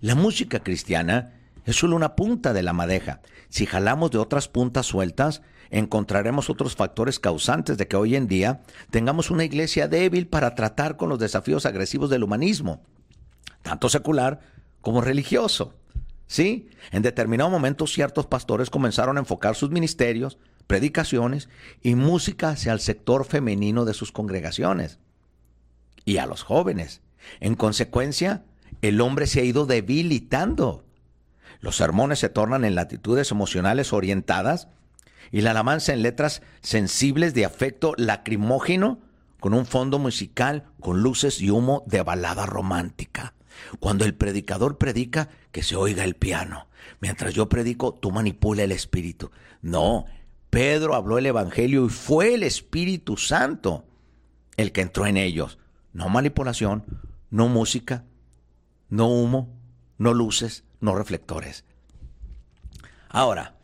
La 0.00 0.14
música 0.14 0.60
cristiana 0.60 1.32
es 1.64 1.74
solo 1.74 1.96
una 1.96 2.14
punta 2.14 2.52
de 2.52 2.62
la 2.62 2.72
madeja. 2.72 3.22
Si 3.48 3.66
jalamos 3.66 4.12
de 4.12 4.18
otras 4.18 4.46
puntas 4.46 4.86
sueltas, 4.86 5.42
encontraremos 5.70 6.48
otros 6.48 6.76
factores 6.76 7.18
causantes 7.18 7.76
de 7.76 7.88
que 7.88 7.96
hoy 7.96 8.14
en 8.14 8.28
día 8.28 8.60
tengamos 8.90 9.32
una 9.32 9.44
iglesia 9.44 9.88
débil 9.88 10.28
para 10.28 10.54
tratar 10.54 10.96
con 10.96 11.08
los 11.08 11.18
desafíos 11.18 11.66
agresivos 11.66 12.08
del 12.08 12.22
humanismo, 12.22 12.84
tanto 13.64 13.88
secular 13.88 14.40
como 14.82 15.00
religioso. 15.00 15.74
Sí, 16.26 16.68
en 16.92 17.02
determinado 17.02 17.50
momento 17.50 17.86
ciertos 17.86 18.26
pastores 18.26 18.70
comenzaron 18.70 19.16
a 19.16 19.20
enfocar 19.20 19.56
sus 19.56 19.70
ministerios, 19.70 20.38
predicaciones 20.66 21.48
y 21.82 21.94
música 21.94 22.50
hacia 22.50 22.72
el 22.72 22.80
sector 22.80 23.24
femenino 23.24 23.84
de 23.84 23.94
sus 23.94 24.12
congregaciones 24.12 24.98
y 26.04 26.18
a 26.18 26.26
los 26.26 26.42
jóvenes. 26.42 27.00
En 27.40 27.54
consecuencia, 27.54 28.44
el 28.82 29.00
hombre 29.00 29.26
se 29.26 29.40
ha 29.40 29.44
ido 29.44 29.64
debilitando. 29.64 30.84
Los 31.60 31.76
sermones 31.76 32.18
se 32.18 32.28
tornan 32.28 32.64
en 32.64 32.74
latitudes 32.74 33.30
emocionales 33.30 33.94
orientadas 33.94 34.68
y 35.32 35.40
la 35.40 35.52
alabanza 35.52 35.94
en 35.94 36.02
letras 36.02 36.42
sensibles 36.60 37.32
de 37.32 37.46
afecto 37.46 37.94
lacrimógeno 37.96 39.00
con 39.40 39.54
un 39.54 39.64
fondo 39.64 39.98
musical 39.98 40.64
con 40.80 41.02
luces 41.02 41.40
y 41.40 41.50
humo 41.50 41.82
de 41.86 42.02
balada 42.02 42.44
romántica. 42.44 43.32
Cuando 43.80 44.04
el 44.04 44.14
predicador 44.14 44.78
predica, 44.78 45.28
que 45.52 45.62
se 45.62 45.76
oiga 45.76 46.04
el 46.04 46.14
piano. 46.14 46.68
Mientras 47.00 47.34
yo 47.34 47.48
predico, 47.48 47.94
tú 47.94 48.10
manipula 48.10 48.62
el 48.62 48.72
espíritu. 48.72 49.30
No, 49.62 50.06
Pedro 50.50 50.94
habló 50.94 51.18
el 51.18 51.26
Evangelio 51.26 51.86
y 51.86 51.88
fue 51.88 52.34
el 52.34 52.42
Espíritu 52.42 53.16
Santo 53.16 53.84
el 54.56 54.72
que 54.72 54.82
entró 54.82 55.06
en 55.06 55.16
ellos. 55.16 55.58
No 55.92 56.08
manipulación, 56.08 56.84
no 57.30 57.48
música, 57.48 58.04
no 58.88 59.08
humo, 59.08 59.48
no 59.98 60.14
luces, 60.14 60.64
no 60.80 60.94
reflectores. 60.94 61.64
Ahora, 63.08 63.56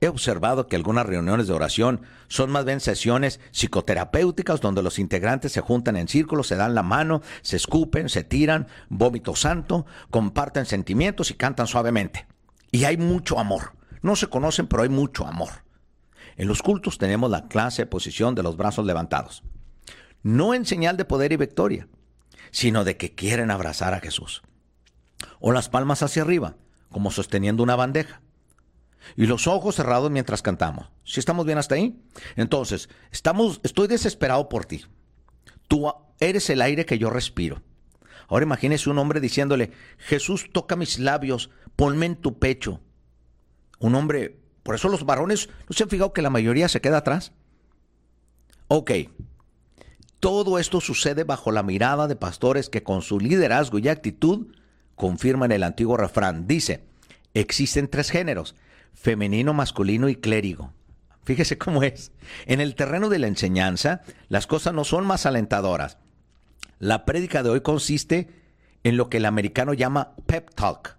he 0.00 0.08
observado 0.08 0.66
que 0.66 0.76
algunas 0.76 1.06
reuniones 1.06 1.46
de 1.46 1.52
oración 1.52 2.02
son 2.28 2.50
más 2.50 2.64
bien 2.64 2.80
sesiones 2.80 3.40
psicoterapéuticas 3.50 4.60
donde 4.60 4.82
los 4.82 4.98
integrantes 4.98 5.52
se 5.52 5.60
juntan 5.60 5.96
en 5.96 6.08
círculo, 6.08 6.42
se 6.42 6.56
dan 6.56 6.74
la 6.74 6.82
mano, 6.82 7.22
se 7.42 7.56
escupen, 7.56 8.08
se 8.08 8.24
tiran, 8.24 8.68
vómito 8.88 9.34
santo, 9.34 9.86
comparten 10.10 10.66
sentimientos 10.66 11.30
y 11.30 11.34
cantan 11.34 11.66
suavemente. 11.66 12.26
Y 12.70 12.84
hay 12.84 12.96
mucho 12.96 13.38
amor. 13.38 13.72
No 14.02 14.14
se 14.14 14.28
conocen, 14.28 14.68
pero 14.68 14.82
hay 14.82 14.88
mucho 14.88 15.26
amor. 15.26 15.64
En 16.36 16.46
los 16.46 16.62
cultos 16.62 16.98
tenemos 16.98 17.30
la 17.30 17.48
clase 17.48 17.82
de 17.82 17.86
posición 17.86 18.34
de 18.34 18.44
los 18.44 18.56
brazos 18.56 18.86
levantados. 18.86 19.42
No 20.22 20.54
en 20.54 20.66
señal 20.66 20.96
de 20.96 21.04
poder 21.04 21.32
y 21.32 21.36
victoria, 21.36 21.88
sino 22.50 22.84
de 22.84 22.96
que 22.96 23.14
quieren 23.14 23.50
abrazar 23.50 23.94
a 23.94 24.00
Jesús. 24.00 24.42
O 25.40 25.52
las 25.52 25.68
palmas 25.68 26.02
hacia 26.02 26.22
arriba, 26.22 26.54
como 26.90 27.10
sosteniendo 27.10 27.62
una 27.62 27.76
bandeja. 27.76 28.20
Y 29.16 29.26
los 29.26 29.46
ojos 29.46 29.76
cerrados 29.76 30.10
mientras 30.10 30.42
cantamos. 30.42 30.90
¿Si 31.04 31.20
estamos 31.20 31.46
bien 31.46 31.58
hasta 31.58 31.74
ahí? 31.74 32.00
Entonces, 32.36 32.88
estamos, 33.10 33.60
estoy 33.62 33.88
desesperado 33.88 34.48
por 34.48 34.64
ti. 34.64 34.84
Tú 35.66 35.92
eres 36.20 36.50
el 36.50 36.62
aire 36.62 36.86
que 36.86 36.98
yo 36.98 37.10
respiro. 37.10 37.62
Ahora 38.28 38.44
imagínese 38.44 38.90
un 38.90 38.98
hombre 38.98 39.20
diciéndole, 39.20 39.72
Jesús 39.98 40.50
toca 40.52 40.76
mis 40.76 40.98
labios, 40.98 41.50
ponme 41.76 42.06
en 42.06 42.16
tu 42.16 42.38
pecho. 42.38 42.80
Un 43.78 43.94
hombre, 43.94 44.38
por 44.62 44.74
eso 44.74 44.88
los 44.88 45.06
varones, 45.06 45.48
¿no 45.68 45.74
se 45.74 45.82
han 45.82 45.88
fijado 45.88 46.12
que 46.12 46.22
la 46.22 46.30
mayoría 46.30 46.68
se 46.68 46.80
queda 46.80 46.98
atrás? 46.98 47.32
Ok, 48.68 48.90
todo 50.20 50.58
esto 50.58 50.80
sucede 50.80 51.24
bajo 51.24 51.52
la 51.52 51.62
mirada 51.62 52.08
de 52.08 52.16
pastores 52.16 52.68
que 52.68 52.82
con 52.82 53.02
su 53.02 53.20
liderazgo 53.20 53.78
y 53.78 53.88
actitud 53.88 54.48
confirman 54.96 55.52
el 55.52 55.62
antiguo 55.62 55.96
refrán. 55.96 56.46
Dice, 56.46 56.84
existen 57.34 57.88
tres 57.88 58.10
géneros, 58.10 58.56
femenino, 58.94 59.54
masculino 59.54 60.08
y 60.08 60.16
clérigo. 60.16 60.72
Fíjese 61.24 61.58
cómo 61.58 61.82
es. 61.82 62.12
En 62.46 62.60
el 62.60 62.74
terreno 62.74 63.08
de 63.08 63.18
la 63.18 63.26
enseñanza, 63.26 64.00
las 64.28 64.46
cosas 64.46 64.72
no 64.72 64.84
son 64.84 65.06
más 65.06 65.26
alentadoras. 65.26 65.98
La 66.78 67.04
prédica 67.04 67.42
de 67.42 67.50
hoy 67.50 67.60
consiste 67.60 68.28
en 68.84 68.96
lo 68.96 69.10
que 69.10 69.18
el 69.18 69.26
americano 69.26 69.74
llama 69.74 70.14
pep 70.26 70.54
talk. 70.54 70.96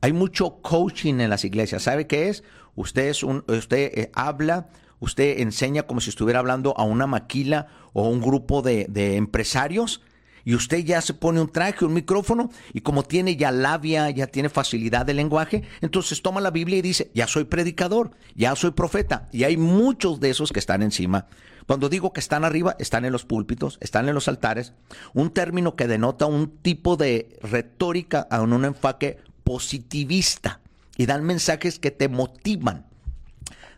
Hay 0.00 0.12
mucho 0.12 0.62
coaching 0.62 1.20
en 1.20 1.28
las 1.28 1.44
iglesias. 1.44 1.82
¿Sabe 1.82 2.06
qué 2.06 2.28
es? 2.28 2.44
Usted, 2.76 3.08
es 3.08 3.22
un, 3.22 3.44
usted 3.48 3.90
eh, 3.98 4.10
habla, 4.14 4.68
usted 5.00 5.40
enseña 5.40 5.82
como 5.82 6.00
si 6.00 6.10
estuviera 6.10 6.38
hablando 6.38 6.76
a 6.78 6.84
una 6.84 7.06
maquila 7.06 7.66
o 7.92 8.08
un 8.08 8.20
grupo 8.20 8.62
de, 8.62 8.86
de 8.88 9.16
empresarios 9.16 10.00
y 10.48 10.54
usted 10.54 10.78
ya 10.78 11.02
se 11.02 11.12
pone 11.12 11.42
un 11.42 11.52
traje, 11.52 11.84
un 11.84 11.92
micrófono, 11.92 12.48
y 12.72 12.80
como 12.80 13.02
tiene 13.02 13.36
ya 13.36 13.50
labia, 13.50 14.08
ya 14.08 14.28
tiene 14.28 14.48
facilidad 14.48 15.04
de 15.04 15.12
lenguaje, 15.12 15.62
entonces 15.82 16.22
toma 16.22 16.40
la 16.40 16.50
Biblia 16.50 16.78
y 16.78 16.80
dice, 16.80 17.10
ya 17.12 17.26
soy 17.26 17.44
predicador, 17.44 18.12
ya 18.34 18.56
soy 18.56 18.70
profeta. 18.70 19.28
Y 19.30 19.44
hay 19.44 19.58
muchos 19.58 20.20
de 20.20 20.30
esos 20.30 20.50
que 20.50 20.58
están 20.58 20.82
encima. 20.82 21.26
Cuando 21.66 21.90
digo 21.90 22.14
que 22.14 22.20
están 22.20 22.46
arriba, 22.46 22.76
están 22.78 23.04
en 23.04 23.12
los 23.12 23.26
púlpitos, 23.26 23.76
están 23.82 24.08
en 24.08 24.14
los 24.14 24.26
altares, 24.26 24.72
un 25.12 25.34
término 25.34 25.76
que 25.76 25.86
denota 25.86 26.24
un 26.24 26.48
tipo 26.48 26.96
de 26.96 27.38
retórica 27.42 28.26
en 28.30 28.54
un 28.54 28.64
enfoque 28.64 29.18
positivista 29.44 30.62
y 30.96 31.04
dan 31.04 31.24
mensajes 31.24 31.78
que 31.78 31.90
te 31.90 32.08
motivan, 32.08 32.86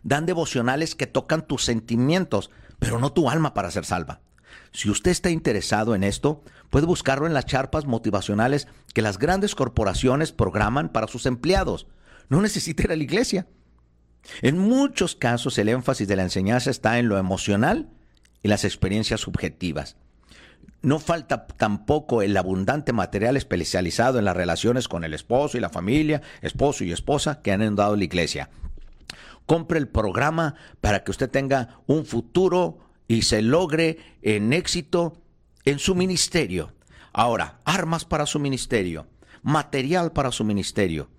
dan 0.03 0.25
devocionales 0.25 0.95
que 0.95 1.05
tocan 1.05 1.45
tus 1.45 1.65
sentimientos, 1.65 2.49
pero 2.79 2.97
no 2.97 3.11
tu 3.11 3.29
alma 3.29 3.53
para 3.53 3.71
ser 3.71 3.83
salva. 3.83 4.21
Si 4.71 4.89
usted 4.89 5.11
está 5.11 5.29
interesado 5.29 5.95
en 5.95 6.03
esto, 6.03 6.43
puede 6.69 6.85
buscarlo 6.85 7.27
en 7.27 7.33
las 7.33 7.45
charpas 7.45 7.85
motivacionales 7.85 8.67
que 8.93 9.01
las 9.01 9.19
grandes 9.19 9.55
corporaciones 9.55 10.31
programan 10.31 10.89
para 10.89 11.07
sus 11.07 11.25
empleados. 11.25 11.87
No 12.29 12.41
necesita 12.41 12.83
ir 12.83 12.91
a 12.91 12.95
la 12.95 13.03
iglesia. 13.03 13.47
En 14.41 14.57
muchos 14.57 15.15
casos 15.15 15.57
el 15.57 15.69
énfasis 15.69 16.07
de 16.07 16.15
la 16.15 16.23
enseñanza 16.23 16.69
está 16.69 16.99
en 16.99 17.07
lo 17.07 17.17
emocional 17.17 17.89
y 18.43 18.47
las 18.47 18.63
experiencias 18.63 19.21
subjetivas. 19.21 19.97
No 20.81 20.99
falta 20.99 21.45
tampoco 21.45 22.21
el 22.21 22.35
abundante 22.37 22.91
material 22.91 23.37
especializado 23.37 24.17
en 24.17 24.25
las 24.25 24.35
relaciones 24.35 24.87
con 24.87 25.03
el 25.03 25.13
esposo 25.13 25.57
y 25.57 25.61
la 25.61 25.69
familia, 25.69 26.21
esposo 26.41 26.83
y 26.83 26.91
esposa 26.91 27.41
que 27.41 27.51
han 27.51 27.75
dado 27.75 27.95
la 27.95 28.03
iglesia. 28.03 28.49
Compre 29.45 29.77
el 29.77 29.87
programa 29.87 30.55
para 30.79 31.03
que 31.03 31.11
usted 31.11 31.29
tenga 31.29 31.81
un 31.85 32.05
futuro 32.05 32.79
y 33.11 33.23
se 33.23 33.41
logre 33.41 33.97
en 34.21 34.53
éxito 34.53 35.17
en 35.65 35.79
su 35.79 35.95
ministerio. 35.95 36.71
Ahora, 37.11 37.59
armas 37.65 38.05
para 38.05 38.25
su 38.25 38.39
ministerio, 38.39 39.05
material 39.43 40.13
para 40.13 40.31
su 40.31 40.45
ministerio. 40.45 41.09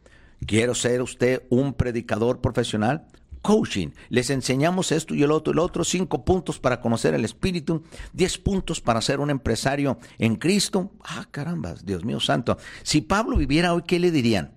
¿Quiero 0.46 0.74
ser 0.74 1.02
usted 1.02 1.42
un 1.50 1.74
predicador 1.74 2.40
profesional? 2.40 3.08
Coaching. 3.42 3.88
Les 4.08 4.30
enseñamos 4.30 4.90
esto 4.90 5.14
y 5.14 5.22
el 5.22 5.30
otro, 5.30 5.52
el 5.52 5.58
otro, 5.58 5.84
cinco 5.84 6.24
puntos 6.24 6.58
para 6.58 6.80
conocer 6.80 7.12
el 7.12 7.26
Espíritu, 7.26 7.84
diez 8.14 8.38
puntos 8.38 8.80
para 8.80 9.02
ser 9.02 9.20
un 9.20 9.28
empresario 9.28 9.98
en 10.18 10.36
Cristo. 10.36 10.92
Ah, 11.04 11.26
caramba, 11.30 11.74
Dios 11.84 12.06
mío 12.06 12.20
santo. 12.20 12.56
Si 12.84 13.02
Pablo 13.02 13.36
viviera 13.36 13.74
hoy, 13.74 13.82
¿qué 13.86 14.00
le 14.00 14.10
dirían? 14.10 14.54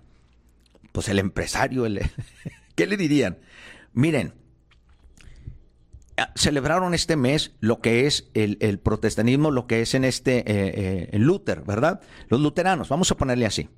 Pues 0.92 1.10
el 1.10 1.18
empresario. 1.18 1.84
¿qué 2.74 2.86
le 2.86 2.96
dirían? 2.96 3.38
Miren, 3.92 4.32
celebraron 6.34 6.94
este 6.94 7.16
mes 7.16 7.52
lo 7.60 7.80
que 7.80 8.06
es 8.06 8.30
el, 8.34 8.78
protestantismo, 8.78 9.50
lo 9.50 9.66
que 9.66 9.82
es 9.82 9.94
en 9.94 10.04
este 10.04 10.38
eh, 10.38 11.10
eh, 11.12 11.18
Luther, 11.18 11.62
¿verdad? 11.62 12.00
Los 12.28 12.40
luteranos, 12.40 12.88
vamos 12.88 13.10
a 13.10 13.16
ponerle 13.16 13.46
así. 13.46 13.68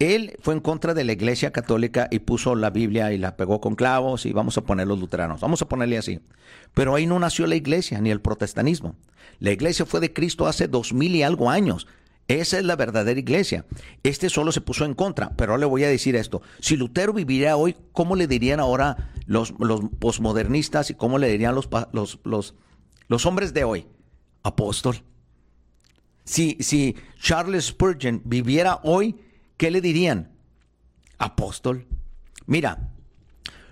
Él 0.00 0.36
fue 0.40 0.54
en 0.54 0.60
contra 0.60 0.92
de 0.92 1.04
la 1.04 1.12
iglesia 1.12 1.52
católica 1.52 2.08
y 2.10 2.18
puso 2.18 2.56
la 2.56 2.70
Biblia 2.70 3.12
y 3.12 3.18
la 3.18 3.36
pegó 3.36 3.60
con 3.60 3.76
clavos 3.76 4.26
y 4.26 4.32
vamos 4.32 4.58
a 4.58 4.62
poner 4.62 4.88
los 4.88 4.98
luteranos, 4.98 5.40
vamos 5.40 5.62
a 5.62 5.68
ponerle 5.68 5.98
así. 5.98 6.20
Pero 6.74 6.94
ahí 6.94 7.06
no 7.06 7.18
nació 7.18 7.46
la 7.46 7.54
iglesia 7.54 8.00
ni 8.00 8.10
el 8.10 8.20
protestantismo. 8.20 8.96
La 9.38 9.52
iglesia 9.52 9.86
fue 9.86 10.00
de 10.00 10.12
Cristo 10.12 10.46
hace 10.46 10.66
dos 10.66 10.92
mil 10.92 11.14
y 11.14 11.22
algo 11.22 11.48
años. 11.48 11.86
Esa 12.28 12.58
es 12.58 12.64
la 12.64 12.76
verdadera 12.76 13.20
iglesia. 13.20 13.66
Este 14.02 14.30
solo 14.30 14.50
se 14.50 14.62
puso 14.62 14.84
en 14.84 14.94
contra, 14.94 15.36
pero 15.36 15.52
ahora 15.52 15.60
le 15.60 15.66
voy 15.66 15.84
a 15.84 15.88
decir 15.88 16.16
esto. 16.16 16.40
Si 16.58 16.76
Lutero 16.76 17.12
viviera 17.12 17.56
hoy, 17.56 17.76
¿cómo 17.92 18.16
le 18.16 18.26
dirían 18.26 18.60
ahora 18.60 19.12
los, 19.26 19.52
los 19.58 19.82
posmodernistas 19.98 20.90
y 20.90 20.94
cómo 20.94 21.18
le 21.18 21.28
dirían 21.28 21.54
los, 21.54 21.68
los, 21.92 22.20
los, 22.24 22.54
los 23.08 23.26
hombres 23.26 23.52
de 23.52 23.64
hoy? 23.64 23.86
Apóstol. 24.42 25.02
Si, 26.24 26.56
si 26.60 26.96
Charles 27.20 27.66
Spurgeon 27.66 28.22
viviera 28.24 28.80
hoy, 28.84 29.16
¿qué 29.58 29.70
le 29.70 29.82
dirían? 29.82 30.32
Apóstol. 31.18 31.86
Mira, 32.46 32.88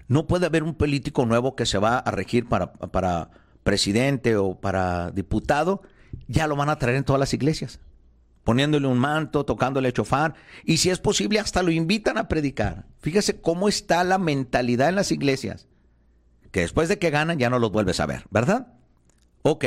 no 0.08 0.26
puede 0.26 0.44
haber 0.44 0.62
un 0.62 0.74
político 0.74 1.24
nuevo 1.24 1.56
que 1.56 1.64
se 1.64 1.78
va 1.78 1.98
a 1.98 2.10
regir 2.10 2.46
para, 2.50 2.74
para 2.74 3.30
presidente 3.62 4.36
o 4.36 4.60
para 4.60 5.10
diputado, 5.10 5.80
ya 6.28 6.46
lo 6.46 6.56
van 6.56 6.68
a 6.68 6.76
traer 6.76 6.98
en 6.98 7.04
todas 7.04 7.20
las 7.20 7.32
iglesias 7.32 7.80
poniéndole 8.44 8.86
un 8.86 8.98
manto, 8.98 9.44
tocándole 9.44 9.92
chofar, 9.92 10.34
y 10.64 10.78
si 10.78 10.90
es 10.90 10.98
posible 10.98 11.38
hasta 11.38 11.62
lo 11.62 11.70
invitan 11.70 12.18
a 12.18 12.28
predicar. 12.28 12.86
Fíjese 13.00 13.40
cómo 13.40 13.68
está 13.68 14.04
la 14.04 14.18
mentalidad 14.18 14.88
en 14.88 14.96
las 14.96 15.12
iglesias, 15.12 15.68
que 16.50 16.60
después 16.60 16.88
de 16.88 16.98
que 16.98 17.10
ganan 17.10 17.38
ya 17.38 17.50
no 17.50 17.58
los 17.58 17.72
vuelves 17.72 18.00
a 18.00 18.06
ver, 18.06 18.24
¿verdad? 18.30 18.74
Ok. 19.42 19.64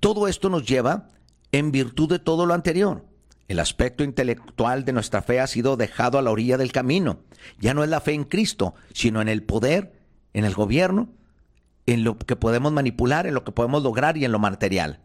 Todo 0.00 0.28
esto 0.28 0.50
nos 0.50 0.66
lleva 0.66 1.08
en 1.52 1.72
virtud 1.72 2.08
de 2.08 2.18
todo 2.18 2.46
lo 2.46 2.54
anterior. 2.54 3.06
El 3.46 3.60
aspecto 3.60 4.04
intelectual 4.04 4.84
de 4.84 4.92
nuestra 4.92 5.22
fe 5.22 5.40
ha 5.40 5.46
sido 5.46 5.76
dejado 5.76 6.18
a 6.18 6.22
la 6.22 6.30
orilla 6.30 6.56
del 6.56 6.72
camino. 6.72 7.20
Ya 7.58 7.74
no 7.74 7.84
es 7.84 7.90
la 7.90 8.00
fe 8.00 8.12
en 8.12 8.24
Cristo, 8.24 8.74
sino 8.92 9.20
en 9.20 9.28
el 9.28 9.42
poder, 9.42 9.92
en 10.32 10.44
el 10.44 10.54
gobierno, 10.54 11.10
en 11.86 12.04
lo 12.04 12.18
que 12.18 12.36
podemos 12.36 12.72
manipular, 12.72 13.26
en 13.26 13.34
lo 13.34 13.44
que 13.44 13.52
podemos 13.52 13.82
lograr 13.82 14.16
y 14.16 14.24
en 14.24 14.32
lo 14.32 14.38
material. 14.38 15.00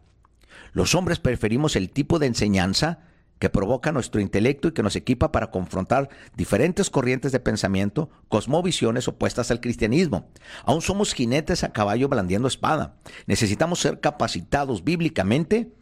Los 0.72 0.94
hombres 0.94 1.18
preferimos 1.18 1.76
el 1.76 1.90
tipo 1.90 2.18
de 2.18 2.26
enseñanza 2.26 3.00
que 3.40 3.48
provoca 3.50 3.90
nuestro 3.90 4.20
intelecto 4.20 4.68
y 4.68 4.72
que 4.72 4.82
nos 4.82 4.96
equipa 4.96 5.32
para 5.32 5.50
confrontar 5.50 6.10
diferentes 6.36 6.90
corrientes 6.90 7.32
de 7.32 7.40
pensamiento, 7.40 8.10
cosmovisiones 8.28 9.08
opuestas 9.08 9.50
al 9.50 9.60
cristianismo. 9.60 10.28
Aún 10.64 10.82
somos 10.82 11.14
jinetes 11.14 11.64
a 11.64 11.72
caballo 11.72 12.08
blandiendo 12.08 12.46
espada. 12.46 12.96
Necesitamos 13.26 13.80
ser 13.80 14.00
capacitados 14.00 14.84
bíblicamente 14.84 15.72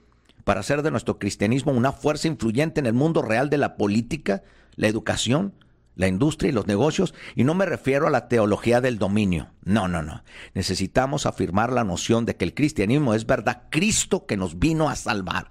para 0.44 0.60
hacer 0.60 0.82
de 0.82 0.92
nuestro 0.92 1.18
cristianismo 1.18 1.72
una 1.72 1.92
fuerza 1.92 2.28
influyente 2.28 2.78
en 2.78 2.86
el 2.86 2.94
mundo 2.94 3.22
real 3.22 3.50
de 3.50 3.58
la 3.58 3.76
política, 3.76 4.44
la 4.76 4.86
educación, 4.86 5.52
la 5.98 6.06
industria 6.06 6.48
y 6.48 6.52
los 6.52 6.68
negocios, 6.68 7.12
y 7.34 7.42
no 7.42 7.54
me 7.54 7.66
refiero 7.66 8.06
a 8.06 8.10
la 8.10 8.28
teología 8.28 8.80
del 8.80 8.98
dominio. 8.98 9.50
No, 9.64 9.88
no, 9.88 10.00
no. 10.00 10.22
Necesitamos 10.54 11.26
afirmar 11.26 11.72
la 11.72 11.82
noción 11.82 12.24
de 12.24 12.36
que 12.36 12.44
el 12.44 12.54
cristianismo 12.54 13.14
es 13.14 13.26
verdad 13.26 13.64
Cristo 13.68 14.24
que 14.24 14.36
nos 14.36 14.60
vino 14.60 14.88
a 14.88 14.94
salvar. 14.94 15.50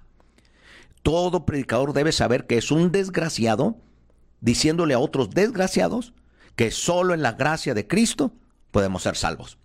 Todo 1.02 1.44
predicador 1.44 1.92
debe 1.92 2.12
saber 2.12 2.46
que 2.46 2.56
es 2.56 2.70
un 2.70 2.90
desgraciado 2.90 3.76
diciéndole 4.40 4.94
a 4.94 4.98
otros 4.98 5.30
desgraciados 5.30 6.14
que 6.56 6.70
solo 6.70 7.12
en 7.12 7.20
la 7.20 7.32
gracia 7.32 7.74
de 7.74 7.86
Cristo 7.86 8.32
podemos 8.70 9.02
ser 9.02 9.16
salvos. 9.16 9.58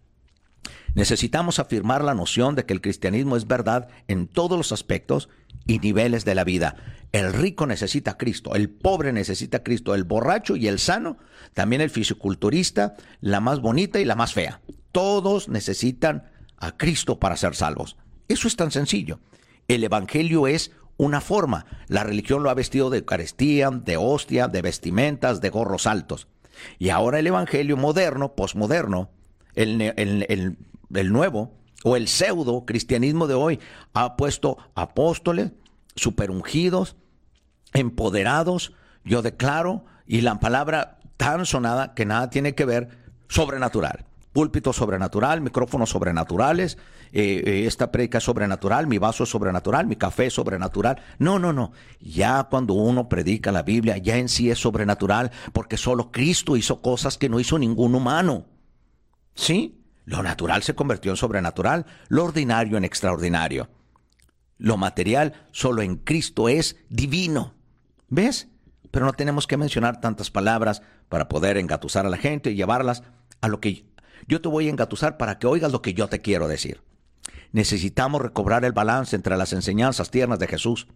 Necesitamos 0.95 1.59
afirmar 1.59 2.03
la 2.03 2.13
noción 2.13 2.55
de 2.55 2.65
que 2.65 2.73
el 2.73 2.81
cristianismo 2.81 3.37
es 3.37 3.47
verdad 3.47 3.87
en 4.09 4.27
todos 4.27 4.57
los 4.57 4.73
aspectos 4.73 5.29
y 5.65 5.79
niveles 5.79 6.25
de 6.25 6.35
la 6.35 6.43
vida. 6.43 6.75
El 7.11 7.31
rico 7.31 7.67
necesita 7.67 8.11
a 8.11 8.17
Cristo, 8.17 8.55
el 8.55 8.69
pobre 8.69 9.13
necesita 9.13 9.57
a 9.57 9.63
Cristo, 9.63 9.93
el 9.93 10.03
borracho 10.03 10.55
y 10.55 10.67
el 10.67 10.79
sano, 10.79 11.17
también 11.53 11.81
el 11.81 11.89
fisiculturista, 11.89 12.95
la 13.21 13.39
más 13.39 13.61
bonita 13.61 13.99
y 13.99 14.05
la 14.05 14.15
más 14.15 14.33
fea. 14.33 14.61
Todos 14.91 15.47
necesitan 15.47 16.31
a 16.57 16.75
Cristo 16.75 17.19
para 17.19 17.37
ser 17.37 17.55
salvos. 17.55 17.97
Eso 18.27 18.47
es 18.47 18.55
tan 18.55 18.71
sencillo. 18.71 19.19
El 19.67 19.83
Evangelio 19.83 20.47
es 20.47 20.71
una 20.97 21.21
forma. 21.21 21.65
La 21.87 22.03
religión 22.03 22.43
lo 22.43 22.49
ha 22.49 22.55
vestido 22.55 22.89
de 22.89 22.99
Eucaristía, 22.99 23.69
de 23.69 23.97
hostia, 23.97 24.47
de 24.47 24.61
vestimentas, 24.61 25.39
de 25.39 25.49
gorros 25.49 25.87
altos. 25.87 26.27
Y 26.79 26.89
ahora 26.89 27.19
el 27.19 27.27
Evangelio 27.27 27.77
moderno, 27.77 28.33
posmoderno, 28.35 29.11
el, 29.55 29.81
el, 29.81 30.57
el 30.93 31.11
nuevo 31.11 31.62
o 31.83 31.95
el 31.95 32.07
pseudo 32.07 32.65
cristianismo 32.65 33.27
de 33.27 33.33
hoy 33.33 33.59
ha 33.93 34.15
puesto 34.15 34.57
apóstoles, 34.75 35.51
superungidos, 35.95 36.95
empoderados, 37.73 38.73
yo 39.03 39.21
declaro, 39.21 39.85
y 40.05 40.21
la 40.21 40.39
palabra 40.39 40.99
tan 41.17 41.45
sonada 41.45 41.93
que 41.93 42.05
nada 42.05 42.29
tiene 42.29 42.55
que 42.55 42.65
ver, 42.65 42.89
sobrenatural. 43.27 44.05
púlpito 44.31 44.73
sobrenatural, 44.73 45.41
micrófonos 45.41 45.91
sobrenaturales, 45.91 46.79
eh, 47.11 47.43
eh, 47.45 47.67
esta 47.67 47.91
predica 47.91 48.17
es 48.17 48.23
sobrenatural, 48.23 48.87
mi 48.87 48.97
vaso 48.97 49.25
es 49.25 49.29
sobrenatural, 49.29 49.85
mi 49.85 49.95
café 49.95 50.25
es 50.25 50.33
sobrenatural. 50.33 50.99
No, 51.19 51.37
no, 51.37 51.53
no. 51.53 51.71
Ya 51.99 52.43
cuando 52.45 52.73
uno 52.73 53.07
predica 53.07 53.51
la 53.51 53.61
Biblia, 53.61 53.97
ya 53.99 54.17
en 54.17 54.29
sí 54.29 54.49
es 54.49 54.57
sobrenatural, 54.57 55.29
porque 55.53 55.77
solo 55.77 56.11
Cristo 56.11 56.57
hizo 56.57 56.81
cosas 56.81 57.19
que 57.19 57.29
no 57.29 57.39
hizo 57.39 57.59
ningún 57.59 57.93
humano. 57.93 58.45
¿Sí? 59.35 59.82
Lo 60.05 60.21
natural 60.23 60.63
se 60.63 60.75
convirtió 60.75 61.11
en 61.11 61.17
sobrenatural, 61.17 61.85
lo 62.09 62.25
ordinario 62.25 62.77
en 62.77 62.83
extraordinario. 62.83 63.69
Lo 64.57 64.77
material 64.77 65.33
solo 65.51 65.81
en 65.81 65.97
Cristo 65.97 66.49
es 66.49 66.77
divino. 66.89 67.53
¿Ves? 68.09 68.49
Pero 68.91 69.05
no 69.05 69.13
tenemos 69.13 69.47
que 69.47 69.57
mencionar 69.57 70.01
tantas 70.01 70.29
palabras 70.29 70.81
para 71.09 71.27
poder 71.29 71.57
engatusar 71.57 72.05
a 72.05 72.09
la 72.09 72.17
gente 72.17 72.51
y 72.51 72.55
llevarlas 72.55 73.03
a 73.41 73.47
lo 73.47 73.59
que 73.59 73.85
yo 74.27 74.41
te 74.41 74.49
voy 74.49 74.67
a 74.67 74.69
engatusar 74.69 75.17
para 75.17 75.39
que 75.39 75.47
oigas 75.47 75.71
lo 75.71 75.81
que 75.81 75.93
yo 75.93 76.07
te 76.07 76.21
quiero 76.21 76.47
decir. 76.47 76.81
Necesitamos 77.51 78.21
recobrar 78.21 78.65
el 78.65 78.71
balance 78.71 79.15
entre 79.15 79.37
las 79.37 79.53
enseñanzas 79.53 80.11
tiernas 80.11 80.39
de 80.39 80.47
Jesús, 80.47 80.87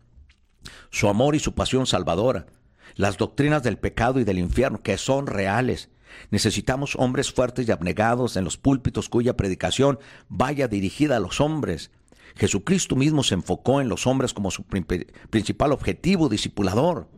su 0.90 1.08
amor 1.08 1.36
y 1.36 1.40
su 1.40 1.54
pasión 1.54 1.86
salvadora, 1.86 2.48
las 2.96 3.18
doctrinas 3.18 3.64
del 3.64 3.78
pecado 3.78 4.20
y 4.20 4.24
del 4.24 4.40
infierno, 4.40 4.82
que 4.82 4.98
son 4.98 5.28
reales. 5.28 5.90
Necesitamos 6.32 6.96
hombres 6.98 7.32
fuertes 7.32 7.68
y 7.68 7.72
abnegados 7.72 8.36
en 8.38 8.44
los 8.44 8.58
púlpitos 8.58 9.10
cuya 9.10 9.38
predicación 9.38 10.00
vaya 10.30 10.68
dirigida 10.68 11.18
a 11.18 11.20
los 11.20 11.42
hombres. 11.42 11.92
Jesucristo 12.36 12.96
mismo 12.96 13.24
se 13.24 13.36
enfocó 13.36 13.82
en 13.82 13.90
los 13.90 14.06
hombres 14.08 14.34
como 14.34 14.52
su 14.52 14.64
principal 14.64 15.72
objetivo 15.72 16.30
discipulador. 16.30 17.10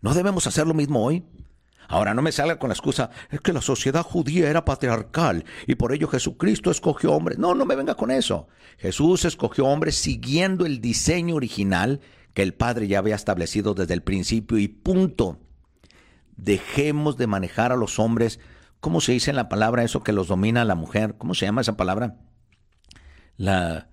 ¿No 0.00 0.14
debemos 0.14 0.46
hacer 0.46 0.66
lo 0.66 0.74
mismo 0.74 1.04
hoy? 1.04 1.24
Ahora 1.88 2.14
no 2.14 2.22
me 2.22 2.32
salga 2.32 2.58
con 2.58 2.68
la 2.68 2.74
excusa, 2.74 3.10
es 3.30 3.40
que 3.40 3.52
la 3.52 3.60
sociedad 3.60 4.02
judía 4.02 4.48
era 4.48 4.64
patriarcal 4.64 5.44
y 5.66 5.74
por 5.74 5.92
ello 5.92 6.08
Jesucristo 6.08 6.70
escogió 6.70 7.12
hombres. 7.12 7.38
No, 7.38 7.54
no 7.54 7.66
me 7.66 7.76
venga 7.76 7.94
con 7.94 8.10
eso. 8.10 8.48
Jesús 8.78 9.24
escogió 9.24 9.66
hombres 9.66 9.96
siguiendo 9.96 10.64
el 10.64 10.80
diseño 10.80 11.34
original 11.34 12.00
que 12.34 12.42
el 12.42 12.54
Padre 12.54 12.88
ya 12.88 12.98
había 12.98 13.14
establecido 13.14 13.74
desde 13.74 13.94
el 13.94 14.02
principio 14.02 14.58
y 14.58 14.68
punto. 14.68 15.38
Dejemos 16.42 17.16
de 17.16 17.28
manejar 17.28 17.70
a 17.70 17.76
los 17.76 18.00
hombres, 18.00 18.40
¿cómo 18.80 19.00
se 19.00 19.12
dice 19.12 19.30
en 19.30 19.36
la 19.36 19.48
palabra 19.48 19.84
eso 19.84 20.02
que 20.02 20.12
los 20.12 20.26
domina 20.26 20.64
la 20.64 20.74
mujer? 20.74 21.16
¿Cómo 21.16 21.34
se 21.34 21.46
llama 21.46 21.60
esa 21.60 21.76
palabra? 21.76 22.16
La, 23.36 23.88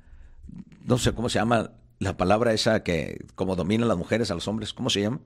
no 0.84 0.98
sé 0.98 1.14
cómo 1.14 1.30
se 1.30 1.38
llama 1.38 1.74
la 2.00 2.18
palabra 2.18 2.52
esa 2.54 2.82
que 2.82 3.24
como 3.36 3.56
domina 3.56 3.86
las 3.86 3.98
mujeres 3.98 4.32
a 4.32 4.34
los 4.34 4.48
hombres, 4.48 4.74
¿cómo 4.74 4.90
se 4.90 5.02
llama? 5.02 5.20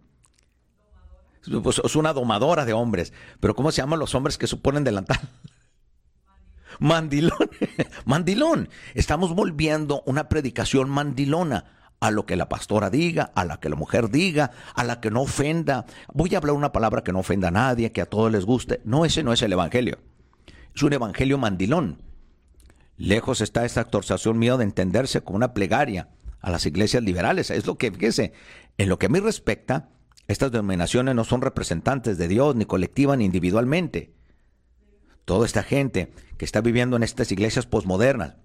Pues 1.64 1.80
es 1.82 1.96
una 1.96 2.12
domadora 2.12 2.66
de 2.66 2.74
hombres. 2.74 3.14
Pero 3.40 3.56
¿cómo 3.56 3.72
se 3.72 3.82
llaman 3.82 4.00
los 4.00 4.16
hombres 4.16 4.38
que 4.38 4.48
suponen 4.48 4.84
delantal? 4.84 5.22
Mandilón. 6.80 7.50
mandilón. 8.06 8.70
Estamos 8.96 9.34
volviendo 9.34 10.04
una 10.06 10.28
predicación 10.28 10.90
mandilona 10.90 11.83
a 12.04 12.12
lo 12.12 12.26
que 12.26 12.36
la 12.36 12.50
pastora 12.50 12.90
diga, 12.90 13.32
a 13.34 13.46
la 13.46 13.62
que 13.62 13.70
la 13.70 13.78
mujer 13.78 14.10
diga, 14.10 14.52
a 14.76 14.84
la 14.84 15.00
que 15.00 15.10
no 15.10 15.22
ofenda. 15.22 15.86
Voy 16.14 16.36
a 16.36 16.40
hablar 16.40 16.54
una 16.54 16.74
palabra 16.74 17.02
que 17.02 17.14
no 17.14 17.20
ofenda 17.20 17.48
a 17.48 17.52
nadie, 17.52 17.94
que 17.94 18.02
a 18.02 18.06
todos 18.06 18.30
les 18.30 18.44
guste. 18.44 18.82
No, 18.84 19.06
ese 19.06 19.24
no 19.24 19.32
es 19.32 19.42
el 19.42 19.54
evangelio. 19.54 20.00
Es 20.76 20.84
un 20.84 20.92
evangelio 20.92 21.38
mandilón. 21.38 22.02
Lejos 22.98 23.40
está 23.40 23.64
esta 23.64 23.80
actualización 23.80 24.38
mía 24.38 24.58
de 24.58 24.66
entenderse 24.66 25.22
como 25.22 25.38
una 25.38 25.54
plegaria 25.54 26.10
a 26.42 26.52
las 26.52 26.66
iglesias 26.66 27.04
liberales. 27.04 27.50
Es 27.50 27.66
lo 27.66 27.78
que, 27.78 27.90
fíjese, 27.90 28.34
en 28.78 28.90
lo 28.90 29.00
que 29.00 29.06
a 29.06 29.10
mí 29.10 29.22
respecta, 29.22 29.88
estas 30.28 30.52
denominaciones 30.52 31.16
no 31.16 31.24
son 31.24 31.40
representantes 31.40 32.18
de 32.18 32.28
Dios, 32.28 32.54
ni 32.58 32.66
colectiva 32.66 33.16
ni 33.16 33.24
individualmente. 33.24 34.14
Toda 35.24 35.46
esta 35.46 35.64
gente 35.64 36.12
que 36.38 36.44
está 36.44 36.60
viviendo 36.60 36.98
en 36.98 37.04
estas 37.04 37.32
iglesias 37.32 37.66
posmodernas 37.66 38.43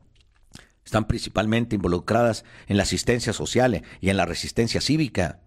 están 0.89 1.05
principalmente 1.05 1.76
involucradas 1.76 2.47
en 2.66 2.78
la 2.78 2.84
asistencia 2.84 3.34
social 3.34 3.82
y 4.01 4.09
en 4.09 4.16
la 4.16 4.24
resistencia 4.24 4.80
cívica, 4.80 5.41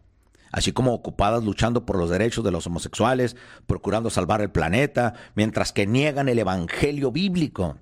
así 0.51 0.71
como 0.71 0.93
ocupadas 0.93 1.43
luchando 1.43 1.83
por 1.83 1.97
los 1.97 2.11
derechos 2.11 2.43
de 2.43 2.51
los 2.51 2.67
homosexuales, 2.67 3.35
procurando 3.65 4.11
salvar 4.11 4.41
el 4.41 4.51
planeta, 4.51 5.15
mientras 5.33 5.73
que 5.73 5.87
niegan 5.87 6.29
el 6.29 6.37
evangelio 6.37 7.11
bíblico. 7.11 7.79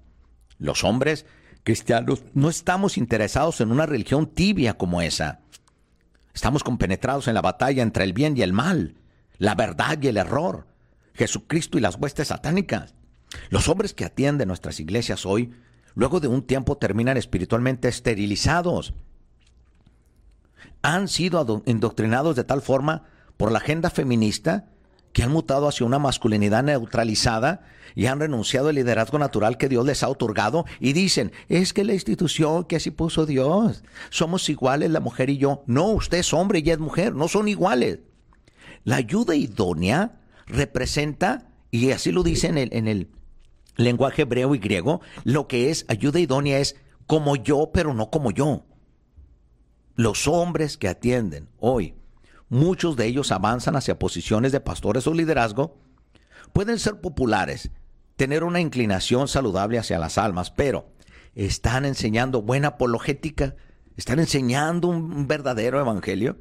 Los 0.57 0.85
hombres 0.85 1.25
cristianos 1.65 2.23
no 2.33 2.47
estamos 2.47 2.97
interesados 2.97 3.59
en 3.59 3.73
una 3.73 3.85
religión 3.85 4.27
tibia 4.27 4.77
como 4.77 5.01
esa. 5.01 5.41
Estamos 6.33 6.63
compenetrados 6.63 7.27
en 7.27 7.33
la 7.33 7.41
batalla 7.41 7.83
entre 7.83 8.05
el 8.05 8.13
bien 8.13 8.37
y 8.37 8.41
el 8.41 8.53
mal, 8.53 8.95
la 9.37 9.53
verdad 9.53 10.01
y 10.01 10.07
el 10.07 10.15
error, 10.15 10.65
Jesucristo 11.13 11.77
y 11.77 11.81
las 11.81 11.97
huestes 11.97 12.29
satánicas. 12.29 12.95
Los 13.49 13.67
hombres 13.67 13.93
que 13.93 14.05
atienden 14.05 14.47
nuestras 14.47 14.79
iglesias 14.79 15.25
hoy, 15.25 15.51
luego 15.95 16.19
de 16.19 16.27
un 16.27 16.43
tiempo 16.43 16.77
terminan 16.77 17.17
espiritualmente 17.17 17.87
esterilizados. 17.87 18.93
Han 20.81 21.07
sido 21.07 21.63
indoctrinados 21.65 22.35
de 22.35 22.43
tal 22.43 22.61
forma 22.61 23.03
por 23.37 23.51
la 23.51 23.59
agenda 23.59 23.89
feminista 23.89 24.69
que 25.13 25.23
han 25.23 25.31
mutado 25.31 25.67
hacia 25.67 25.85
una 25.85 25.99
masculinidad 25.99 26.63
neutralizada 26.63 27.61
y 27.95 28.05
han 28.05 28.19
renunciado 28.19 28.69
al 28.69 28.75
liderazgo 28.75 29.17
natural 29.17 29.57
que 29.57 29.69
Dios 29.69 29.85
les 29.85 30.03
ha 30.03 30.09
otorgado 30.09 30.65
y 30.79 30.93
dicen, 30.93 31.31
es 31.47 31.73
que 31.73 31.83
la 31.83 31.93
institución 31.93 32.65
que 32.65 32.75
así 32.75 32.91
puso 32.91 33.25
Dios, 33.25 33.83
somos 34.09 34.47
iguales 34.49 34.91
la 34.91 34.99
mujer 34.99 35.29
y 35.29 35.37
yo. 35.37 35.63
No, 35.65 35.87
usted 35.87 36.19
es 36.19 36.33
hombre 36.33 36.59
y 36.59 36.61
ella 36.61 36.73
es 36.73 36.79
mujer, 36.79 37.15
no 37.15 37.27
son 37.27 37.47
iguales. 37.47 37.99
La 38.83 38.97
ayuda 38.97 39.35
idónea 39.35 40.19
representa, 40.45 41.49
y 41.71 41.91
así 41.91 42.11
lo 42.11 42.23
el, 42.23 42.69
en 42.71 42.87
el 42.87 43.07
lenguaje 43.83 44.23
hebreo 44.23 44.55
y 44.55 44.59
griego, 44.59 45.01
lo 45.23 45.47
que 45.47 45.69
es 45.69 45.85
ayuda 45.87 46.19
idónea 46.19 46.59
es 46.59 46.75
como 47.07 47.35
yo, 47.35 47.71
pero 47.73 47.93
no 47.93 48.09
como 48.09 48.31
yo. 48.31 48.65
Los 49.95 50.27
hombres 50.27 50.77
que 50.77 50.87
atienden 50.87 51.49
hoy 51.57 51.95
muchos 52.49 52.95
de 52.95 53.05
ellos 53.05 53.31
avanzan 53.31 53.75
hacia 53.75 53.99
posiciones 53.99 54.51
de 54.51 54.59
pastores 54.59 55.07
o 55.07 55.13
liderazgo, 55.13 55.77
pueden 56.51 56.79
ser 56.79 56.99
populares, 56.99 57.71
tener 58.15 58.43
una 58.43 58.59
inclinación 58.59 59.27
saludable 59.27 59.79
hacia 59.79 59.99
las 59.99 60.17
almas, 60.17 60.51
pero 60.51 60.91
están 61.35 61.85
enseñando 61.85 62.41
buena 62.41 62.69
apologética, 62.69 63.55
están 63.95 64.19
enseñando 64.19 64.87
un 64.87 65.27
verdadero 65.27 65.79
evangelio. 65.79 66.37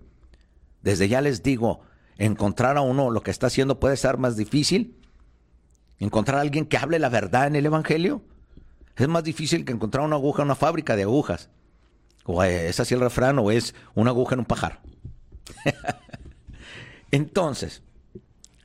Desde 0.82 1.08
ya 1.08 1.20
les 1.20 1.42
digo, 1.42 1.80
encontrar 2.16 2.76
a 2.76 2.80
uno 2.80 3.10
lo 3.10 3.22
que 3.22 3.30
está 3.30 3.48
haciendo 3.48 3.78
puede 3.78 3.96
ser 3.96 4.16
más 4.16 4.36
difícil. 4.36 4.96
Encontrar 5.98 6.38
a 6.38 6.42
alguien 6.42 6.66
que 6.66 6.76
hable 6.76 6.98
la 6.98 7.08
verdad 7.08 7.46
en 7.46 7.56
el 7.56 7.66
evangelio 7.66 8.22
es 8.96 9.08
más 9.08 9.24
difícil 9.24 9.64
que 9.64 9.72
encontrar 9.72 10.04
una 10.04 10.16
aguja 10.16 10.42
en 10.42 10.46
una 10.46 10.54
fábrica 10.54 10.96
de 10.96 11.02
agujas. 11.02 11.50
O 12.24 12.42
es 12.42 12.78
así 12.78 12.94
el 12.94 13.00
refrán, 13.00 13.38
o 13.38 13.50
es 13.50 13.74
una 13.94 14.10
aguja 14.10 14.34
en 14.34 14.40
un 14.40 14.44
pajar. 14.44 14.80
Entonces, 17.10 17.82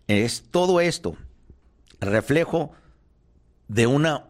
es 0.07 0.43
todo 0.51 0.81
esto 0.81 1.15
reflejo 2.01 2.71
de 3.67 3.88
una 3.88 4.25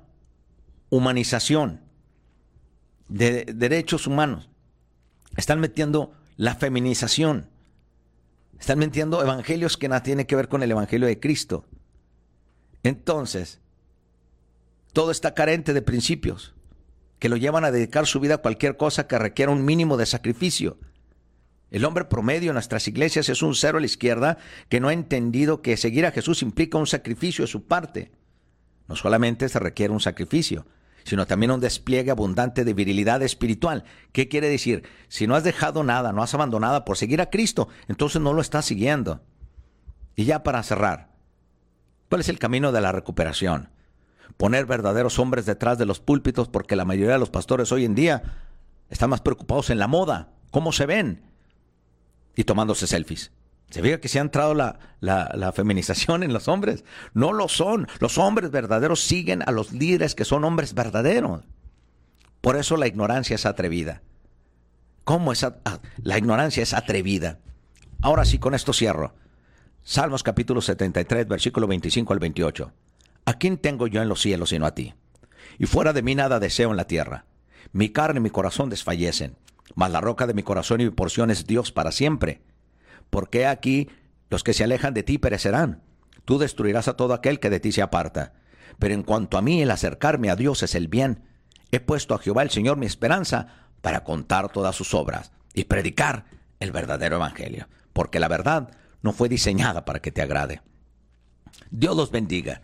humanización 0.90 1.82
de 3.08 3.46
derechos 3.46 4.08
humanos. 4.08 4.50
Están 5.36 5.60
metiendo 5.60 6.14
la 6.38 6.56
feminización. 6.56 7.50
Están 8.60 8.80
metiendo 8.80 9.22
evangelios 9.22 9.78
que 9.78 9.90
nada 9.90 10.04
tiene 10.04 10.28
que 10.28 10.36
ver 10.36 10.48
con 10.48 10.64
el 10.64 10.72
evangelio 10.72 11.08
de 11.08 11.20
Cristo. 11.20 11.66
Entonces, 12.84 13.62
todo 14.92 15.10
está 15.10 15.34
carente 15.34 15.74
de 15.74 15.82
principios 15.82 16.54
que 17.18 17.30
lo 17.30 17.38
llevan 17.38 17.64
a 17.64 17.72
dedicar 17.72 18.06
su 18.06 18.20
vida 18.20 18.36
a 18.36 18.40
cualquier 18.40 18.76
cosa 18.76 19.08
que 19.08 19.18
requiera 19.18 19.52
un 19.52 19.64
mínimo 19.64 19.96
de 19.96 20.06
sacrificio. 20.06 20.78
El 21.72 21.86
hombre 21.86 22.06
promedio 22.06 22.52
en 22.52 22.56
nuestras 22.56 22.88
iglesias 22.88 23.30
es 23.30 23.42
un 23.42 23.56
cero 23.56 23.78
a 23.78 23.82
la 23.82 23.88
izquierda 23.88 24.38
que 24.70 24.82
no 24.82 24.90
ha 24.90 24.94
entendido 24.94 25.62
que 25.62 25.78
seguir 25.78 26.06
a 26.06 26.12
Jesús 26.12 26.44
implica 26.44 26.78
un 26.78 26.86
sacrificio 26.86 27.46
de 27.46 27.52
su 27.52 27.66
parte. 27.66 28.12
No 28.90 28.98
solamente 28.98 29.48
se 29.48 29.58
requiere 29.58 29.94
un 29.94 30.02
sacrificio, 30.02 30.68
sino 31.06 31.26
también 31.26 31.52
un 31.52 31.62
despliegue 31.62 32.12
abundante 32.12 32.66
de 32.66 32.74
virilidad 32.74 33.24
espiritual. 33.24 33.86
¿Qué 34.12 34.28
quiere 34.28 34.50
decir? 34.50 34.84
Si 35.08 35.26
no 35.26 35.36
has 35.36 35.46
dejado 35.46 35.84
nada, 35.84 36.12
no 36.12 36.22
has 36.22 36.34
abandonado 36.34 36.84
por 36.84 36.98
seguir 36.98 37.22
a 37.22 37.30
Cristo, 37.30 37.70
entonces 37.88 38.22
no 38.22 38.34
lo 38.34 38.42
estás 38.42 38.66
siguiendo. 38.66 39.24
Y 40.16 40.26
ya 40.26 40.44
para 40.44 40.62
cerrar, 40.62 41.13
¿cuál 42.14 42.22
es 42.22 42.30
el 42.30 42.38
camino 42.38 42.72
de 42.72 42.80
la 42.80 42.92
recuperación? 42.92 43.70
Poner 44.38 44.68
verdaderos 44.68 45.18
hombres 45.18 45.48
detrás 45.48 45.80
de 45.80 45.88
los 45.88 46.00
púlpitos 46.00 46.48
porque 46.48 46.76
la 46.76 46.86
mayoría 46.86 47.14
de 47.14 47.20
los 47.20 47.32
pastores 47.32 47.72
hoy 47.72 47.86
en 47.86 47.96
día 47.96 48.22
están 48.92 49.10
más 49.10 49.22
preocupados 49.22 49.72
en 49.72 49.80
la 49.80 49.88
moda, 49.88 50.30
cómo 50.52 50.72
se 50.74 50.86
ven, 50.86 51.24
y 52.36 52.44
tomándose 52.44 52.86
selfies. 52.86 53.32
Se 53.72 53.82
ve 53.82 54.00
que 54.00 54.10
se 54.10 54.20
ha 54.20 54.22
entrado 54.22 54.54
la, 54.54 55.52
feminización 55.56 56.22
en 56.22 56.34
los 56.34 56.48
hombres. 56.48 56.86
No 57.16 57.34
lo 57.34 57.48
son. 57.48 57.88
Los 58.00 58.20
hombres 58.20 58.52
verdaderos 58.52 59.02
siguen 59.02 59.42
a 59.48 59.52
los 59.52 59.72
líderes 59.72 60.14
que 60.14 60.24
son 60.24 60.44
hombres 60.44 60.76
verdaderos. 60.76 61.42
Por 62.42 62.58
eso 62.58 62.78
la 62.78 62.86
ignorancia 62.86 63.34
es 63.34 63.48
atrevida. 63.48 64.04
¿Cómo 65.04 65.32
es? 65.32 65.44
la 65.98 66.18
ignorancia 66.20 66.62
es 66.62 66.76
atrevida. 66.76 67.40
Ahora 68.04 68.24
sí, 68.24 68.38
con 68.38 68.54
esto 68.54 68.72
cierro. 68.72 69.16
Salmos 69.84 70.24
capítulo 70.24 70.62
73, 70.62 71.28
versículo 71.28 71.68
25 71.68 72.14
al 72.14 72.20
28. 72.20 72.72
¿A 73.26 73.34
quién 73.34 73.58
tengo 73.58 73.88
yo 73.88 74.02
en 74.02 74.10
los 74.10 74.22
cielos 74.22 74.50
sino 74.50 74.66
a 74.66 74.74
ti? 74.74 74.94
y 75.58 75.66
fuera 75.66 75.94
de 75.94 76.02
mí 76.02 76.16
nada 76.16 76.40
deseo 76.40 76.72
en 76.72 76.78
la 76.78 76.88
tierra. 76.88 77.26
Mi 77.72 77.90
carne 77.90 78.20
y 78.20 78.24
mi 78.24 78.30
corazón 78.30 78.70
desfallecen, 78.70 79.38
mas 79.76 79.92
la 79.92 80.02
roca 80.02 80.28
de 80.28 80.34
mi 80.34 80.44
corazón 80.44 80.82
y 80.82 80.86
mi 80.86 80.92
porción 80.92 81.32
es 81.32 81.48
Dios 81.48 81.72
para 81.72 81.92
siempre. 81.92 82.42
Porque 83.10 83.46
aquí 83.46 83.90
los 84.30 84.44
que 84.44 84.54
se 84.54 84.64
alejan 84.64 84.94
de 84.94 85.04
ti 85.04 85.18
perecerán. 85.18 85.84
Tú 86.26 86.38
destruirás 86.38 86.88
a 86.88 86.96
todo 86.96 87.14
aquel 87.14 87.40
que 87.40 87.50
de 87.50 87.60
ti 87.60 87.72
se 87.72 87.82
aparta. 87.82 88.34
Pero 88.80 88.94
en 88.94 89.04
cuanto 89.04 89.38
a 89.38 89.42
mí, 89.42 89.62
el 89.62 89.72
acercarme 89.72 90.30
a 90.30 90.36
Dios 90.36 90.64
es 90.64 90.76
el 90.76 90.88
bien. 90.88 91.24
He 91.72 91.80
puesto 91.80 92.16
a 92.16 92.20
Jehová 92.20 92.44
el 92.44 92.50
Señor 92.50 92.78
mi 92.78 92.86
esperanza 92.86 93.48
para 93.82 94.04
contar 94.04 94.52
todas 94.52 94.76
sus 94.76 94.94
obras 94.94 95.32
y 95.54 95.66
predicar 95.66 96.26
el 96.60 96.72
verdadero 96.72 97.18
evangelio. 97.18 97.68
Porque 97.92 98.20
la 98.20 98.28
verdad 98.28 98.72
no 99.04 99.14
fue 99.14 99.30
diseñada 99.30 99.86
para 99.86 100.02
que 100.02 100.12
te 100.12 100.24
agrade. 100.24 100.62
Dios 101.70 101.96
los 101.96 102.10
bendiga. 102.10 102.64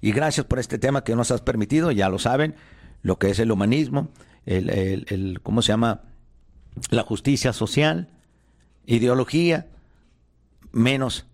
Y 0.00 0.12
gracias 0.12 0.46
por 0.46 0.60
este 0.60 0.78
tema 0.78 1.02
que 1.02 1.16
nos 1.16 1.32
has 1.32 1.40
permitido, 1.40 1.90
ya 1.90 2.08
lo 2.08 2.20
saben, 2.20 2.54
lo 3.02 3.18
que 3.18 3.30
es 3.30 3.40
el 3.40 3.50
humanismo, 3.50 4.10
el, 4.46 4.70
el, 4.70 5.40
¿cómo 5.42 5.62
se 5.62 5.72
llama? 5.72 6.02
La 6.90 7.02
justicia 7.02 7.52
social, 7.52 8.08
ideología, 8.86 9.66
menos 10.70 11.26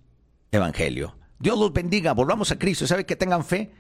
evangelio. 0.50 1.16
Dios 1.38 1.58
los 1.58 1.70
bendiga, 1.72 2.14
volvamos 2.14 2.50
a 2.52 2.58
Cristo, 2.58 2.86
¿sabe 2.86 3.04
que 3.04 3.16
tengan 3.16 3.44
fe? 3.44 3.70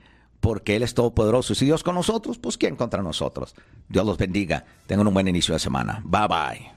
Porque 0.40 0.76
Él 0.76 0.82
es 0.82 0.92
todopoderoso. 0.92 1.54
Si 1.54 1.64
Dios 1.64 1.82
con 1.82 1.94
nosotros, 1.94 2.36
pues 2.38 2.58
¿quién 2.58 2.76
contra 2.76 3.02
nosotros? 3.02 3.54
Dios 3.88 4.04
los 4.04 4.18
bendiga. 4.18 4.66
Tengan 4.86 5.06
un 5.06 5.14
buen 5.14 5.28
inicio 5.28 5.54
de 5.54 5.60
semana. 5.60 6.02
Bye 6.04 6.28
bye. 6.28 6.70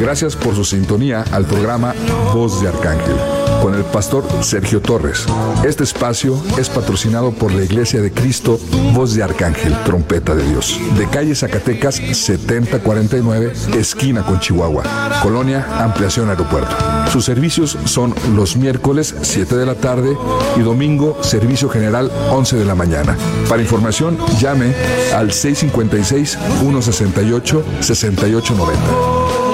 Gracias 0.00 0.36
por 0.36 0.54
su 0.54 0.64
sintonía 0.64 1.24
al 1.32 1.46
programa 1.46 1.94
Voz 2.32 2.60
de 2.60 2.68
Arcángel 2.68 3.43
con 3.64 3.74
el 3.74 3.84
pastor 3.84 4.26
Sergio 4.42 4.82
Torres. 4.82 5.24
Este 5.64 5.84
espacio 5.84 6.38
es 6.58 6.68
patrocinado 6.68 7.32
por 7.32 7.50
la 7.50 7.62
Iglesia 7.62 8.02
de 8.02 8.12
Cristo, 8.12 8.60
Voz 8.92 9.14
de 9.14 9.22
Arcángel, 9.22 9.74
Trompeta 9.84 10.34
de 10.34 10.46
Dios, 10.46 10.78
de 10.98 11.08
calle 11.08 11.34
Zacatecas 11.34 11.94
7049, 11.94 13.54
esquina 13.74 14.22
con 14.22 14.38
Chihuahua, 14.38 14.82
Colonia, 15.22 15.66
Ampliación 15.82 16.28
Aeropuerto. 16.28 16.76
Sus 17.10 17.24
servicios 17.24 17.78
son 17.86 18.14
los 18.36 18.54
miércoles 18.54 19.14
7 19.22 19.56
de 19.56 19.64
la 19.64 19.76
tarde 19.76 20.14
y 20.58 20.60
domingo 20.60 21.16
servicio 21.22 21.70
general 21.70 22.12
11 22.32 22.56
de 22.56 22.64
la 22.66 22.74
mañana. 22.74 23.16
Para 23.48 23.62
información, 23.62 24.18
llame 24.38 24.74
al 25.14 25.32
656 25.32 26.38
168 26.60 27.64
6890. 27.80 29.53